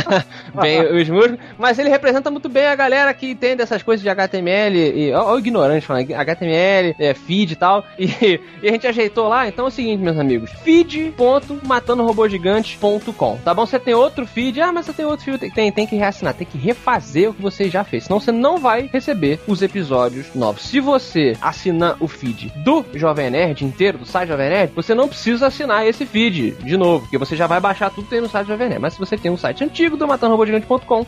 bem 0.60 0.80
os 0.80 1.08
músculos, 1.08 1.38
mas 1.58 1.78
ele 1.78 1.88
representa 1.88 2.30
muito 2.30 2.48
bem 2.48 2.66
a 2.66 2.74
galera 2.74 3.14
que 3.14 3.30
entende 3.30 3.62
essas 3.62 3.80
coisas 3.82 4.02
de 4.02 4.08
HTML 4.08 4.78
e 4.78 5.14
o 5.14 5.38
ignorante 5.38 5.86
falando 5.86 6.12
HTML, 6.12 6.96
é, 6.98 7.14
feed 7.14 7.52
e 7.52 7.56
tal. 7.56 7.84
E, 8.02 8.40
e 8.62 8.68
a 8.68 8.72
gente 8.72 8.86
ajeitou 8.86 9.28
lá, 9.28 9.48
então 9.48 9.66
é 9.66 9.68
o 9.68 9.70
seguinte, 9.70 10.02
meus 10.02 10.18
amigos, 10.18 10.50
feed.matandorobogigante.com, 10.64 13.38
tá 13.44 13.54
bom? 13.54 13.64
Você 13.64 13.78
tem 13.78 13.94
outro 13.94 14.26
feed, 14.26 14.60
ah, 14.60 14.72
mas 14.72 14.86
você 14.86 14.92
tem 14.92 15.06
outro 15.06 15.24
feed, 15.24 15.50
tem, 15.50 15.70
tem 15.70 15.86
que 15.86 15.94
reassinar, 15.94 16.34
tem 16.34 16.44
que 16.46 16.58
refazer 16.58 17.30
o 17.30 17.34
que 17.34 17.40
você 17.40 17.70
já 17.70 17.84
fez, 17.84 18.02
senão 18.04 18.18
você 18.18 18.32
não 18.32 18.58
vai 18.58 18.90
receber 18.92 19.38
os 19.46 19.62
episódios 19.62 20.34
novos. 20.34 20.62
Se 20.62 20.80
você 20.80 21.36
assinar 21.40 21.96
o 22.00 22.08
feed 22.08 22.52
do 22.56 22.84
Jovem 22.94 23.30
Nerd 23.30 23.64
inteiro, 23.64 23.98
do 23.98 24.06
site 24.06 24.28
Jovem 24.28 24.50
Nerd, 24.50 24.72
você 24.74 24.94
não 24.94 25.08
precisa 25.08 25.46
assinar 25.46 25.86
esse 25.86 26.04
feed 26.04 26.52
de 26.62 26.76
novo, 26.76 27.02
porque 27.02 27.18
você 27.18 27.36
já 27.36 27.46
vai 27.46 27.60
baixar 27.60 27.90
tudo 27.90 28.04
que 28.04 28.10
tem 28.10 28.20
no 28.20 28.28
site 28.28 28.48
Jovem 28.48 28.68
Nerd. 28.68 28.80
Mas 28.80 28.94
se 28.94 28.98
você 28.98 29.16
tem 29.16 29.30
um 29.30 29.36
site 29.36 29.64
antigo, 29.64 29.81
antigo 29.82 29.96
do 29.96 30.06
matandorobogigante.com. 30.06 31.06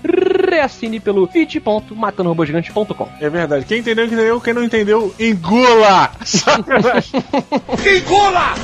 Reassine 0.51 0.99
pelo 0.99 1.27
fit.matandorobogigante.com. 1.29 3.09
É 3.20 3.31
verdade. 3.31 3.64
Quem 3.64 3.79
entendeu, 3.79 4.05
entendeu. 4.05 4.41
Quem 4.41 4.55
não 4.55 4.64
entendeu, 4.64 5.14
engula! 5.18 6.11
Sacanagem. 6.25 7.22
Engula! 7.97 8.55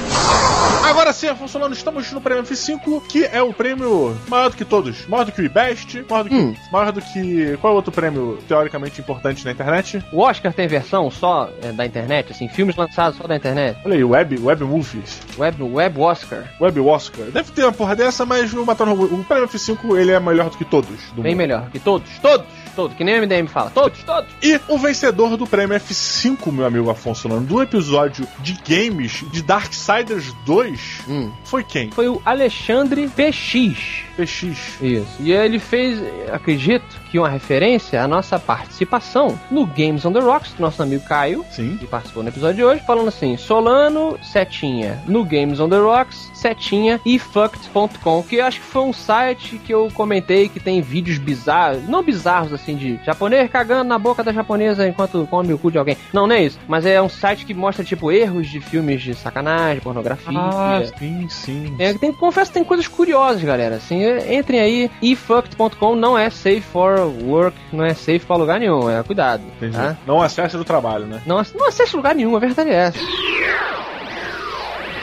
Agora 0.84 1.12
sim, 1.12 1.28
Solano, 1.46 1.74
estamos 1.74 2.10
no 2.12 2.20
prêmio 2.20 2.42
F5, 2.42 3.02
que 3.06 3.24
é 3.24 3.40
o 3.40 3.52
prêmio 3.52 4.16
maior 4.28 4.50
do 4.50 4.56
que 4.56 4.64
todos. 4.64 5.06
Maior 5.06 5.24
do 5.24 5.32
que 5.32 5.40
o 5.40 5.44
IBEST, 5.44 6.04
maior 6.08 6.24
do 6.24 6.30
que. 6.30 6.34
Hum. 6.34 6.54
Maior 6.72 6.92
do 6.92 7.00
que. 7.00 7.56
Qual 7.60 7.70
é 7.70 7.74
o 7.74 7.76
outro 7.76 7.92
prêmio 7.92 8.38
teoricamente 8.48 9.00
importante 9.00 9.44
na 9.44 9.52
internet? 9.52 10.02
O 10.12 10.20
Oscar 10.20 10.52
tem 10.52 10.66
versão 10.66 11.10
só 11.10 11.48
é, 11.62 11.70
da 11.70 11.86
internet, 11.86 12.32
assim, 12.32 12.48
filmes 12.48 12.74
lançados 12.76 13.18
só 13.18 13.26
da 13.26 13.36
internet. 13.36 13.78
Olha 13.84 13.94
aí, 13.94 14.04
Web, 14.04 14.40
web 14.40 14.64
Movies. 14.64 15.20
Web, 15.38 15.62
web 15.62 16.00
Oscar. 16.00 16.44
Web 16.60 16.80
Oscar. 16.80 17.26
Deve 17.26 17.52
ter 17.52 17.62
uma 17.62 17.72
porra 17.72 17.94
dessa, 17.94 18.26
mas 18.26 18.52
o 18.52 18.64
Matando 18.64 18.92
o 18.92 19.24
prêmio 19.24 19.48
F5 19.48 19.99
ele 20.00 20.12
é 20.12 20.20
melhor 20.20 20.50
do 20.50 20.56
que 20.56 20.64
todos. 20.64 20.88
Do 21.14 21.22
Bem 21.22 21.32
mundo. 21.32 21.38
melhor 21.38 21.70
que 21.70 21.78
todos, 21.78 22.08
todos, 22.20 22.46
todos, 22.70 22.96
que 22.96 23.04
nem 23.04 23.18
o 23.18 23.22
MDM 23.22 23.46
fala. 23.48 23.70
Todos, 23.70 24.02
todos. 24.02 24.30
E 24.42 24.58
o 24.68 24.78
vencedor 24.78 25.36
do 25.36 25.46
prêmio 25.46 25.76
F5, 25.78 26.50
meu 26.52 26.66
amigo 26.66 26.90
Afonso 26.90 27.22
Solano, 27.22 27.46
do 27.46 27.60
episódio 27.62 28.26
de 28.40 28.54
games 28.66 29.24
de 29.30 29.42
Darksiders 29.42 30.32
2, 30.44 30.80
Hum. 31.08 31.30
foi 31.44 31.62
quem? 31.64 31.90
Foi 31.90 32.08
o 32.08 32.20
Alexandre 32.24 33.08
PX. 33.08 34.04
PX. 34.16 34.42
Isso. 34.80 35.06
E 35.20 35.32
ele 35.32 35.58
fez, 35.58 35.98
acredito, 36.32 36.84
que 37.10 37.18
uma 37.18 37.28
referência 37.28 38.02
à 38.02 38.06
nossa 38.06 38.38
participação 38.38 39.38
no 39.50 39.66
Games 39.66 40.04
on 40.04 40.12
the 40.12 40.20
Rocks, 40.20 40.52
do 40.52 40.60
nosso 40.62 40.82
amigo 40.82 41.04
Caio, 41.04 41.44
Sim. 41.50 41.76
que 41.76 41.86
participou 41.86 42.22
no 42.22 42.28
episódio 42.28 42.56
de 42.56 42.64
hoje, 42.64 42.82
falando 42.86 43.08
assim: 43.08 43.36
Solano, 43.36 44.16
setinha, 44.22 45.02
no 45.06 45.24
Games 45.24 45.58
on 45.58 45.68
the 45.68 45.78
Rocks, 45.78 46.30
setinha 46.34 47.00
e 47.04 47.18
fucked.com, 47.18 48.22
que 48.22 48.36
eu 48.36 48.44
acho 48.44 48.60
que 48.60 48.66
foi 48.66 48.82
um 48.82 48.92
site 48.92 49.58
que 49.64 49.72
eu 49.74 49.88
comentei 49.92 50.48
que 50.48 50.60
tem 50.60 50.80
vídeos 50.80 51.18
bizarros, 51.18 51.82
não 51.88 52.02
bizarros 52.02 52.52
assim, 52.52 52.59
de 52.66 53.00
japonês 53.04 53.50
cagando 53.50 53.84
na 53.84 53.98
boca 53.98 54.22
da 54.22 54.32
japonesa 54.32 54.86
enquanto 54.86 55.26
come 55.28 55.52
o 55.52 55.58
cu 55.58 55.70
de 55.70 55.78
alguém. 55.78 55.96
Não, 56.12 56.26
não 56.26 56.34
é 56.34 56.42
isso. 56.44 56.58
Mas 56.68 56.86
é 56.86 57.00
um 57.00 57.08
site 57.08 57.44
que 57.44 57.54
mostra, 57.54 57.84
tipo, 57.84 58.10
erros 58.12 58.48
de 58.48 58.60
filmes 58.60 59.02
de 59.02 59.14
sacanagem, 59.14 59.80
pornografia. 59.80 60.38
Ah, 60.38 60.82
sim, 60.98 61.28
sim. 61.28 61.76
É, 61.78 61.92
tem, 61.94 62.12
confesso 62.12 62.50
que 62.50 62.54
tem 62.54 62.64
coisas 62.64 62.86
curiosas, 62.86 63.42
galera. 63.42 63.76
Assim, 63.76 64.02
é, 64.04 64.34
entrem 64.34 64.60
aí. 64.60 64.90
efucked.com 65.02 65.94
não 65.94 66.16
é 66.16 66.30
safe 66.30 66.60
for 66.60 66.98
work, 67.24 67.56
não 67.72 67.84
é 67.84 67.94
safe 67.94 68.20
pra 68.20 68.36
lugar 68.36 68.60
nenhum. 68.60 68.88
É 68.90 69.02
cuidado. 69.02 69.42
Tá? 69.72 69.96
Não 70.06 70.20
acessa 70.22 70.56
do 70.56 70.64
trabalho, 70.64 71.06
né? 71.06 71.22
Não, 71.26 71.42
não 71.54 71.68
acesse 71.68 71.96
lugar 71.96 72.14
nenhum, 72.14 72.36
a 72.36 72.40
verdade 72.40 72.70
é 72.70 72.74
essa. 72.74 72.98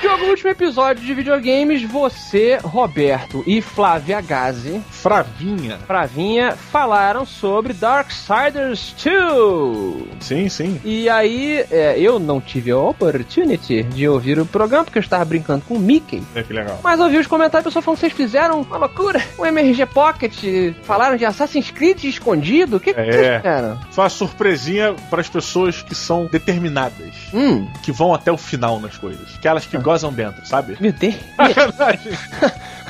Diogo, 0.01 0.23
no 0.25 0.29
último 0.29 0.49
episódio 0.51 1.03
de 1.03 1.13
videogames, 1.13 1.81
você, 1.83 2.57
Roberto 2.63 3.43
e 3.47 3.61
Flávia 3.61 4.21
Gazi, 4.21 4.81
Fravinha. 4.91 5.77
Fravinha, 5.87 6.51
falaram 6.55 7.25
sobre 7.25 7.73
Darksiders 7.73 8.93
2. 9.03 10.05
Sim, 10.19 10.49
sim. 10.49 10.79
E 10.85 11.09
aí, 11.09 11.65
é, 11.71 11.95
eu 11.99 12.19
não 12.19 12.39
tive 12.39 12.71
a 12.71 12.77
opportunity 12.77 13.83
de 13.83 14.07
ouvir 14.07 14.39
o 14.39 14.45
programa, 14.45 14.83
porque 14.85 14.99
eu 14.99 15.01
estava 15.03 15.25
brincando 15.25 15.63
com 15.67 15.73
o 15.75 15.79
Mickey. 15.79 16.21
É 16.35 16.43
que 16.43 16.53
legal. 16.53 16.79
Mas 16.83 16.99
ouvi 16.99 17.17
os 17.17 17.27
comentários, 17.27 17.65
o 17.65 17.69
pessoal 17.69 17.81
falando, 17.83 17.99
vocês 17.99 18.13
fizeram 18.13 18.61
uma 18.61 18.77
loucura, 18.77 19.21
um 19.39 19.45
MRG 19.45 19.85
Pocket, 19.87 20.35
falaram 20.83 21.17
de 21.17 21.25
Assassin's 21.25 21.71
Creed 21.71 22.03
escondido, 22.03 22.77
o 22.77 22.79
que, 22.79 22.93
que 22.93 22.99
É. 22.99 23.05
vocês 23.11 23.35
fizeram? 23.37 23.79
Foi 23.91 24.03
uma 24.03 24.09
surpresinha 24.09 24.93
para 25.09 25.21
as 25.21 25.29
pessoas 25.29 25.81
que 25.81 25.95
são 25.95 26.25
determinadas, 26.27 27.13
Hum, 27.33 27.67
que 27.83 27.91
vão 27.91 28.13
até 28.13 28.31
o 28.31 28.37
final 28.37 28.79
nas 28.79 28.95
coisas. 28.97 29.35
Aquelas 29.35 29.65
que 29.65 29.77
gozam 29.87 30.11
dentro, 30.11 30.45
sabe? 30.45 30.75
meu 30.81 30.91
Deus. 30.91 31.15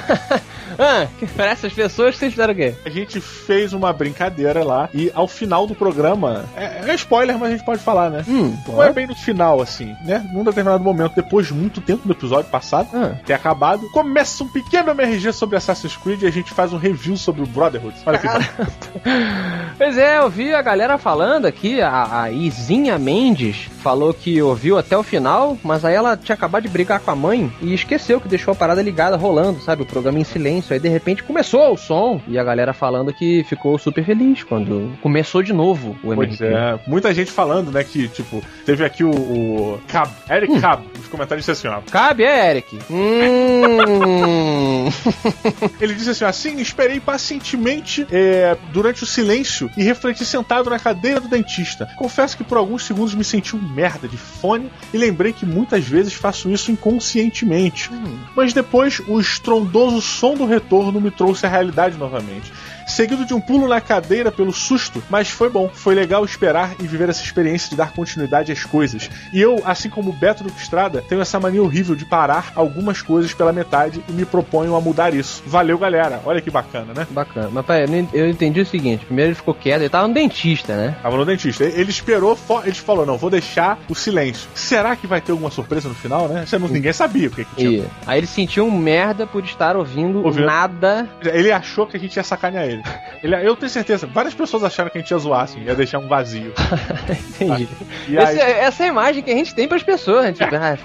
ah, 0.79 1.07
para 1.35 1.47
essas 1.47 1.73
pessoas, 1.73 2.15
vocês 2.15 2.31
fizeram 2.33 2.53
o 2.53 2.55
quê? 2.55 2.73
A 2.85 2.89
gente 2.89 3.19
fez 3.19 3.73
uma 3.73 3.91
brincadeira 3.93 4.63
lá 4.63 4.89
e 4.93 5.11
ao 5.13 5.27
final 5.27 5.65
do 5.67 5.73
programa. 5.75 6.45
É, 6.55 6.81
é 6.89 6.95
spoiler, 6.95 7.37
mas 7.37 7.49
a 7.49 7.51
gente 7.57 7.65
pode 7.65 7.81
falar, 7.81 8.09
né? 8.09 8.23
Hum, 8.27 8.55
Não 8.67 8.83
é 8.83 8.91
bem 8.93 9.07
no 9.07 9.15
final, 9.15 9.61
assim, 9.61 9.95
né? 10.03 10.27
Num 10.33 10.43
determinado 10.43 10.83
momento, 10.83 11.13
depois 11.15 11.47
de 11.47 11.53
muito 11.53 11.81
tempo 11.81 12.07
do 12.07 12.13
episódio 12.13 12.49
passado, 12.49 12.89
Ah. 12.93 13.15
ter 13.25 13.33
acabado, 13.33 13.89
começa 13.91 14.43
um 14.43 14.47
pequeno 14.47 14.91
MRG 14.91 15.31
sobre 15.33 15.55
Assassin's 15.57 15.95
Creed 15.97 16.21
e 16.23 16.27
a 16.27 16.31
gente 16.31 16.51
faz 16.53 16.71
um 16.73 16.77
review 16.77 17.17
sobre 17.17 17.41
o 17.41 17.47
Brotherhood. 17.47 17.95
Olha 18.05 18.19
que. 18.19 18.27
Pois 19.77 19.97
é, 19.97 20.17
eu 20.17 20.29
vi 20.29 20.53
a 20.55 20.61
galera 20.61 20.97
falando 20.97 21.45
aqui, 21.45 21.79
a, 21.81 22.23
a 22.23 22.31
Izinha 22.31 22.97
Mendes 22.97 23.69
falou 23.83 24.11
que 24.13 24.41
ouviu 24.41 24.77
até 24.77 24.97
o 24.97 25.03
final, 25.03 25.55
mas 25.63 25.85
aí 25.85 25.93
ela 25.93 26.17
tinha 26.17 26.33
acabado 26.35 26.63
de 26.63 26.69
brigar 26.69 26.99
com 26.99 27.11
a 27.11 27.15
mãe 27.15 27.51
e 27.61 27.73
esqueceu 27.73 28.19
que 28.19 28.27
deixou 28.27 28.51
a 28.51 28.55
parada 28.55 28.81
ligada, 28.81 29.15
rolando, 29.15 29.61
sabe? 29.61 29.83
O 29.83 29.85
programa 29.85 30.17
em 30.19 30.23
silêncio. 30.23 30.66
Aí 30.73 30.79
de 30.79 30.89
repente 30.89 31.23
começou 31.23 31.73
o 31.73 31.77
som 31.77 32.21
e 32.27 32.37
a 32.37 32.43
galera 32.43 32.73
falando 32.73 33.13
que 33.13 33.43
ficou 33.45 33.77
super 33.77 34.03
feliz 34.03 34.43
quando 34.43 34.91
começou 35.01 35.41
de 35.41 35.53
novo 35.53 35.91
o 36.03 36.13
Pois 36.15 36.39
MRG. 36.39 36.45
é, 36.45 36.79
muita 36.87 37.13
gente 37.13 37.31
falando, 37.31 37.71
né, 37.71 37.83
que, 37.83 38.07
tipo, 38.07 38.41
teve 38.65 38.83
aqui 38.85 39.03
o, 39.03 39.09
o 39.11 39.79
Cab, 39.87 40.09
Eric 40.29 40.53
Hum. 40.53 40.61
Cab, 40.61 40.83
nos 40.97 41.07
comentários 41.07 41.45
disse 41.45 41.67
assim, 41.67 41.67
ó. 41.67 41.81
Cabe, 41.91 42.23
é, 42.23 42.51
Eric. 42.51 42.79
Hum. 42.89 44.87
Ele 45.79 45.93
disse 45.93 46.09
assim, 46.09 46.25
assim, 46.25 46.61
esperei 46.61 46.99
pacientemente 46.99 48.05
é, 48.11 48.57
durante 48.71 49.03
o 49.03 49.05
silêncio 49.05 49.69
e 49.77 49.83
refleti 49.83 50.25
sentado 50.25 50.69
na 50.69 50.79
cadeira 50.79 51.19
do 51.19 51.27
dentista. 51.27 51.87
Confesso 51.97 52.37
que 52.37 52.43
por 52.43 52.57
alguns 52.57 52.85
segundos 52.85 53.13
me 53.15 53.23
senti 53.23 53.55
um 53.55 53.61
merda 53.61 54.07
de 54.07 54.17
fone 54.17 54.69
e 54.93 54.97
lembrei 54.97 55.33
que 55.33 55.45
muitas 55.45 55.85
vezes 55.85 56.13
faço 56.13 56.49
isso 56.49 56.71
inconscientemente. 56.71 57.89
Mas 58.35 58.53
depois, 58.53 59.01
o 59.07 59.19
estrondoso 59.19 60.01
som 60.01 60.35
do 60.35 60.45
retorno 60.57 60.99
me 60.99 61.11
trouxe 61.11 61.43
à 61.45 61.49
realidade 61.49 61.97
novamente. 61.97 62.51
Seguido 62.87 63.25
de 63.25 63.33
um 63.33 63.41
pulo 63.41 63.67
na 63.67 63.81
cadeira 63.81 64.31
pelo 64.31 64.53
susto, 64.53 65.03
mas 65.09 65.29
foi 65.29 65.49
bom. 65.49 65.69
Foi 65.73 65.93
legal 65.93 66.23
esperar 66.23 66.73
e 66.79 66.87
viver 66.87 67.09
essa 67.09 67.23
experiência 67.23 67.69
de 67.69 67.75
dar 67.75 67.91
continuidade 67.91 68.51
às 68.51 68.63
coisas. 68.63 69.09
E 69.33 69.41
eu, 69.41 69.61
assim 69.65 69.89
como 69.89 70.09
o 70.09 70.13
Beto 70.13 70.43
do 70.43 70.49
Estrada, 70.49 71.03
tenho 71.07 71.21
essa 71.21 71.39
mania 71.39 71.61
horrível 71.61 71.95
de 71.95 72.05
parar 72.05 72.51
algumas 72.55 73.01
coisas 73.01 73.33
pela 73.33 73.51
metade 73.51 74.01
e 74.07 74.11
me 74.11 74.25
proponho 74.25 74.75
a 74.75 74.81
mudar 74.81 75.13
isso. 75.13 75.43
Valeu, 75.45 75.77
galera. 75.77 76.21
Olha 76.25 76.41
que 76.41 76.49
bacana, 76.49 76.93
né? 76.93 77.05
Bacana. 77.11 77.49
Mas 77.51 77.65
peraí, 77.65 78.07
eu 78.13 78.29
entendi 78.29 78.61
o 78.61 78.65
seguinte: 78.65 79.05
primeiro 79.05 79.29
ele 79.29 79.35
ficou 79.35 79.53
quieto, 79.53 79.81
ele 79.81 79.89
tava 79.89 80.07
no 80.07 80.13
dentista, 80.13 80.75
né? 80.75 80.95
Tava 81.01 81.17
no 81.17 81.25
dentista. 81.25 81.63
Ele 81.65 81.89
esperou, 81.89 82.37
ele 82.63 82.73
falou: 82.73 83.05
não, 83.05 83.17
vou 83.17 83.29
deixar 83.29 83.77
o 83.89 83.95
silêncio. 83.95 84.47
Será 84.55 84.95
que 84.95 85.05
vai 85.05 85.19
ter 85.21 85.31
alguma 85.31 85.51
surpresa 85.51 85.89
no 85.89 85.95
final, 85.95 86.27
né? 86.27 86.45
Você 86.45 86.57
não, 86.57 86.67
ninguém 86.67 86.93
sabia 86.93 87.27
o 87.27 87.31
que, 87.31 87.43
que 87.43 87.55
tinha. 87.55 87.85
Aí 88.05 88.19
ele 88.19 88.27
sentiu 88.27 88.65
um 88.65 88.71
merda 88.71 89.27
por 89.27 89.43
estar 89.43 89.75
ouvindo, 89.75 90.23
Ouvindo. 90.23 90.45
nada. 90.45 91.07
Ele 91.23 91.51
achou 91.51 91.85
que 91.85 91.97
a 91.97 91.99
gente 91.99 92.15
ia 92.15 92.23
sacanear 92.23 92.65
ele. 92.65 92.76
Ele. 93.23 93.35
Eu 93.47 93.55
tenho 93.55 93.69
certeza, 93.69 94.07
várias 94.07 94.33
pessoas 94.33 94.63
acharam 94.63 94.89
que 94.89 94.97
a 94.97 95.01
gente 95.01 95.11
ia 95.11 95.17
zoar, 95.17 95.43
assim, 95.43 95.61
ia 95.63 95.75
deixar 95.75 95.99
um 95.99 96.07
vazio. 96.07 96.53
Entendi. 97.41 97.67
E 98.07 98.15
Esse- 98.17 98.41
aí, 98.41 98.51
essa 98.53 98.83
é 98.83 98.85
a 98.87 98.89
imagem 98.89 99.23
que 99.23 99.31
a 99.31 99.35
gente 99.35 99.53
tem 99.55 99.67
pras 99.67 99.83
pessoas. 99.83 100.25
né? 100.25 100.31
Tipo, 100.33 100.55
ah, 100.55 100.77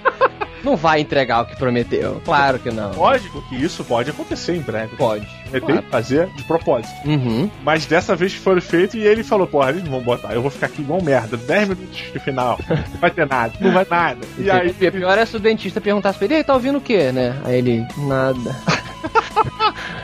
não 0.64 0.76
vai 0.76 1.00
entregar 1.00 1.42
o 1.42 1.46
que 1.46 1.56
prometeu. 1.56 2.22
Claro 2.24 2.58
que 2.58 2.70
não. 2.70 2.90
pode, 2.92 3.28
que 3.48 3.56
isso 3.56 3.82
pode 3.84 4.10
acontecer 4.10 4.54
em 4.56 4.60
breve. 4.60 4.94
Pode. 4.96 5.26
Tem 5.50 5.60
que 5.60 5.82
fazer 5.90 6.28
de 6.28 6.44
propósito. 6.44 6.94
Uhum. 7.06 7.50
Mas 7.64 7.84
dessa 7.84 8.14
vez 8.14 8.32
foi 8.34 8.60
feito 8.60 8.96
e 8.96 9.04
ele 9.04 9.22
falou, 9.24 9.46
porra, 9.46 9.70
eles 9.70 9.82
não 9.84 9.90
vão 9.90 10.00
botar, 10.00 10.32
eu 10.34 10.40
vou 10.40 10.50
ficar 10.50 10.66
aqui 10.66 10.80
igual 10.82 11.02
merda, 11.02 11.36
10 11.36 11.68
minutos 11.68 11.96
de 12.12 12.18
final, 12.20 12.58
não 12.68 13.00
vai 13.00 13.10
ter 13.10 13.26
nada, 13.26 13.52
não 13.60 13.72
vai 13.72 13.86
nada. 13.90 14.20
E 14.38 14.50
aí, 14.50 14.70
O 14.70 14.92
pior 14.92 15.18
é 15.18 15.26
se 15.26 15.36
o 15.36 15.40
dentista 15.40 15.80
perguntasse 15.80 16.16
pra 16.18 16.24
ele, 16.26 16.34
"Ei, 16.36 16.44
tá 16.44 16.54
ouvindo 16.54 16.78
o 16.78 16.80
quê, 16.80 17.12
né? 17.12 17.36
Aí 17.44 17.58
ele, 17.58 17.84
nada. 17.98 18.56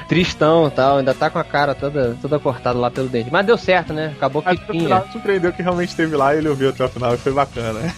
Tristão 0.08 0.68
e 0.68 0.70
tal, 0.70 0.98
ainda 0.98 1.12
tá 1.12 1.28
com 1.28 1.38
a 1.38 1.44
cara 1.44 1.74
toda, 1.74 2.16
toda 2.20 2.38
cortada 2.38 2.78
lá 2.78 2.90
pelo 2.90 3.08
dente. 3.08 3.30
Mas 3.30 3.44
deu 3.44 3.58
certo, 3.58 3.92
né? 3.92 4.12
Acabou 4.16 4.40
que 4.40 4.48
Mas 4.48 4.58
tinha. 4.60 4.82
final 4.82 5.06
surpreendeu 5.12 5.52
que 5.52 5.62
realmente 5.62 5.90
esteve 5.90 6.16
lá 6.16 6.34
e 6.34 6.38
ele 6.38 6.48
ouviu 6.48 6.70
até 6.70 6.84
o 6.84 6.88
final 6.88 7.14
e 7.14 7.18
foi 7.18 7.32
bacana. 7.32 7.80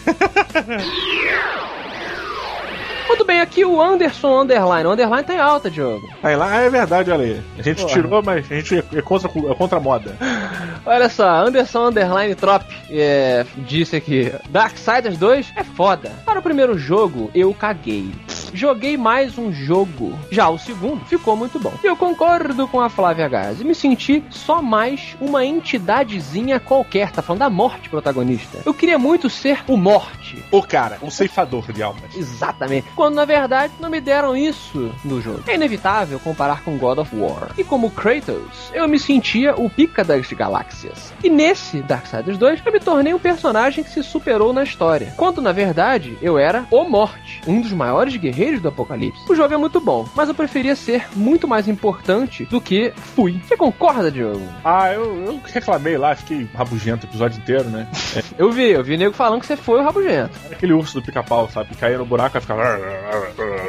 Muito 3.06 3.24
bem, 3.24 3.40
aqui 3.40 3.64
o 3.64 3.80
Anderson 3.82 4.42
Underline. 4.42 4.86
O 4.86 4.92
Underline 4.92 5.24
tá 5.24 5.34
em 5.34 5.38
alta, 5.40 5.68
Diogo. 5.70 6.08
Aí 6.22 6.36
lá, 6.36 6.48
ah, 6.52 6.61
é 6.62 6.70
verdade, 6.70 7.11
olha 7.11 7.24
aí. 7.24 7.42
A 7.58 7.62
gente 7.62 7.82
Porra. 7.82 7.92
tirou, 7.92 8.22
mas 8.22 8.50
a 8.50 8.54
gente 8.54 8.78
é 8.78 9.02
contra, 9.02 9.28
é 9.28 9.54
contra 9.54 9.78
a 9.78 9.80
moda. 9.80 10.16
Olha 10.86 11.08
só, 11.11 11.28
Anderson 11.28 11.88
Underline 11.88 12.34
Trop 12.34 12.64
é, 12.90 13.44
disse 13.58 13.96
aqui: 13.96 14.32
Darksiders 14.48 15.18
2 15.18 15.52
é 15.56 15.62
foda. 15.64 16.11
Para 16.24 16.38
o 16.38 16.42
primeiro 16.42 16.78
jogo, 16.78 17.30
eu 17.34 17.52
caguei. 17.52 18.11
Joguei 18.53 18.96
mais 18.96 19.38
um 19.38 19.53
jogo. 19.53 20.18
Já 20.30 20.48
o 20.48 20.59
segundo 20.59 21.05
ficou 21.05 21.36
muito 21.36 21.59
bom. 21.59 21.72
Eu 21.82 21.96
concordo 21.96 22.66
com 22.66 22.80
a 22.80 22.88
Flávia 22.88 23.30
e 23.61 23.64
me 23.64 23.74
senti 23.74 24.24
só 24.30 24.61
mais 24.61 25.16
uma 25.20 25.44
entidadezinha 25.44 26.59
qualquer. 26.59 27.12
Tá 27.12 27.22
falando 27.22 27.40
da 27.40 27.51
morte 27.51 27.88
protagonista. 27.88 28.59
Eu 28.66 28.74
queria 28.74 28.98
muito 28.98 29.30
ser 29.30 29.62
o 29.68 29.76
Morte. 29.76 30.42
O 30.51 30.62
cara, 30.62 30.98
um 31.03 31.11
ceifador 31.11 31.72
de 31.72 31.82
almas. 31.82 32.14
Exatamente. 32.16 32.88
Quando 32.96 33.14
na 33.14 33.24
verdade 33.24 33.72
não 33.78 33.88
me 33.88 34.01
deram 34.01 34.36
isso 34.36 34.92
no 35.05 35.20
jogo. 35.20 35.44
É 35.46 35.55
inevitável 35.55 36.18
comparar 36.18 36.62
com 36.62 36.76
God 36.76 36.98
of 36.98 37.14
War. 37.14 37.51
E 37.57 37.62
como 37.62 37.90
Kratos, 37.90 38.70
eu 38.72 38.88
me 38.88 38.98
sentia 38.98 39.55
o 39.55 39.70
pica 39.70 40.03
das 40.03 40.26
galáxias. 40.32 41.12
E 41.22 41.30
nesse 41.30 41.82
Darksiders 41.82 42.38
2, 42.38 42.62
eu 42.64 42.72
me 42.72 42.80
tornei 42.80 43.14
um 43.14 43.18
personagem 43.18 43.84
que 43.84 43.90
se 43.90 44.03
superou 44.03 44.53
na 44.53 44.64
história. 44.64 45.14
Quando 45.16 45.40
na 45.40 45.53
verdade 45.53 46.18
eu 46.20 46.38
era 46.38 46.66
o 46.70 46.84
Morte, 46.84 47.40
um 47.46 47.61
dos 47.61 47.72
maiores 47.72 48.16
guerreiros 48.16 48.39
Do 48.41 48.68
Apocalipse. 48.68 49.20
O 49.30 49.34
jogo 49.34 49.53
é 49.53 49.57
muito 49.59 49.78
bom, 49.80 50.09
mas 50.14 50.28
eu 50.28 50.34
preferia 50.34 50.74
ser 50.74 51.07
muito 51.14 51.47
mais 51.47 51.68
importante 51.68 52.47
do 52.47 52.59
que 52.61 52.91
fui. 53.14 53.38
Você 53.47 53.55
concorda, 53.57 54.11
Diogo? 54.11 54.41
Ah, 54.64 54.91
eu, 54.93 55.24
eu 55.26 55.41
reclamei 55.45 55.99
lá, 55.99 56.14
fiquei 56.16 56.49
rabugento 56.55 57.07
o 57.07 57.11
episódio 57.11 57.38
inteiro, 57.38 57.68
né? 57.68 57.86
É, 58.16 58.22
Eu 58.38 58.51
vi, 58.51 58.70
eu 58.70 58.82
vi 58.82 58.97
nego 58.97 59.12
falando 59.12 59.41
que 59.41 59.47
você 59.47 59.57
foi 59.57 59.80
o 59.80 59.84
rabugento. 59.84 60.38
era 60.47 60.55
aquele 60.55 60.72
urso 60.72 60.99
do 60.99 61.05
pica-pau, 61.05 61.51
sabe? 61.51 61.74
Caía 61.76 61.99
no 61.99 62.07
buraco 62.07 62.38
e 62.38 62.41
ficava. 62.41 62.62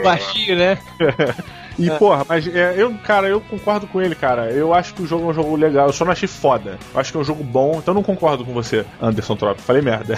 Baixinho, 0.03 0.55
né? 0.55 0.77
E, 1.77 1.89
porra, 1.91 2.25
mas 2.27 2.47
é, 2.47 2.75
eu, 2.77 2.93
cara, 3.03 3.27
eu 3.27 3.41
concordo 3.41 3.87
com 3.87 4.01
ele, 4.01 4.15
cara. 4.15 4.51
Eu 4.51 4.73
acho 4.73 4.93
que 4.93 5.01
o 5.01 5.07
jogo 5.07 5.25
é 5.25 5.29
um 5.29 5.33
jogo 5.33 5.55
legal. 5.55 5.87
Eu 5.87 5.93
só 5.93 6.05
não 6.05 6.11
achei 6.11 6.27
foda. 6.27 6.77
Eu 6.93 6.99
acho 6.99 7.11
que 7.11 7.17
é 7.17 7.21
um 7.21 7.23
jogo 7.23 7.43
bom, 7.43 7.77
então 7.77 7.93
eu 7.93 7.95
não 7.95 8.03
concordo 8.03 8.45
com 8.45 8.53
você, 8.53 8.85
Anderson 9.01 9.35
Trop. 9.35 9.61
Falei 9.61 9.81
merda. 9.81 10.17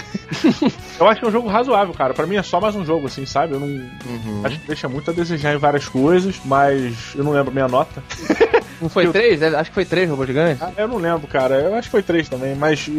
eu 0.99 1.07
acho 1.07 1.19
que 1.19 1.25
é 1.25 1.29
um 1.29 1.31
jogo 1.31 1.47
razoável, 1.47 1.93
cara. 1.93 2.13
Pra 2.13 2.25
mim 2.25 2.35
é 2.35 2.43
só 2.43 2.59
mais 2.59 2.75
um 2.75 2.85
jogo, 2.85 3.07
assim, 3.07 3.25
sabe? 3.25 3.53
Eu 3.53 3.59
não. 3.59 4.45
Acho 4.45 4.59
que 4.59 4.67
deixa 4.67 4.89
muito 4.89 5.09
a 5.11 5.13
desejar 5.13 5.53
em 5.53 5.57
várias 5.57 5.87
coisas, 5.87 6.39
mas 6.45 7.13
eu 7.15 7.23
não 7.23 7.31
lembro 7.31 7.51
minha 7.51 7.67
nota. 7.67 8.03
Não 8.81 8.89
foi 8.89 9.07
três? 9.11 9.41
É, 9.41 9.47
Acho 9.47 9.69
que 9.69 9.73
foi 9.75 9.85
três 9.85 10.09
robôs 10.09 10.27
gigantes. 10.27 10.61
Ah, 10.61 10.71
Eu 10.77 10.87
não 10.87 10.97
lembro, 10.97 11.27
cara. 11.27 11.55
Eu 11.55 11.75
acho 11.75 11.87
que 11.87 11.91
foi 11.91 12.03
três 12.03 12.27
também, 12.29 12.55
mas. 12.55 12.89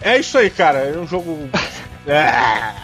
É 0.00 0.18
isso 0.18 0.36
aí, 0.38 0.50
cara. 0.50 0.78
É 0.78 0.98
um 0.98 1.06
jogo. 1.06 1.48
É. 2.08 2.30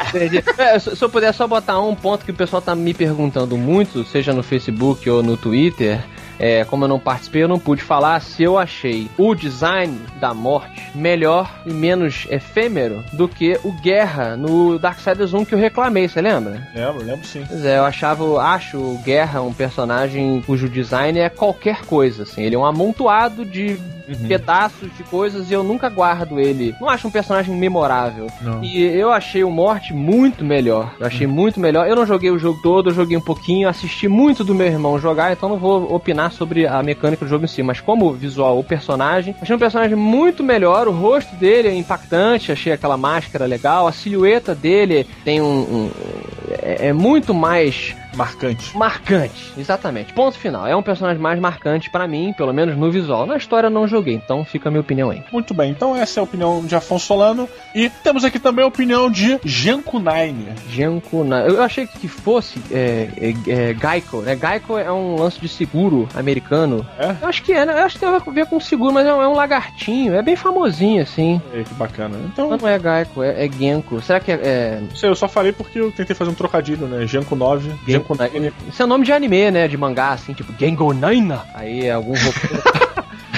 Entendi. 0.09 0.43
É, 0.59 0.77
se 0.81 1.01
eu 1.01 1.09
puder 1.09 1.33
só 1.33 1.47
botar 1.47 1.79
um 1.81 1.95
ponto 1.95 2.25
que 2.25 2.33
o 2.33 2.35
pessoal 2.35 2.61
tá 2.61 2.75
me 2.75 2.93
perguntando 2.93 3.57
muito, 3.57 4.03
seja 4.05 4.33
no 4.33 4.43
Facebook 4.43 5.09
ou 5.09 5.23
no 5.23 5.37
Twitter, 5.37 6.05
é, 6.39 6.65
como 6.65 6.85
eu 6.85 6.89
não 6.89 6.99
participei, 6.99 7.43
eu 7.43 7.49
não 7.49 7.59
pude 7.59 7.83
falar 7.83 8.21
se 8.21 8.43
eu 8.43 8.59
achei 8.59 9.11
o 9.17 9.35
design 9.35 9.99
da 10.21 10.35
morte 10.35 10.83
melhor 10.95 11.51
e 11.67 11.73
menos 11.73 12.27
efêmero 12.31 13.03
do 13.13 13.29
que 13.29 13.59
o 13.63 13.73
Guerra 13.73 14.37
no 14.37 14.79
Darksiders 14.79 15.33
1 15.33 15.45
que 15.45 15.55
eu 15.55 15.59
reclamei, 15.59 16.09
você 16.09 16.21
lembra? 16.21 16.69
Lembro, 16.75 17.05
lembro 17.05 17.27
sim. 17.27 17.45
Pois 17.47 17.65
é, 17.65 17.79
eu 17.79 17.85
achava, 17.85 18.43
acho 18.43 18.79
o 18.79 18.99
Guerra 19.05 19.43
um 19.43 19.53
personagem 19.53 20.43
cujo 20.47 20.69
design 20.69 21.19
é 21.19 21.29
qualquer 21.29 21.85
coisa, 21.85 22.25
assim. 22.25 22.43
Ele 22.43 22.55
é 22.55 22.59
um 22.59 22.65
amontoado 22.65 23.45
de 23.45 23.79
pedaços 24.29 24.95
de 24.97 25.03
coisas 25.05 25.51
e 25.51 25.55
eu 25.55 25.63
nunca 25.63 25.89
guardo 25.89 26.39
ele. 26.39 26.75
Não 26.81 26.89
acho 26.89 27.09
um 27.09 27.11
personagem 27.11 27.55
memorável. 27.55 28.27
Não. 28.41 28.63
E 28.63 28.83
eu 28.83 29.13
achei 29.13 29.45
o 29.45 29.51
Morte 29.51 29.93
muito 29.93 30.45
melhor. 30.45 30.95
Eu 30.99 31.07
achei 31.07 31.27
muito 31.27 31.61
melhor. 31.61 31.87
Eu 31.87 31.97
não 31.97 32.07
joguei 32.07 32.31
o 32.31 32.39
jogo 32.39 32.61
todo, 32.63 32.91
eu 32.91 32.95
joguei 32.95 33.17
um 33.17 33.23
pouquinho, 33.23 33.69
assisti 33.69 34.09
muito 34.09 34.45
do 34.45 34.55
meu 34.55 34.67
irmão 34.67 34.99
jogar, 34.99 35.33
então 35.33 35.49
não 35.49 35.59
vou 35.59 35.95
opinar 35.95 36.22
sobre 36.31 36.67
a 36.67 36.83
mecânica 36.83 37.25
do 37.25 37.29
jogo 37.29 37.45
em 37.45 37.49
si. 37.49 37.63
Mas 37.63 37.81
como 37.81 38.13
visual, 38.13 38.59
o 38.59 38.65
personagem, 38.65 39.35
achei 39.41 39.55
um 39.55 39.59
personagem 39.59 39.97
muito 39.97 40.43
melhor. 40.43 40.89
O 40.89 40.93
rosto 40.93 41.35
dele 41.37 41.69
é 41.69 41.75
impactante, 41.75 42.53
achei 42.53 42.73
aquela 42.73 42.97
máscara 42.97 43.45
legal. 43.47 43.87
A 43.87 43.93
silhueta 43.93 44.55
dele 44.55 45.07
tem 45.25 45.41
um. 45.41 45.47
um- 45.61 45.91
é, 46.63 46.89
é 46.89 46.93
muito 46.93 47.33
mais 47.35 47.95
Marcante. 48.15 48.77
marcante, 48.77 49.53
exatamente. 49.57 50.13
Ponto 50.13 50.39
final. 50.39 50.67
É 50.67 50.75
um 50.77 50.83
personagem 50.83 51.21
mais 51.21 51.39
marcante 51.41 51.91
pra 51.91 52.07
mim, 52.07 52.33
pelo 52.37 52.53
menos 52.53 52.77
no 52.77 52.91
visual. 52.91 53.27
Na 53.27 53.37
história 53.37 53.67
eu 53.67 53.71
não 53.71 53.87
joguei, 53.87 54.15
então 54.15 54.45
fica 54.45 54.69
a 54.69 54.71
minha 54.71 54.81
opinião 54.81 55.11
aí. 55.11 55.23
Muito 55.33 55.55
bem, 55.55 55.71
então 55.71 55.97
essa 55.97 56.19
é 56.19 56.21
a 56.21 56.25
opinião 56.25 56.65
de 56.65 56.75
Afonso 56.75 57.07
Solano. 57.07 57.49
E 57.75 57.89
temos 58.03 58.25
aqui 58.25 58.39
também 58.39 58.65
a 58.65 58.69
opinião 58.69 59.11
de 59.11 59.39
Janko 59.45 59.99
Nine. 59.99 60.49
Genko, 60.69 61.25
na- 61.25 61.41
eu 61.43 61.63
achei 61.63 61.87
que 61.87 62.09
fosse 62.09 62.61
é, 62.71 63.09
é, 63.17 63.51
é, 63.51 63.75
Geico, 63.75 64.19
né? 64.23 64.37
Geico 64.37 64.77
é 64.79 64.91
um 64.93 65.17
lance 65.17 65.41
de 65.41 65.49
seguro 65.49 66.09
americano. 66.15 66.87
É? 66.99 67.17
Eu 67.21 67.29
acho 67.29 67.43
que 67.43 67.53
é, 67.53 67.65
né? 67.65 67.73
Eu 67.81 67.85
acho 67.85 67.95
que 67.99 68.01
tem 68.01 68.09
a 68.09 68.19
ver 68.19 68.47
com 68.47 68.61
seguro, 68.61 68.93
mas 68.93 69.07
é 69.07 69.13
um, 69.15 69.23
é 69.23 69.29
um 69.29 69.35
lagartinho. 69.35 70.15
É 70.15 70.23
bem 70.23 70.37
famosinho, 70.37 71.03
assim. 71.03 71.41
Ei, 71.53 71.65
que 71.65 71.75
bacana. 71.75 72.17
Então, 72.27 72.57
não 72.57 72.69
é 72.69 72.79
Geico, 72.79 73.23
é, 73.23 73.47
é 73.47 73.51
Genko. 73.51 74.01
Será 74.01 74.21
que 74.21 74.31
é. 74.33 74.41
é... 74.43 74.79
não 74.81 74.97
sei, 74.97 75.09
eu 75.11 75.15
só 75.15 75.29
falei 75.29 75.53
porque 75.53 75.79
eu 75.79 75.91
tentei 75.93 76.15
fazer 76.15 76.31
um 76.31 76.35
trocadilho, 76.35 76.87
né? 76.87 77.07
Janko 77.07 77.35
9, 77.37 77.71
Janko 77.87 78.02
Genko 78.03 78.15
9. 78.15 78.53
Isso 78.69 78.83
é 78.83 78.87
nome 78.87 79.05
de 79.05 79.13
anime, 79.13 79.51
né? 79.51 79.69
De 79.69 79.77
mangá, 79.77 80.11
assim, 80.11 80.33
tipo 80.33 80.53
Gengo 80.59 80.93
Naina. 80.93 81.45
Aí 81.55 81.91
algum. 81.91 82.15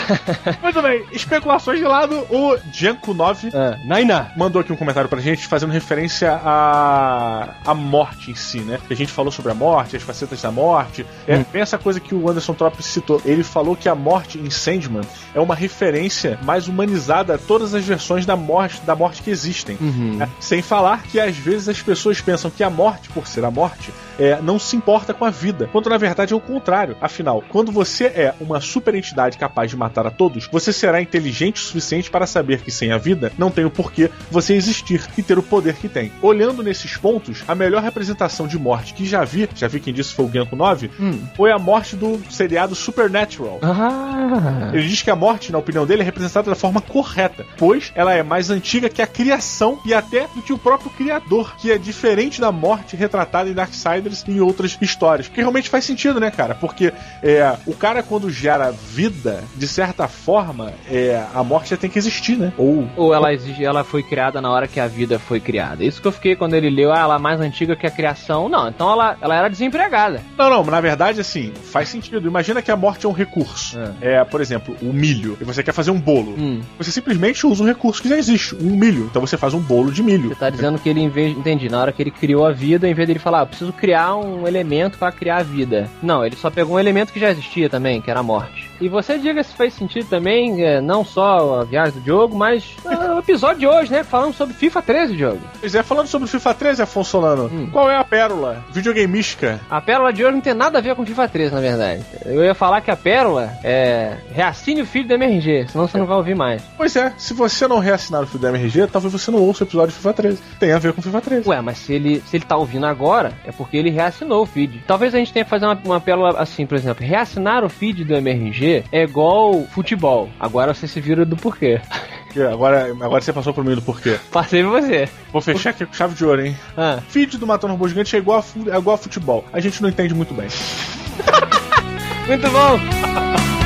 Muito 0.63 0.83
bem, 0.83 1.05
especulações 1.13 1.79
de 1.79 1.85
lado, 1.85 2.17
o 2.31 2.57
Janko 2.73 3.15
9 3.15 3.51
é, 3.53 3.79
Naina. 3.85 4.33
mandou 4.37 4.61
aqui 4.61 4.73
um 4.73 4.77
comentário 4.77 5.09
pra 5.09 5.21
gente 5.21 5.47
fazendo 5.47 5.71
referência 5.71 6.33
à, 6.45 7.55
à 7.65 7.75
morte 7.75 8.31
em 8.31 8.35
si, 8.35 8.61
né? 8.61 8.79
A 8.91 8.95
gente 8.95 9.13
falou 9.13 9.31
sobre 9.31 9.53
a 9.53 9.55
morte, 9.55 9.97
as 9.97 10.03
facetas 10.03 10.41
da 10.41 10.51
morte. 10.51 11.07
É 11.27 11.39
bem 11.39 11.63
essa 11.63 11.79
coisa 11.79 12.01
que 12.01 12.15
o 12.15 12.29
Anderson 12.29 12.55
Trop 12.55 12.83
citou. 12.83 13.21
Ele 13.25 13.43
falou 13.43 13.77
que 13.77 13.89
a 13.89 13.95
morte 13.95 14.39
em 14.39 14.51
Sandman 14.51 15.05
é 15.35 15.41
uma 15.41 15.55
referência 15.55 16.39
mais 16.43 16.69
humanizada 16.69 17.35
a 17.35 17.39
todas 17.39 17.75
as 17.75 17.85
versões 17.85 18.27
da 18.27 18.37
morte, 18.37 18.81
da 18.83 18.95
morte 18.95 19.23
que 19.23 19.31
existem. 19.31 19.77
né? 19.81 20.29
Sem 20.41 20.63
falar 20.63 21.03
que 21.03 21.21
às 21.21 21.37
vezes 21.37 21.69
as 21.69 21.81
pessoas 21.81 22.21
pensam 22.21 22.51
que 22.51 22.63
a 22.63 22.71
morte, 22.71 23.09
por 23.11 23.27
ser 23.27 23.45
a 23.45 23.51
morte, 23.51 23.93
é, 24.19 24.41
não 24.41 24.59
se 24.59 24.77
importa 24.77 25.13
com 25.13 25.25
a 25.25 25.31
vida, 25.31 25.69
quando 25.73 25.89
na 25.91 25.99
verdade 25.99 26.33
é 26.33 26.37
o 26.37 26.41
contrário. 26.41 26.97
Afinal, 27.01 27.43
quando 27.49 27.73
você 27.73 28.05
é 28.07 28.35
uma 28.41 28.61
super 28.61 28.95
entidade 28.95 29.39
capaz 29.39 29.71
de 29.71 29.77
matar 29.77 29.94
a 30.01 30.11
todos, 30.11 30.49
você 30.51 30.73
será 30.73 31.01
inteligente 31.01 31.57
o 31.57 31.65
suficiente 31.65 32.11
para 32.11 32.27
saber 32.27 32.61
que 32.61 32.71
sem 32.71 32.93
a 32.93 32.99
vida 32.99 33.33
não 33.39 33.51
tem 33.51 33.65
o 33.65 33.71
porquê 33.71 34.11
você 34.31 34.55
existir 34.55 35.03
e 35.17 35.23
ter 35.23 35.39
o 35.39 35.43
poder 35.43 35.75
que 35.75 35.89
tem. 35.89 36.13
Olhando 36.23 36.63
nesses 36.63 36.97
pontos, 36.97 37.43
a 37.47 37.55
melhor 37.55 37.83
representação 37.83 38.47
de 38.47 38.59
morte 38.59 38.95
que 38.95 39.07
já 39.07 39.25
vi, 39.25 39.49
já 39.55 39.69
vi 39.69 39.81
quem 39.81 39.95
disse 39.95 40.15
foi 40.15 40.25
o 40.25 40.31
Genko 40.31 40.57
9, 40.57 40.91
foi 41.37 41.53
a 41.53 41.59
morte 41.59 41.97
do 41.97 42.21
seriado 42.31 42.75
Supernatural. 42.75 43.59
Ah. 43.63 44.71
Ele 44.73 44.89
diz 44.89 45.03
que 45.03 45.11
a 45.11 45.17
morte, 45.17 45.53
na 45.53 45.59
opinião 45.59 45.87
dele, 45.87 46.03
é 46.03 46.05
representada 46.05 46.51
da 46.51 46.57
forma 46.57 46.81
correta, 46.81 47.45
pois 47.57 47.93
ela 47.95 48.15
é 48.15 48.23
mais 48.23 48.51
antiga 48.51 48.89
que 48.89 49.03
a 49.03 49.07
criação 49.07 49.79
e 49.85 49.93
até 49.95 50.27
do 50.35 50.43
que 50.43 50.53
o 50.53 50.59
próprio 50.59 50.91
criador, 50.91 51.57
que 51.57 51.71
é 51.71 51.79
diferente 51.79 52.41
da 52.41 52.51
morte 52.51 52.97
retratada 52.97 53.49
em 53.49 53.55
Darksiders 53.55 54.25
e 54.27 54.33
em 54.33 54.41
outras 54.41 54.77
histórias. 54.81 55.29
Porque 55.29 55.41
realmente 55.41 55.69
faz 55.69 55.85
sentido, 55.85 56.19
né, 56.19 56.31
cara? 56.31 56.55
Porque 56.55 56.93
é, 57.23 57.57
o 57.67 57.75
cara, 57.75 58.03
quando 58.03 58.31
gera 58.31 58.71
vida, 58.71 59.45
de 59.57 59.69
certa 59.69 59.84
forma, 59.93 60.73
é, 60.91 61.23
a 61.35 61.43
morte 61.43 61.71
já 61.71 61.77
tem 61.77 61.91
que 61.91 61.99
existir, 61.99 62.37
né? 62.37 62.53
Ou. 62.57 62.89
Ou 62.97 63.15
ela, 63.15 63.33
exige, 63.33 63.65
ela 63.65 63.85
foi 63.85 64.03
criada 64.03 64.41
na 64.41 64.51
hora 64.51 64.67
que 64.67 64.81
a 64.81 64.87
vida 64.87 65.19
foi 65.19 65.41
criada. 65.41 65.85
Isso 65.85 66.01
que 66.01 66.09
eu 66.09 66.13
fiquei 66.13 66.37
quando 66.37 66.55
ele 66.55 66.71
leu, 66.71 66.93
ah, 66.93 67.01
ela 67.01 67.17
é 67.17 67.19
mais 67.19 67.41
antiga 67.41 67.77
que 67.77 67.87
a 67.87 67.91
criação. 67.91 68.49
Não, 68.49 68.69
então 68.69 68.91
ela, 68.91 69.17
ela 69.21 69.37
era 69.37 69.49
desempregada. 69.49 70.23
Não, 70.37 70.51
não, 70.51 70.65
na 70.65 70.81
verdade, 70.81 71.21
assim, 71.21 71.53
faz 71.53 71.89
sentido. 71.89 72.27
Imagina 72.27 72.63
que 72.63 72.71
a 72.71 72.77
morte 72.77 73.07
é 73.07 73.09
um 73.09 73.13
recurso. 73.13 73.79
É, 74.01 74.23
por 74.25 74.41
exemplo, 74.41 74.77
o 74.83 74.93
milho. 74.93 75.37
E 75.41 75.45
você 75.45 75.63
quer 75.63 75.73
fazer 75.73 75.91
um 75.91 76.01
bolo. 76.01 76.35
Hum. 76.39 76.61
Você 76.79 76.91
simplesmente 76.91 77.47
usa 77.47 77.63
um 77.63 77.67
recurso 77.67 78.03
que 78.03 78.09
já 78.09 78.17
existe, 78.17 78.55
um 78.55 78.77
milho. 78.77 79.07
Então 79.11 79.21
você 79.21 79.37
faz 79.37 79.55
um 79.55 79.61
bolo 79.61 79.91
de 79.91 80.03
milho. 80.03 80.29
Você 80.31 80.35
tá 80.37 80.51
dizendo 80.51 80.79
que 80.79 80.89
ele, 80.89 81.01
em 81.01 81.09
vez. 81.09 81.37
Entendi, 81.37 81.69
na 81.69 81.81
hora 81.81 81.93
que 81.93 82.03
ele 82.03 82.11
criou 82.11 82.47
a 82.47 82.53
vida, 82.53 82.89
em 82.89 82.95
vez 82.95 83.07
dele 83.07 83.19
falar, 83.19 83.41
ah, 83.41 83.43
eu 83.43 83.47
preciso 83.47 83.73
criar 83.73 84.17
um 84.17 84.47
elemento 84.47 84.99
para 84.99 85.13
criar 85.13 85.39
a 85.39 85.43
vida. 85.43 85.91
Não, 86.03 86.25
ele 86.25 86.37
só 86.37 86.51
pegou 86.51 86.77
um 86.77 86.81
elemento 86.81 87.13
que 87.13 87.21
já 87.21 87.31
existia 87.31 87.69
também, 87.69 88.01
que 88.01 88.11
era 88.11 88.21
a 88.21 88.23
morte. 88.23 88.71
E 88.81 88.89
você 88.89 89.19
diga 89.19 89.43
se 89.43 89.55
faz 89.55 89.74
sentido 89.75 90.09
também, 90.09 90.65
é, 90.65 90.81
não 90.81 91.05
só 91.05 91.61
a 91.61 91.65
viagem 91.65 91.95
do 91.95 92.01
Diogo, 92.01 92.37
mas 92.37 92.77
o 93.15 93.19
episódio 93.21 93.61
de 93.61 93.67
hoje, 93.67 93.91
né? 93.91 94.03
Falando 94.03 94.35
sobre 94.35 94.55
FIFA 94.55 94.83
13, 94.83 95.17
Diogo. 95.17 95.41
Pois 95.61 95.75
é, 95.75 95.83
falando 95.83 96.07
sobre 96.07 96.29
FIFA 96.29 96.55
13, 96.55 96.83
Afonso 96.83 97.11
Solano, 97.11 97.69
qual 97.71 97.91
é 97.91 97.97
a 97.97 98.05
pérola 98.05 98.65
videogameística? 98.73 99.61
A 99.71 99.81
pérola 99.81 100.13
de 100.13 100.25
hoje 100.25 100.35
não 100.35 100.41
tem 100.41 100.55
nada 100.55 100.79
a 100.79 100.81
ver 100.81 100.95
com 100.95 101.07
FIFA 101.07 101.29
13, 101.29 101.55
na 101.55 101.61
verdade. 101.61 102.05
Eu 102.25 102.45
ia 102.45 102.55
falar 102.55 102.81
que 102.81 102.91
a 102.91 102.97
pérola 102.97 103.53
é. 103.63 104.17
Reassine 104.33 104.83
o 104.83 104.87
filho 104.87 105.07
do 105.07 105.15
MRG, 105.15 105.69
senão 105.69 105.87
você 105.87 105.99
não 105.99 106.07
vai 106.07 106.17
ouvir 106.17 106.35
mais. 106.35 106.63
Pois 106.77 106.97
é, 106.97 107.13
se 107.17 107.33
você 107.35 107.69
não 107.69 107.79
reassinar 107.79 108.23
o 108.23 108.27
feed 108.27 108.43
da 108.43 108.49
MRG, 108.49 108.87
talvez 108.89 109.13
você 109.13 109.31
não 109.31 109.41
ouça 109.41 109.65
o 109.65 109.67
episódio 109.67 109.91
de 109.91 109.97
FIFA 109.97 110.13
13. 110.13 110.43
Tem 110.59 110.73
a 110.73 110.79
ver 110.79 110.93
com 110.93 111.03
FIFA 111.03 111.21
13. 111.21 111.49
Ué, 111.49 111.61
mas 111.61 111.79
se 111.79 111.93
ele, 111.93 112.23
se 112.27 112.37
ele 112.37 112.45
tá 112.45 112.57
ouvindo 112.57 112.87
agora, 112.87 113.33
é 113.45 113.53
porque 113.53 113.77
ele 113.77 113.91
reassinou 113.91 114.43
o 114.43 114.47
feed. 114.47 114.83
Talvez 114.87 115.15
a 115.15 115.19
gente 115.19 115.33
tenha 115.33 115.45
que 115.45 115.51
fazer 115.51 115.67
uma, 115.67 115.79
uma 115.85 116.01
pérola 116.01 116.39
assim, 116.39 116.67
por 116.67 116.77
exemplo, 116.77 117.05
reassinar 117.05 117.65
o 117.65 117.69
feed 117.69 118.05
do 118.05 118.15
MRG 118.15 118.85
é 118.91 119.03
igual 119.03 119.63
futebol. 119.71 120.29
Agora 120.39 120.75
você 120.75 120.89
se 120.89 121.01
vira 121.01 121.25
do 121.25 121.37
porquê. 121.37 121.81
Que 122.35 122.43
Agora, 122.43 122.91
agora 122.91 123.21
você 123.21 123.33
passou 123.33 123.55
por 123.55 123.65
mim 123.65 123.77
do 123.77 123.81
porquê. 123.83 124.19
Passei 124.33 124.61
pra 124.61 124.73
você. 124.73 125.09
Vou 125.33 125.41
fechar 125.41 125.71
aqui 125.71 125.87
com 125.87 125.93
chave 125.93 126.17
de 126.17 126.25
ouro, 126.25 126.45
hein? 126.45 126.57
Ah. 126.77 126.99
Feed 127.09 127.39
do 127.39 127.47
Matando 127.47 127.75
Robô 127.75 127.87
Gigante 127.87 128.17
é 128.17 128.19
igual, 128.19 128.41
a, 128.41 128.75
é 128.75 128.77
igual 128.77 128.97
a 128.97 128.99
futebol. 128.99 129.45
A 129.53 129.61
gente 129.61 129.81
não 129.81 129.89
entende 129.89 130.13
muito 130.15 130.35
bem. 130.35 130.49
Muito 132.27 132.49
bom! 132.49 133.64